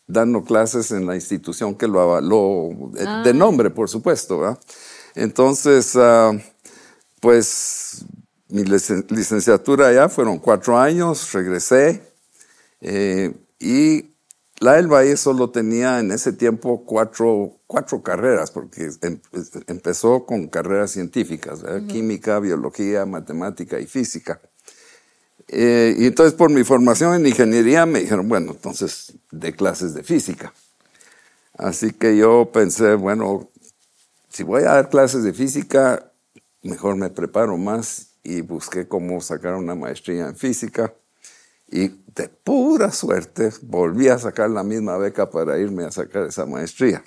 dando 0.06 0.44
clases 0.44 0.90
en 0.90 1.06
la 1.06 1.14
institución 1.14 1.74
que 1.74 1.88
lo 1.88 2.00
avaló, 2.00 2.90
de, 2.92 3.04
Ah. 3.06 3.32
nombre, 3.32 3.70
por 3.70 3.88
supuesto. 3.88 4.38
¿verdad? 4.40 4.58
Entonces, 5.14 5.96
ah, 5.96 6.32
pues 7.20 8.04
mi 8.54 8.62
licen- 8.62 9.04
licenciatura 9.10 9.88
allá 9.88 10.08
fueron 10.08 10.38
cuatro 10.38 10.78
años, 10.78 11.32
regresé 11.32 12.02
eh, 12.80 13.34
y 13.58 14.14
la 14.60 14.74
del 14.74 14.86
Valle 14.86 15.16
solo 15.16 15.50
tenía 15.50 15.98
en 15.98 16.12
ese 16.12 16.32
tiempo 16.32 16.84
cuatro, 16.86 17.58
cuatro 17.66 18.00
carreras, 18.00 18.52
porque 18.52 18.90
em- 19.02 19.18
empezó 19.66 20.24
con 20.24 20.46
carreras 20.46 20.92
científicas, 20.92 21.62
¿verdad? 21.62 21.88
química, 21.88 22.38
biología, 22.38 23.04
matemática 23.04 23.80
y 23.80 23.86
física. 23.86 24.40
Eh, 25.48 25.96
y 25.98 26.06
entonces 26.06 26.34
por 26.34 26.50
mi 26.50 26.62
formación 26.62 27.16
en 27.16 27.26
ingeniería 27.26 27.86
me 27.86 27.98
dijeron, 28.00 28.28
bueno, 28.28 28.52
entonces 28.52 29.14
de 29.32 29.52
clases 29.52 29.94
de 29.94 30.04
física. 30.04 30.54
Así 31.58 31.90
que 31.90 32.16
yo 32.16 32.50
pensé, 32.52 32.94
bueno, 32.94 33.50
si 34.28 34.44
voy 34.44 34.62
a 34.62 34.74
dar 34.74 34.90
clases 34.90 35.24
de 35.24 35.32
física, 35.32 36.12
mejor 36.62 36.94
me 36.94 37.10
preparo 37.10 37.56
más 37.58 38.13
y 38.24 38.40
busqué 38.40 38.88
cómo 38.88 39.20
sacar 39.20 39.54
una 39.54 39.74
maestría 39.74 40.26
en 40.26 40.36
física. 40.36 40.94
Y 41.70 41.88
de 42.14 42.28
pura 42.28 42.90
suerte 42.90 43.50
volví 43.62 44.08
a 44.08 44.18
sacar 44.18 44.50
la 44.50 44.64
misma 44.64 44.96
beca 44.96 45.30
para 45.30 45.58
irme 45.58 45.84
a 45.84 45.92
sacar 45.92 46.24
esa 46.24 46.46
maestría. 46.46 47.04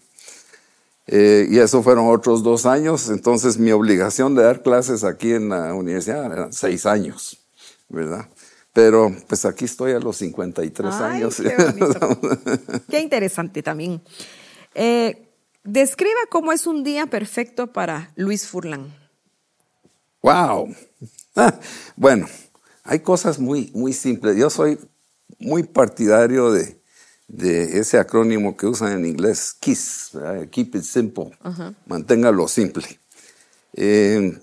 Eh, 1.07 1.47
y 1.49 1.59
eso 1.59 1.81
fueron 1.81 2.07
otros 2.09 2.43
dos 2.43 2.65
años, 2.65 3.09
entonces 3.09 3.57
mi 3.57 3.71
obligación 3.71 4.35
de 4.35 4.43
dar 4.43 4.61
clases 4.61 5.05
aquí 5.05 5.31
en 5.31 5.49
la 5.49 5.73
universidad 5.73 6.25
eran 6.25 6.51
seis 6.51 6.85
años, 6.85 7.39
¿verdad? 7.87 8.27
Pero 8.73 9.15
pues 9.27 9.45
aquí 9.45 9.65
estoy 9.65 9.93
a 9.93 9.99
los 9.99 10.17
53 10.17 10.93
Ay, 10.95 11.15
años. 11.15 11.37
qué. 11.37 11.55
Qué 12.89 12.99
interesante 12.99 13.63
también. 13.63 14.01
Eh, 14.75 15.29
describa 15.63 16.19
cómo 16.29 16.51
es 16.51 16.67
un 16.67 16.83
día 16.83 17.07
perfecto 17.07 17.71
para 17.71 18.11
Luis 18.15 18.45
Furlan. 18.45 18.93
¡Wow! 20.27 20.75
Bueno, 21.95 22.27
hay 22.83 22.99
cosas 22.99 23.39
muy, 23.39 23.71
muy 23.73 23.93
simples. 23.93 24.35
Yo 24.35 24.49
soy 24.49 24.77
muy 25.39 25.63
partidario 25.63 26.51
de, 26.51 26.81
de 27.27 27.79
ese 27.79 27.97
acrónimo 27.97 28.57
que 28.57 28.65
usan 28.65 28.91
en 28.91 29.05
inglés, 29.05 29.55
KISS, 29.57 30.09
¿verdad? 30.13 30.49
Keep 30.49 30.75
It 30.75 30.83
Simple, 30.83 31.31
manténgalo 31.85 32.47
simple. 32.47 32.83
Eh, 33.73 34.37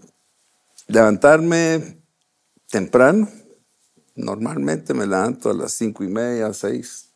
levantarme 0.87 1.99
temprano, 2.71 3.29
normalmente 4.15 4.95
me 4.95 5.07
levanto 5.07 5.51
a 5.51 5.55
las 5.55 5.73
cinco 5.73 6.03
y 6.03 6.09
media, 6.09 6.53
seis, 6.55 7.11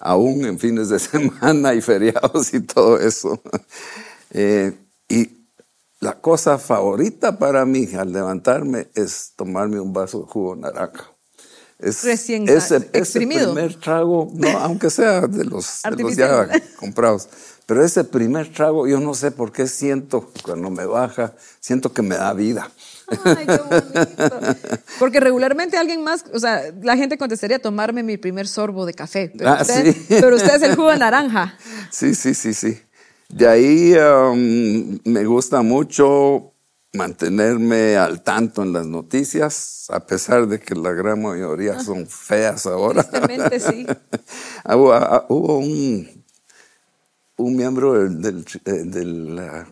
aún 0.00 0.44
en 0.46 0.58
fines 0.58 0.88
de 0.88 0.98
semana 0.98 1.74
y 1.74 1.80
feriados 1.80 2.54
y 2.54 2.60
todo 2.60 2.98
eso. 2.98 3.40
Eh, 4.36 4.72
la 6.04 6.20
cosa 6.20 6.58
favorita 6.58 7.38
para 7.38 7.64
mí 7.64 7.88
al 7.98 8.12
levantarme 8.12 8.88
es 8.94 9.32
tomarme 9.36 9.80
un 9.80 9.92
vaso 9.92 10.20
de 10.20 10.26
jugo 10.26 10.54
naranja. 10.56 11.10
Es 11.78 12.04
Recién 12.04 12.48
ese, 12.48 12.60
sa- 12.80 12.86
exprimido. 12.92 13.40
ese 13.42 13.52
primer 13.54 13.74
trago, 13.80 14.30
no, 14.34 14.48
aunque 14.58 14.90
sea 14.90 15.22
de 15.22 15.44
los, 15.44 15.80
de 15.96 16.02
los 16.02 16.14
ya 16.16 16.48
comprados, 16.78 17.28
pero 17.66 17.82
ese 17.82 18.04
primer 18.04 18.52
trago, 18.52 18.86
yo 18.86 19.00
no 19.00 19.14
sé 19.14 19.30
por 19.30 19.50
qué 19.50 19.66
siento 19.66 20.30
cuando 20.44 20.70
me 20.70 20.84
baja, 20.86 21.32
siento 21.60 21.92
que 21.92 22.02
me 22.02 22.16
da 22.16 22.32
vida. 22.34 22.70
Ay, 23.24 23.46
qué 23.46 23.58
bonito. 23.58 24.40
Porque 24.98 25.20
regularmente 25.20 25.76
alguien 25.76 26.02
más, 26.02 26.24
o 26.32 26.38
sea, 26.38 26.62
la 26.82 26.96
gente 26.96 27.18
contestaría 27.18 27.58
tomarme 27.60 28.02
mi 28.02 28.16
primer 28.18 28.46
sorbo 28.48 28.86
de 28.86 28.94
café. 28.94 29.30
Pero, 29.36 29.50
Ah, 29.50 29.58
usted, 29.60 29.92
sí. 29.92 30.06
pero 30.08 30.36
usted 30.36 30.54
es 30.56 30.62
el 30.62 30.76
jugo 30.76 30.90
de 30.90 30.98
naranja. 30.98 31.54
Sí, 31.90 32.14
sí, 32.14 32.34
sí, 32.34 32.54
sí. 32.54 32.80
De 33.28 33.48
ahí 33.48 33.94
um, 33.94 34.98
me 35.04 35.24
gusta 35.24 35.62
mucho 35.62 36.52
mantenerme 36.94 37.96
al 37.96 38.22
tanto 38.22 38.62
en 38.62 38.72
las 38.72 38.86
noticias, 38.86 39.86
a 39.90 40.06
pesar 40.06 40.46
de 40.46 40.60
que 40.60 40.74
la 40.74 40.92
gran 40.92 41.20
mayoría 41.20 41.80
son 41.80 42.06
feas 42.06 42.66
ahora. 42.66 43.02
Sí. 43.58 43.86
Ah, 44.66 44.76
hubo, 44.76 44.92
ah, 44.94 45.26
hubo 45.28 45.58
un, 45.58 46.24
un 47.36 47.56
miembro 47.56 47.92
del, 47.92 48.22
del, 48.22 48.46
eh, 48.64 48.70
del, 48.84 49.38
ah, 49.38 49.66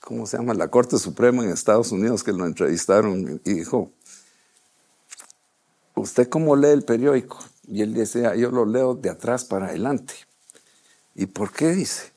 ¿cómo 0.00 0.26
se 0.26 0.38
llama? 0.38 0.54
La 0.54 0.68
Corte 0.68 0.98
Suprema 0.98 1.44
en 1.44 1.50
Estados 1.50 1.92
Unidos 1.92 2.24
que 2.24 2.32
lo 2.32 2.46
entrevistaron 2.46 3.40
y 3.44 3.52
dijo, 3.52 3.92
¿usted 5.94 6.30
cómo 6.30 6.56
lee 6.56 6.68
el 6.68 6.82
periódico? 6.82 7.40
Y 7.68 7.82
él 7.82 7.92
decía, 7.92 8.34
yo 8.36 8.50
lo 8.50 8.64
leo 8.64 8.94
de 8.94 9.10
atrás 9.10 9.44
para 9.44 9.66
adelante. 9.66 10.14
¿Y 11.14 11.26
por 11.26 11.52
qué 11.52 11.72
dice? 11.72 12.11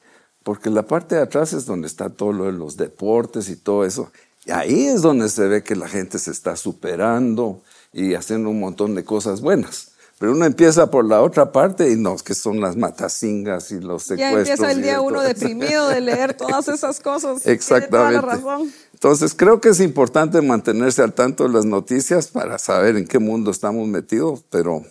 Porque 0.46 0.70
la 0.70 0.84
parte 0.84 1.16
de 1.16 1.22
atrás 1.22 1.54
es 1.54 1.66
donde 1.66 1.88
está 1.88 2.12
todo 2.12 2.32
lo 2.32 2.46
de 2.46 2.52
los 2.52 2.78
deportes 2.78 3.50
y 3.50 3.56
todo 3.56 3.84
eso. 3.84 4.12
Y 4.46 4.52
ahí 4.52 4.86
es 4.86 5.02
donde 5.02 5.28
se 5.28 5.48
ve 5.48 5.64
que 5.64 5.76
la 5.76 5.88
gente 5.88 6.20
se 6.20 6.30
está 6.30 6.56
superando 6.56 7.64
y 7.92 8.14
haciendo 8.14 8.52
un 8.52 8.60
montón 8.60 8.94
de 8.94 9.04
cosas 9.04 9.42
buenas. 9.42 9.94
Pero 10.20 10.34
uno 10.34 10.46
empieza 10.46 10.92
por 10.92 11.04
la 11.04 11.24
otra 11.24 11.52
parte 11.52 11.90
y 11.92 11.96
no, 11.96 12.16
que 12.18 12.36
son 12.36 12.62
las 12.62 12.78
matacingas 12.78 13.72
y 13.72 13.80
los 13.80 14.04
Ya 14.06 14.16
secuestros. 14.18 14.40
empieza 14.50 14.72
el 14.72 14.84
día 14.84 15.02
uno 15.02 15.22
deprimido 15.22 15.90
de 15.90 16.00
leer 16.02 16.34
todas 16.38 16.68
esas 16.68 17.00
cosas. 17.00 17.42
Tiene 17.42 17.56
Exactamente. 17.56 17.98
toda 17.98 18.12
la 18.12 18.22
razón. 18.22 18.72
Entonces 18.94 19.34
creo 19.34 19.60
que 19.60 19.70
es 19.70 19.80
importante 19.80 20.44
mantenerse 20.44 21.02
al 21.02 21.14
tanto 21.14 21.46
de 21.46 21.50
las 21.50 21.66
noticias 21.66 22.28
para 22.28 22.60
saber 22.60 22.98
en 22.98 23.08
qué 23.08 23.18
mundo 23.18 23.50
estamos 23.50 23.88
metidos, 23.88 24.46
pero, 24.52 24.86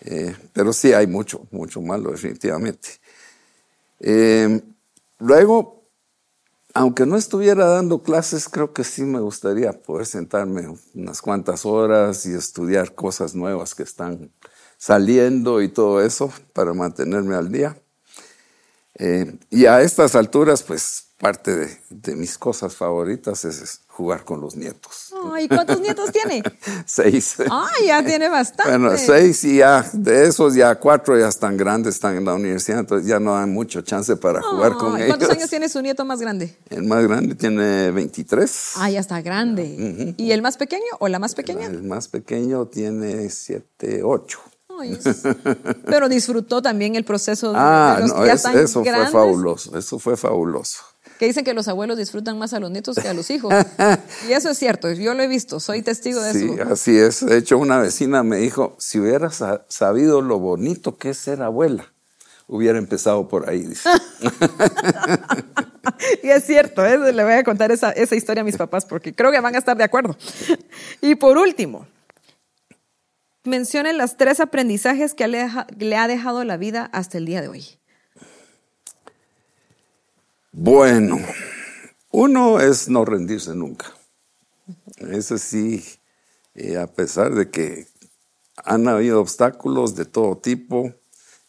eh, 0.00 0.34
pero 0.54 0.72
sí 0.72 0.94
hay 0.94 1.06
mucho, 1.06 1.42
mucho 1.50 1.82
malo 1.82 2.10
definitivamente. 2.10 2.88
Eh, 4.00 4.62
luego, 5.18 5.88
aunque 6.74 7.06
no 7.06 7.16
estuviera 7.16 7.66
dando 7.66 8.02
clases, 8.02 8.48
creo 8.48 8.72
que 8.72 8.84
sí 8.84 9.02
me 9.02 9.20
gustaría 9.20 9.72
poder 9.72 10.06
sentarme 10.06 10.68
unas 10.94 11.22
cuantas 11.22 11.66
horas 11.66 12.26
y 12.26 12.34
estudiar 12.34 12.94
cosas 12.94 13.34
nuevas 13.34 13.74
que 13.74 13.82
están 13.82 14.32
saliendo 14.76 15.60
y 15.62 15.68
todo 15.68 16.02
eso 16.02 16.32
para 16.52 16.72
mantenerme 16.74 17.34
al 17.34 17.50
día. 17.50 17.76
Eh, 18.94 19.38
y 19.50 19.66
a 19.66 19.80
estas 19.82 20.14
alturas, 20.14 20.62
pues 20.62 21.08
parte 21.18 21.54
de, 21.54 21.80
de 21.90 22.14
mis 22.14 22.38
cosas 22.38 22.76
favoritas 22.76 23.44
es, 23.44 23.82
jugar 23.88 24.24
con 24.24 24.40
los 24.40 24.54
nietos. 24.54 25.07
Ay, 25.32 25.48
¿cuántos 25.48 25.80
nietos 25.80 26.10
tiene? 26.12 26.42
Seis. 26.86 27.36
Ah, 27.50 27.68
ya 27.84 28.04
tiene 28.04 28.28
bastante. 28.28 28.70
Bueno, 28.78 28.96
seis 28.96 29.42
y 29.44 29.58
ya, 29.58 29.84
de 29.92 30.26
esos 30.26 30.54
ya 30.54 30.74
cuatro 30.76 31.18
ya 31.18 31.28
están 31.28 31.56
grandes, 31.56 31.94
están 31.96 32.16
en 32.16 32.24
la 32.24 32.34
universidad, 32.34 32.80
entonces 32.80 33.06
ya 33.06 33.18
no 33.20 33.34
dan 33.34 33.52
mucho 33.52 33.80
chance 33.82 34.16
para 34.16 34.40
jugar 34.42 34.74
con 34.74 34.94
Ay, 34.96 35.02
ellos. 35.04 35.16
¿Cuántos 35.16 35.36
años 35.36 35.50
tiene 35.50 35.68
su 35.68 35.80
nieto 35.82 36.04
más 36.04 36.20
grande? 36.20 36.56
El 36.70 36.84
más 36.84 37.02
grande 37.06 37.34
tiene 37.34 37.90
23. 37.90 38.72
Ah, 38.76 38.90
ya 38.90 39.00
está 39.00 39.20
grande. 39.22 40.14
¿Y 40.16 40.32
el 40.32 40.42
más 40.42 40.56
pequeño 40.56 40.84
o 40.98 41.08
la 41.08 41.18
más 41.18 41.34
pequeña? 41.34 41.66
El 41.66 41.82
más 41.82 42.08
pequeño 42.08 42.66
tiene 42.66 43.28
7, 43.30 44.02
8. 44.02 44.38
Ay, 44.80 44.92
es- 44.92 45.22
Pero 45.86 46.08
disfrutó 46.08 46.62
también 46.62 46.94
el 46.94 47.04
proceso 47.04 47.50
de, 47.52 47.58
Ah, 47.58 47.94
de 47.96 48.02
los 48.02 48.14
no, 48.16 48.24
ya 48.26 48.32
es- 48.34 48.44
eso 48.44 48.82
grandes, 48.82 49.10
fue 49.10 49.20
fabuloso, 49.20 49.76
eso 49.76 49.98
fue 49.98 50.16
fabuloso. 50.16 50.82
Que 51.18 51.26
dicen 51.26 51.44
que 51.44 51.54
los 51.54 51.68
abuelos 51.68 51.98
disfrutan 51.98 52.38
más 52.38 52.52
a 52.52 52.60
los 52.60 52.70
nietos 52.70 52.96
que 52.96 53.08
a 53.08 53.14
los 53.14 53.30
hijos. 53.30 53.52
y 54.28 54.32
eso 54.32 54.50
es 54.50 54.58
cierto, 54.58 54.90
yo 54.92 55.14
lo 55.14 55.22
he 55.22 55.26
visto, 55.26 55.58
soy 55.60 55.82
testigo 55.82 56.20
de 56.20 56.32
Sí, 56.32 56.50
eso. 56.58 56.72
así 56.72 56.98
es. 56.98 57.26
De 57.26 57.36
hecho, 57.38 57.58
una 57.58 57.78
vecina 57.78 58.22
me 58.22 58.36
dijo, 58.36 58.76
si 58.78 59.00
hubiera 59.00 59.30
sa- 59.30 59.64
sabido 59.68 60.22
lo 60.22 60.38
bonito 60.38 60.96
que 60.96 61.10
es 61.10 61.18
ser 61.18 61.42
abuela, 61.42 61.92
hubiera 62.46 62.78
empezado 62.78 63.28
por 63.28 63.48
ahí. 63.50 63.62
dice. 63.66 63.88
y 66.22 66.28
es 66.28 66.44
cierto, 66.44 66.84
¿eh? 66.86 67.12
le 67.12 67.24
voy 67.24 67.32
a 67.32 67.44
contar 67.44 67.72
esa, 67.72 67.90
esa 67.90 68.14
historia 68.14 68.42
a 68.42 68.44
mis 68.44 68.56
papás 68.56 68.84
porque 68.86 69.14
creo 69.14 69.32
que 69.32 69.40
van 69.40 69.54
a 69.54 69.58
estar 69.58 69.76
de 69.76 69.84
acuerdo. 69.84 70.16
Y 71.00 71.14
por 71.16 71.36
último, 71.38 71.86
mencione 73.44 73.92
los 73.92 74.16
tres 74.16 74.40
aprendizajes 74.40 75.14
que 75.14 75.26
le 75.28 75.96
ha 75.96 76.08
dejado 76.08 76.44
la 76.44 76.56
vida 76.56 76.88
hasta 76.92 77.18
el 77.18 77.26
día 77.26 77.40
de 77.40 77.48
hoy. 77.48 77.77
Bueno, 80.52 81.18
uno 82.10 82.60
es 82.60 82.88
no 82.88 83.04
rendirse 83.04 83.54
nunca. 83.54 83.86
Ese 84.96 85.38
sí, 85.38 85.84
eh, 86.54 86.78
a 86.78 86.86
pesar 86.86 87.34
de 87.34 87.50
que 87.50 87.86
han 88.64 88.88
habido 88.88 89.20
obstáculos 89.20 89.94
de 89.94 90.06
todo 90.06 90.38
tipo, 90.38 90.94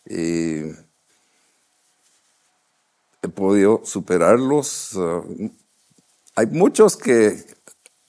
eh, 0.06 0.76
he 3.22 3.30
podido 3.30 3.82
superarlos. 3.86 4.92
Ah, 4.98 5.24
hay 6.36 6.48
muchos 6.48 6.98
que 6.98 7.46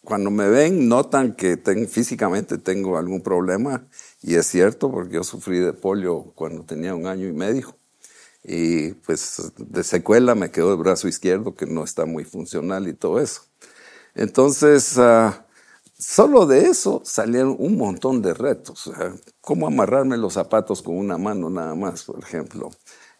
cuando 0.04 0.30
me 0.30 0.48
ven 0.48 0.88
notan 0.88 1.34
que 1.34 1.56
físicamente 1.88 2.58
tengo 2.58 2.98
algún 2.98 3.22
problema 3.22 3.86
y 4.22 4.34
es 4.34 4.46
cierto 4.46 4.90
porque 4.90 5.14
yo 5.14 5.24
sufrí 5.24 5.60
de 5.60 5.72
polio 5.72 6.32
cuando 6.34 6.64
tenía 6.64 6.94
un 6.94 7.06
año 7.06 7.28
y 7.28 7.32
medio 7.32 7.79
y 8.42 8.92
pues 8.92 9.52
de 9.56 9.84
secuela 9.84 10.34
me 10.34 10.50
quedó 10.50 10.72
el 10.72 10.78
brazo 10.78 11.08
izquierdo 11.08 11.54
que 11.54 11.66
no 11.66 11.84
está 11.84 12.06
muy 12.06 12.24
funcional 12.24 12.88
y 12.88 12.94
todo 12.94 13.20
eso. 13.20 13.42
Entonces, 14.14 14.98
ah, 14.98 15.46
solo 15.98 16.46
de 16.46 16.66
eso 16.66 17.02
salieron 17.04 17.56
un 17.58 17.76
montón 17.76 18.22
de 18.22 18.34
retos. 18.34 18.90
cómo 19.40 19.66
amarrarme 19.66 20.16
los 20.16 20.34
zapatos 20.34 20.82
con 20.82 20.96
una 20.96 21.18
mano 21.18 21.50
nada 21.50 21.74
más, 21.74 22.04
por 22.04 22.18
ejemplo. 22.22 22.70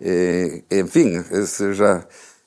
Eh, 0.01 0.65
en 0.71 0.89
fin, 0.89 1.25
es, 1.31 1.63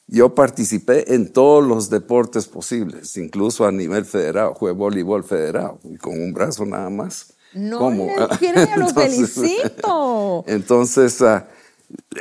yo 0.07 0.35
participé 0.35 1.13
en 1.13 1.31
todos 1.31 1.63
los 1.65 1.89
deportes 1.89 2.47
posibles, 2.47 3.15
incluso 3.17 3.65
a 3.65 3.71
nivel 3.71 4.05
federado, 4.05 4.53
jugué 4.53 4.73
voleibol 4.73 5.23
federado 5.23 5.79
y 5.83 5.97
con 5.97 6.19
un 6.19 6.33
brazo 6.33 6.65
nada 6.65 6.89
más. 6.89 7.33
No, 7.53 7.77
¿Cómo? 7.77 8.07
lo 8.77 8.89
felicito. 8.89 10.43
Entonces, 10.47 11.21
uh, 11.21 11.41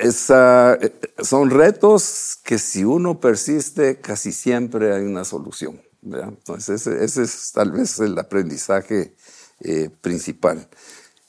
esa, 0.01 0.75
eh, 0.75 0.93
son 1.23 1.51
retos 1.51 2.39
que 2.45 2.59
si 2.59 2.85
uno 2.85 3.21
persiste, 3.21 4.01
casi 4.01 4.33
siempre 4.33 4.95
hay 4.95 5.03
una 5.03 5.25
solución. 5.25 5.81
Entonces, 6.03 6.87
ese, 6.87 7.23
es 7.23 7.53
tal 7.53 7.71
vez 7.71 8.01
el 8.01 8.19
aprendizaje 8.19 9.15
eh, 9.61 9.91
principal. 10.01 10.69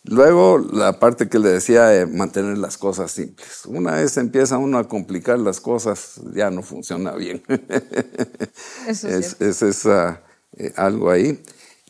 Luego, 0.06 0.58
la 0.58 1.00
parte 1.00 1.30
que 1.30 1.40
le 1.40 1.50
decía 1.50 1.86
de 1.86 2.06
mantener 2.06 2.58
las 2.58 2.78
cosas 2.78 3.12
simples. 3.12 3.66
Una 3.66 3.94
vez 3.94 4.18
empieza 4.18 4.58
uno 4.58 4.78
a 4.78 4.88
complicar 4.88 5.40
las 5.40 5.62
cosas, 5.62 6.20
ya 6.34 6.50
no 6.50 6.62
funciona 6.62 7.14
bien. 7.14 7.42
Eso 8.88 9.08
es, 9.08 9.38
es, 9.40 9.86
eh, 9.86 10.74
algo 10.76 11.10
ahí. 11.10 11.42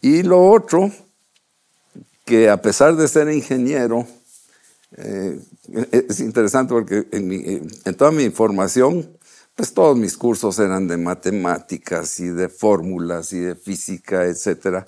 Y 0.02 0.22
lo 0.22 0.46
otro, 0.46 0.92
que 2.24 2.50
a 2.50 2.62
pesar 2.62 2.96
de 2.96 3.08
ser 3.08 3.32
ingeniero, 3.32 4.06
eh, 4.98 5.40
es 5.92 6.20
interesante 6.20 6.74
porque 6.74 7.08
en, 7.12 7.96
toda 7.96 8.12
mi 8.12 8.30
formación, 8.30 9.18
pues 9.56 9.74
todos 9.74 9.98
mis 9.98 10.18
cursos 10.18 10.60
eran 10.60 10.88
de 10.88 10.98
matemáticas 10.98 12.20
y 12.20 12.28
de 12.28 12.50
fórmulas 12.50 13.32
y 13.34 13.40
de 13.40 13.56
física, 13.56 14.26
etcétera. 14.26 14.88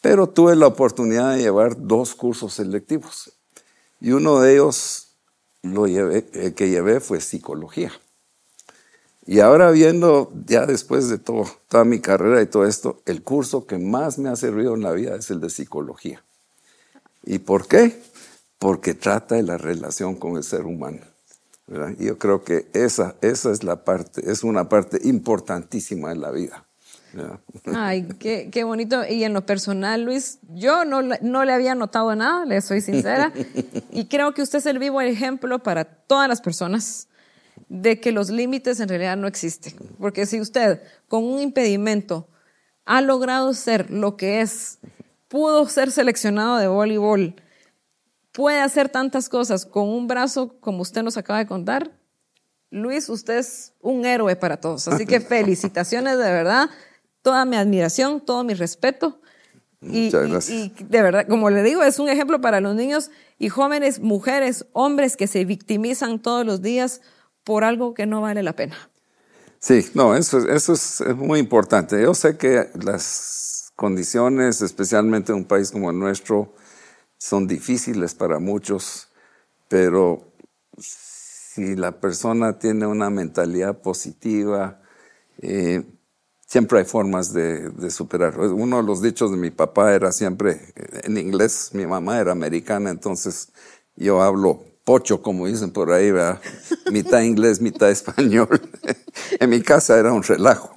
Pero 0.00 0.28
tuve 0.28 0.56
la 0.56 0.66
oportunidad 0.66 1.34
de 1.34 1.42
llevar 1.42 1.76
dos 1.76 2.14
cursos 2.14 2.54
selectivos. 2.54 3.32
Y 4.00 4.12
uno 4.12 4.40
de 4.40 4.54
ellos 4.54 5.08
lo 5.62 5.86
llevé, 5.86 6.26
el 6.34 6.54
que 6.54 6.68
llevé 6.68 7.00
fue 7.00 7.20
psicología. 7.20 7.92
Y 9.24 9.38
ahora 9.38 9.70
viendo, 9.70 10.32
ya 10.46 10.66
después 10.66 11.08
de 11.08 11.18
todo, 11.18 11.46
toda 11.68 11.84
mi 11.84 12.00
carrera 12.00 12.42
y 12.42 12.46
todo 12.46 12.66
esto, 12.66 13.00
el 13.06 13.22
curso 13.22 13.66
que 13.66 13.78
más 13.78 14.18
me 14.18 14.28
ha 14.28 14.36
servido 14.36 14.74
en 14.74 14.82
la 14.82 14.92
vida 14.92 15.14
es 15.14 15.30
el 15.30 15.40
de 15.40 15.50
psicología. 15.50 16.24
¿Y 17.24 17.38
por 17.38 17.68
qué? 17.68 18.02
Porque 18.62 18.94
trata 18.94 19.34
de 19.34 19.42
la 19.42 19.58
relación 19.58 20.14
con 20.14 20.36
el 20.36 20.44
ser 20.44 20.66
humano. 20.66 21.00
Y 21.98 22.04
yo 22.06 22.16
creo 22.16 22.44
que 22.44 22.68
esa, 22.74 23.16
esa 23.20 23.50
es 23.50 23.64
la 23.64 23.82
parte, 23.82 24.30
es 24.30 24.44
una 24.44 24.68
parte 24.68 25.00
importantísima 25.02 26.10
de 26.10 26.14
la 26.14 26.30
vida. 26.30 26.64
Ay, 27.74 28.06
qué, 28.20 28.50
qué, 28.52 28.62
bonito. 28.62 29.04
Y 29.04 29.24
en 29.24 29.32
lo 29.32 29.44
personal, 29.44 30.04
Luis, 30.04 30.38
yo 30.54 30.84
no, 30.84 31.02
no 31.02 31.44
le 31.44 31.52
había 31.52 31.74
notado 31.74 32.14
nada, 32.14 32.44
le 32.44 32.60
soy 32.60 32.80
sincera. 32.80 33.32
y 33.90 34.04
creo 34.04 34.32
que 34.32 34.42
usted 34.42 34.58
es 34.58 34.66
el 34.66 34.78
vivo 34.78 35.00
ejemplo 35.00 35.58
para 35.60 35.84
todas 35.84 36.28
las 36.28 36.40
personas 36.40 37.08
de 37.68 37.98
que 37.98 38.12
los 38.12 38.30
límites 38.30 38.78
en 38.78 38.88
realidad 38.88 39.16
no 39.16 39.26
existen. 39.26 39.74
Porque 39.98 40.24
si 40.24 40.40
usted 40.40 40.80
con 41.08 41.24
un 41.24 41.40
impedimento 41.40 42.28
ha 42.84 43.00
logrado 43.00 43.54
ser 43.54 43.90
lo 43.90 44.16
que 44.16 44.40
es, 44.40 44.78
pudo 45.26 45.68
ser 45.68 45.90
seleccionado 45.90 46.58
de 46.58 46.68
voleibol, 46.68 47.34
puede 48.32 48.60
hacer 48.60 48.88
tantas 48.88 49.28
cosas 49.28 49.66
con 49.66 49.88
un 49.88 50.08
brazo 50.08 50.58
como 50.60 50.82
usted 50.82 51.02
nos 51.02 51.16
acaba 51.16 51.38
de 51.38 51.46
contar, 51.46 51.92
Luis, 52.70 53.10
usted 53.10 53.38
es 53.38 53.74
un 53.80 54.06
héroe 54.06 54.34
para 54.34 54.56
todos. 54.56 54.88
Así 54.88 55.06
que 55.06 55.20
felicitaciones 55.20 56.16
de 56.18 56.24
verdad, 56.24 56.70
toda 57.20 57.44
mi 57.44 57.56
admiración, 57.56 58.20
todo 58.20 58.42
mi 58.44 58.54
respeto. 58.54 59.20
Muchas 59.80 60.28
gracias. 60.28 60.48
Y, 60.48 60.84
de 60.84 61.02
verdad, 61.02 61.26
como 61.28 61.50
le 61.50 61.62
digo, 61.62 61.82
es 61.82 61.98
un 61.98 62.08
ejemplo 62.08 62.40
para 62.40 62.60
los 62.60 62.74
niños 62.74 63.10
y 63.38 63.50
jóvenes, 63.50 64.00
mujeres, 64.00 64.66
hombres 64.72 65.16
que 65.16 65.26
se 65.26 65.44
victimizan 65.44 66.18
todos 66.18 66.46
los 66.46 66.62
días 66.62 67.02
por 67.44 67.64
algo 67.64 67.92
que 67.92 68.06
no 68.06 68.22
vale 68.22 68.42
la 68.42 68.54
pena. 68.54 68.76
Sí, 69.58 69.86
no, 69.94 70.16
eso, 70.16 70.48
eso 70.48 70.72
es 70.72 71.02
muy 71.16 71.40
importante. 71.40 72.00
Yo 72.00 72.14
sé 72.14 72.36
que 72.36 72.70
las 72.82 73.72
condiciones, 73.76 74.62
especialmente 74.62 75.32
en 75.32 75.38
un 75.38 75.44
país 75.44 75.70
como 75.70 75.90
el 75.90 75.98
nuestro, 75.98 76.54
son 77.22 77.46
difíciles 77.46 78.14
para 78.14 78.40
muchos, 78.40 79.06
pero 79.68 80.32
si 80.76 81.76
la 81.76 82.00
persona 82.00 82.58
tiene 82.58 82.84
una 82.84 83.10
mentalidad 83.10 83.80
positiva, 83.80 84.80
eh, 85.40 85.84
siempre 86.44 86.80
hay 86.80 86.84
formas 86.84 87.32
de, 87.32 87.70
de 87.70 87.90
superarlo. 87.92 88.52
Uno 88.56 88.78
de 88.78 88.82
los 88.82 89.00
dichos 89.00 89.30
de 89.30 89.36
mi 89.36 89.52
papá 89.52 89.94
era 89.94 90.10
siempre 90.10 90.74
en 91.04 91.16
inglés, 91.16 91.70
mi 91.74 91.86
mamá 91.86 92.18
era 92.18 92.32
americana, 92.32 92.90
entonces 92.90 93.52
yo 93.94 94.20
hablo 94.20 94.64
pocho, 94.82 95.22
como 95.22 95.46
dicen 95.46 95.70
por 95.70 95.92
ahí, 95.92 96.10
¿verdad? 96.10 96.40
mitad 96.90 97.20
inglés, 97.20 97.60
mitad 97.60 97.88
español. 97.88 98.60
en 99.38 99.48
mi 99.48 99.62
casa 99.62 99.96
era 99.96 100.12
un 100.12 100.24
relajo. 100.24 100.74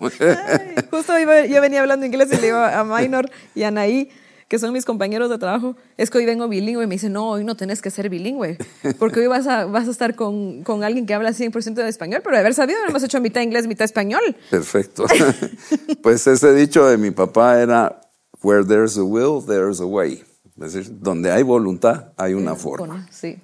justo 0.92 1.14
yo 1.18 1.62
venía 1.62 1.82
hablando 1.82 2.06
inglés 2.06 2.30
y 2.34 2.36
le 2.36 2.42
digo 2.44 2.60
a 2.60 2.84
Minor 2.84 3.32
y 3.56 3.64
a 3.64 3.70
Anaí, 3.70 4.12
que 4.48 4.60
son 4.60 4.74
mis 4.74 4.86
compañeros 4.86 5.30
de 5.30 5.38
trabajo, 5.38 5.76
es 5.98 6.10
que 6.10 6.20
hoy 6.20 6.26
vengo 6.26 6.48
bilingüe 6.48 6.84
y 6.84 6.88
me 6.88 6.96
dicen, 6.96 7.14
no, 7.14 7.30
hoy 7.30 7.44
no 7.44 7.56
tenés 7.56 7.82
que 7.82 7.90
ser 7.90 8.10
bilingüe, 8.10 8.58
porque 9.00 9.22
hoy 9.22 9.28
vas 9.28 9.48
a, 9.48 9.66
vas 9.66 9.88
a 9.88 9.92
estar 9.92 10.16
con, 10.16 10.64
con 10.64 10.84
alguien 10.84 11.06
que 11.06 11.14
habla 11.14 11.32
100% 11.32 11.74
de 11.74 11.90
español, 11.90 12.22
pero 12.24 12.36
de 12.36 12.42
haber 12.42 12.54
sabido, 12.54 12.80
hemos 12.88 13.04
hecho 13.04 13.20
mitad 13.22 13.42
inglés, 13.42 13.68
mitad 13.68 13.86
español. 13.86 14.22
Perfecto. 14.50 15.06
pues 16.04 16.28
ese 16.28 16.54
dicho 16.54 16.86
de 16.86 16.98
mi 16.98 17.12
papá 17.12 17.60
era, 17.60 18.02
where 18.44 18.64
there's 18.64 18.98
a 18.98 19.04
will, 19.04 19.44
there's 19.46 19.80
a 19.80 19.86
way. 19.86 20.24
Es 20.62 20.74
decir, 20.74 21.00
donde 21.02 21.32
hay 21.32 21.44
voluntad, 21.44 22.14
hay 22.16 22.34
una 22.34 22.56
forma. 22.56 23.08
Sí. 23.12 23.38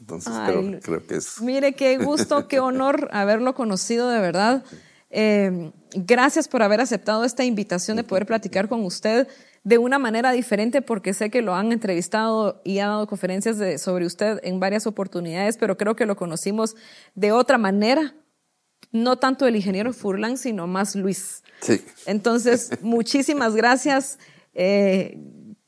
Entonces 0.00 0.32
creo, 0.46 0.80
creo, 0.80 1.06
que 1.06 1.16
es... 1.16 1.40
Mire, 1.42 1.74
qué 1.74 1.98
gusto, 1.98 2.48
qué 2.48 2.60
honor 2.60 3.08
haberlo 3.12 3.54
conocido 3.54 4.08
de 4.08 4.20
verdad. 4.20 4.64
Eh, 5.10 5.70
gracias 5.94 6.48
por 6.48 6.62
haber 6.62 6.80
aceptado 6.80 7.24
esta 7.24 7.44
invitación 7.44 7.96
de 7.96 8.04
poder 8.04 8.24
platicar 8.24 8.68
con 8.68 8.84
usted 8.84 9.28
de 9.66 9.78
una 9.78 9.98
manera 9.98 10.30
diferente 10.30 10.80
porque 10.80 11.12
sé 11.12 11.28
que 11.28 11.42
lo 11.42 11.56
han 11.56 11.72
entrevistado 11.72 12.62
y 12.62 12.78
ha 12.78 12.86
dado 12.86 13.08
conferencias 13.08 13.82
sobre 13.82 14.06
usted 14.06 14.38
en 14.44 14.60
varias 14.60 14.86
oportunidades, 14.86 15.56
pero 15.56 15.76
creo 15.76 15.96
que 15.96 16.06
lo 16.06 16.14
conocimos 16.14 16.76
de 17.16 17.32
otra 17.32 17.58
manera. 17.58 18.14
No 18.92 19.16
tanto 19.16 19.44
el 19.44 19.56
ingeniero 19.56 19.92
Furlan, 19.92 20.38
sino 20.38 20.68
más 20.68 20.94
Luis. 20.94 21.42
Sí. 21.62 21.84
Entonces, 22.06 22.70
muchísimas 22.80 23.56
gracias 23.56 24.20
eh, 24.54 25.18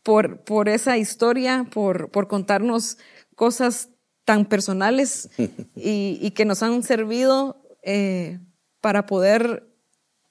por, 0.05 0.45
por 0.45 0.69
esa 0.69 0.97
historia, 0.97 1.67
por, 1.69 2.13
por 2.13 2.29
contarnos 2.29 2.99
cosas 3.35 3.89
tan 4.25 4.45
personales 4.45 5.29
y, 5.75 6.31
que 6.37 6.45
nos 6.45 6.63
han 6.63 6.85
servido 6.85 7.65
eh, 7.83 8.39
para 8.81 9.07
poder 9.07 9.69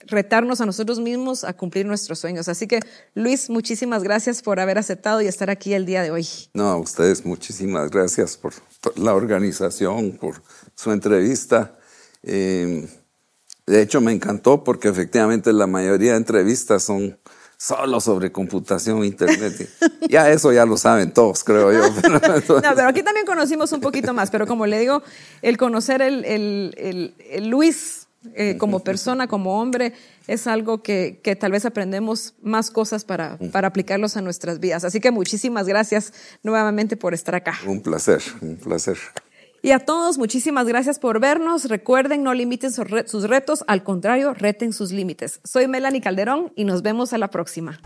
retarnos 0.08 0.62
a 0.62 0.66
nosotros 0.66 0.99
mismos 0.99 1.43
a 1.43 1.53
cumplir 1.53 1.86
nuestros 1.86 2.20
sueños. 2.20 2.47
Así 2.47 2.68
que, 2.68 2.80
Luis, 3.14 3.49
muchísimas 3.49 4.03
gracias 4.03 4.41
por 4.41 4.60
haber 4.60 4.78
aceptado 4.78 5.22
y 5.22 5.28
estar 5.28 5.49
aquí 5.49 5.74
el 5.74 5.86
día 5.86 6.01
de 6.01 6.12
hoy. 6.12 6.28
No, 6.53 6.70
a 6.70 6.78
ustedes 6.78 7.26
muchísimas 7.26 7.91
gracias 7.91 8.38
por 8.38 8.53
la 8.95 9.14
organización, 9.14 10.12
por 10.14 10.41
su 10.76 10.91
entrevista. 10.91 11.78
Eh, 12.24 12.88
de 13.66 13.82
hecho, 13.82 14.01
me 14.01 14.14
encantó 14.14 14.64
porque 14.64 14.88
efectivamente 14.88 15.51
la 15.53 15.68
mayoría 15.68 16.12
de 16.12 16.18
entrevistas 16.18 16.84
son 16.84 17.18
solo 17.58 17.99
sobre 17.99 18.32
computación 18.32 19.03
internet. 19.03 19.70
ya 20.10 20.30
eso 20.30 20.53
ya 20.53 20.66
lo 20.66 20.78
saben 20.78 21.12
todos, 21.12 21.43
creo 21.43 21.74
yo. 21.74 21.89
no, 22.10 22.22
pero 22.76 22.88
aquí 22.88 23.03
también 23.03 23.26
conocimos 23.26 23.72
un 23.72 23.82
poquito 23.82 24.14
más, 24.14 24.30
pero 24.30 24.47
como 24.47 24.66
le 24.66 24.80
digo, 24.80 25.01
el 25.41 25.58
conocer 25.58 26.01
el, 26.01 26.24
el, 26.24 27.16
el 27.30 27.47
Luis 27.49 28.07
eh, 28.36 28.57
como 28.57 28.80
persona, 28.80 29.28
como 29.28 29.59
hombre, 29.59 29.93
es 30.28 30.47
algo 30.47 30.84
que, 30.84 31.19
que, 31.23 31.36
tal 31.36 31.51
vez 31.51 31.65
aprendemos 31.65 32.34
más 32.41 32.71
cosas 32.71 33.05
para, 33.05 33.38
para 33.51 33.67
aplicarlos 33.67 34.17
a 34.17 34.21
nuestras 34.21 34.59
vidas. 34.59 34.84
Así 34.84 34.99
que 34.99 35.11
muchísimas 35.11 35.67
gracias 35.67 36.13
nuevamente 36.43 36.97
por 36.97 37.13
estar 37.13 37.36
acá. 37.36 37.57
Un 37.65 37.82
placer, 37.82 38.21
un 38.41 38.57
placer. 38.57 38.97
Y 39.61 39.71
a 39.71 39.80
todos, 39.80 40.17
muchísimas 40.17 40.67
gracias 40.67 40.99
por 40.99 41.19
vernos. 41.19 41.65
Recuerden, 41.65 42.23
no 42.23 42.34
limiten 42.34 42.71
sus 42.71 43.23
retos, 43.23 43.63
al 43.67 43.84
contrario, 43.84 44.34
reten 44.34 44.71
sus 44.71 44.91
límites. 44.91 45.39
Soy 45.43 45.67
Melanie 45.67 46.01
Calderón 46.01 46.53
y 46.55 46.63
nos 46.63 46.84
vemos 46.84 47.13
a 47.13 47.17
la 47.17 47.30
próxima. 47.30 47.80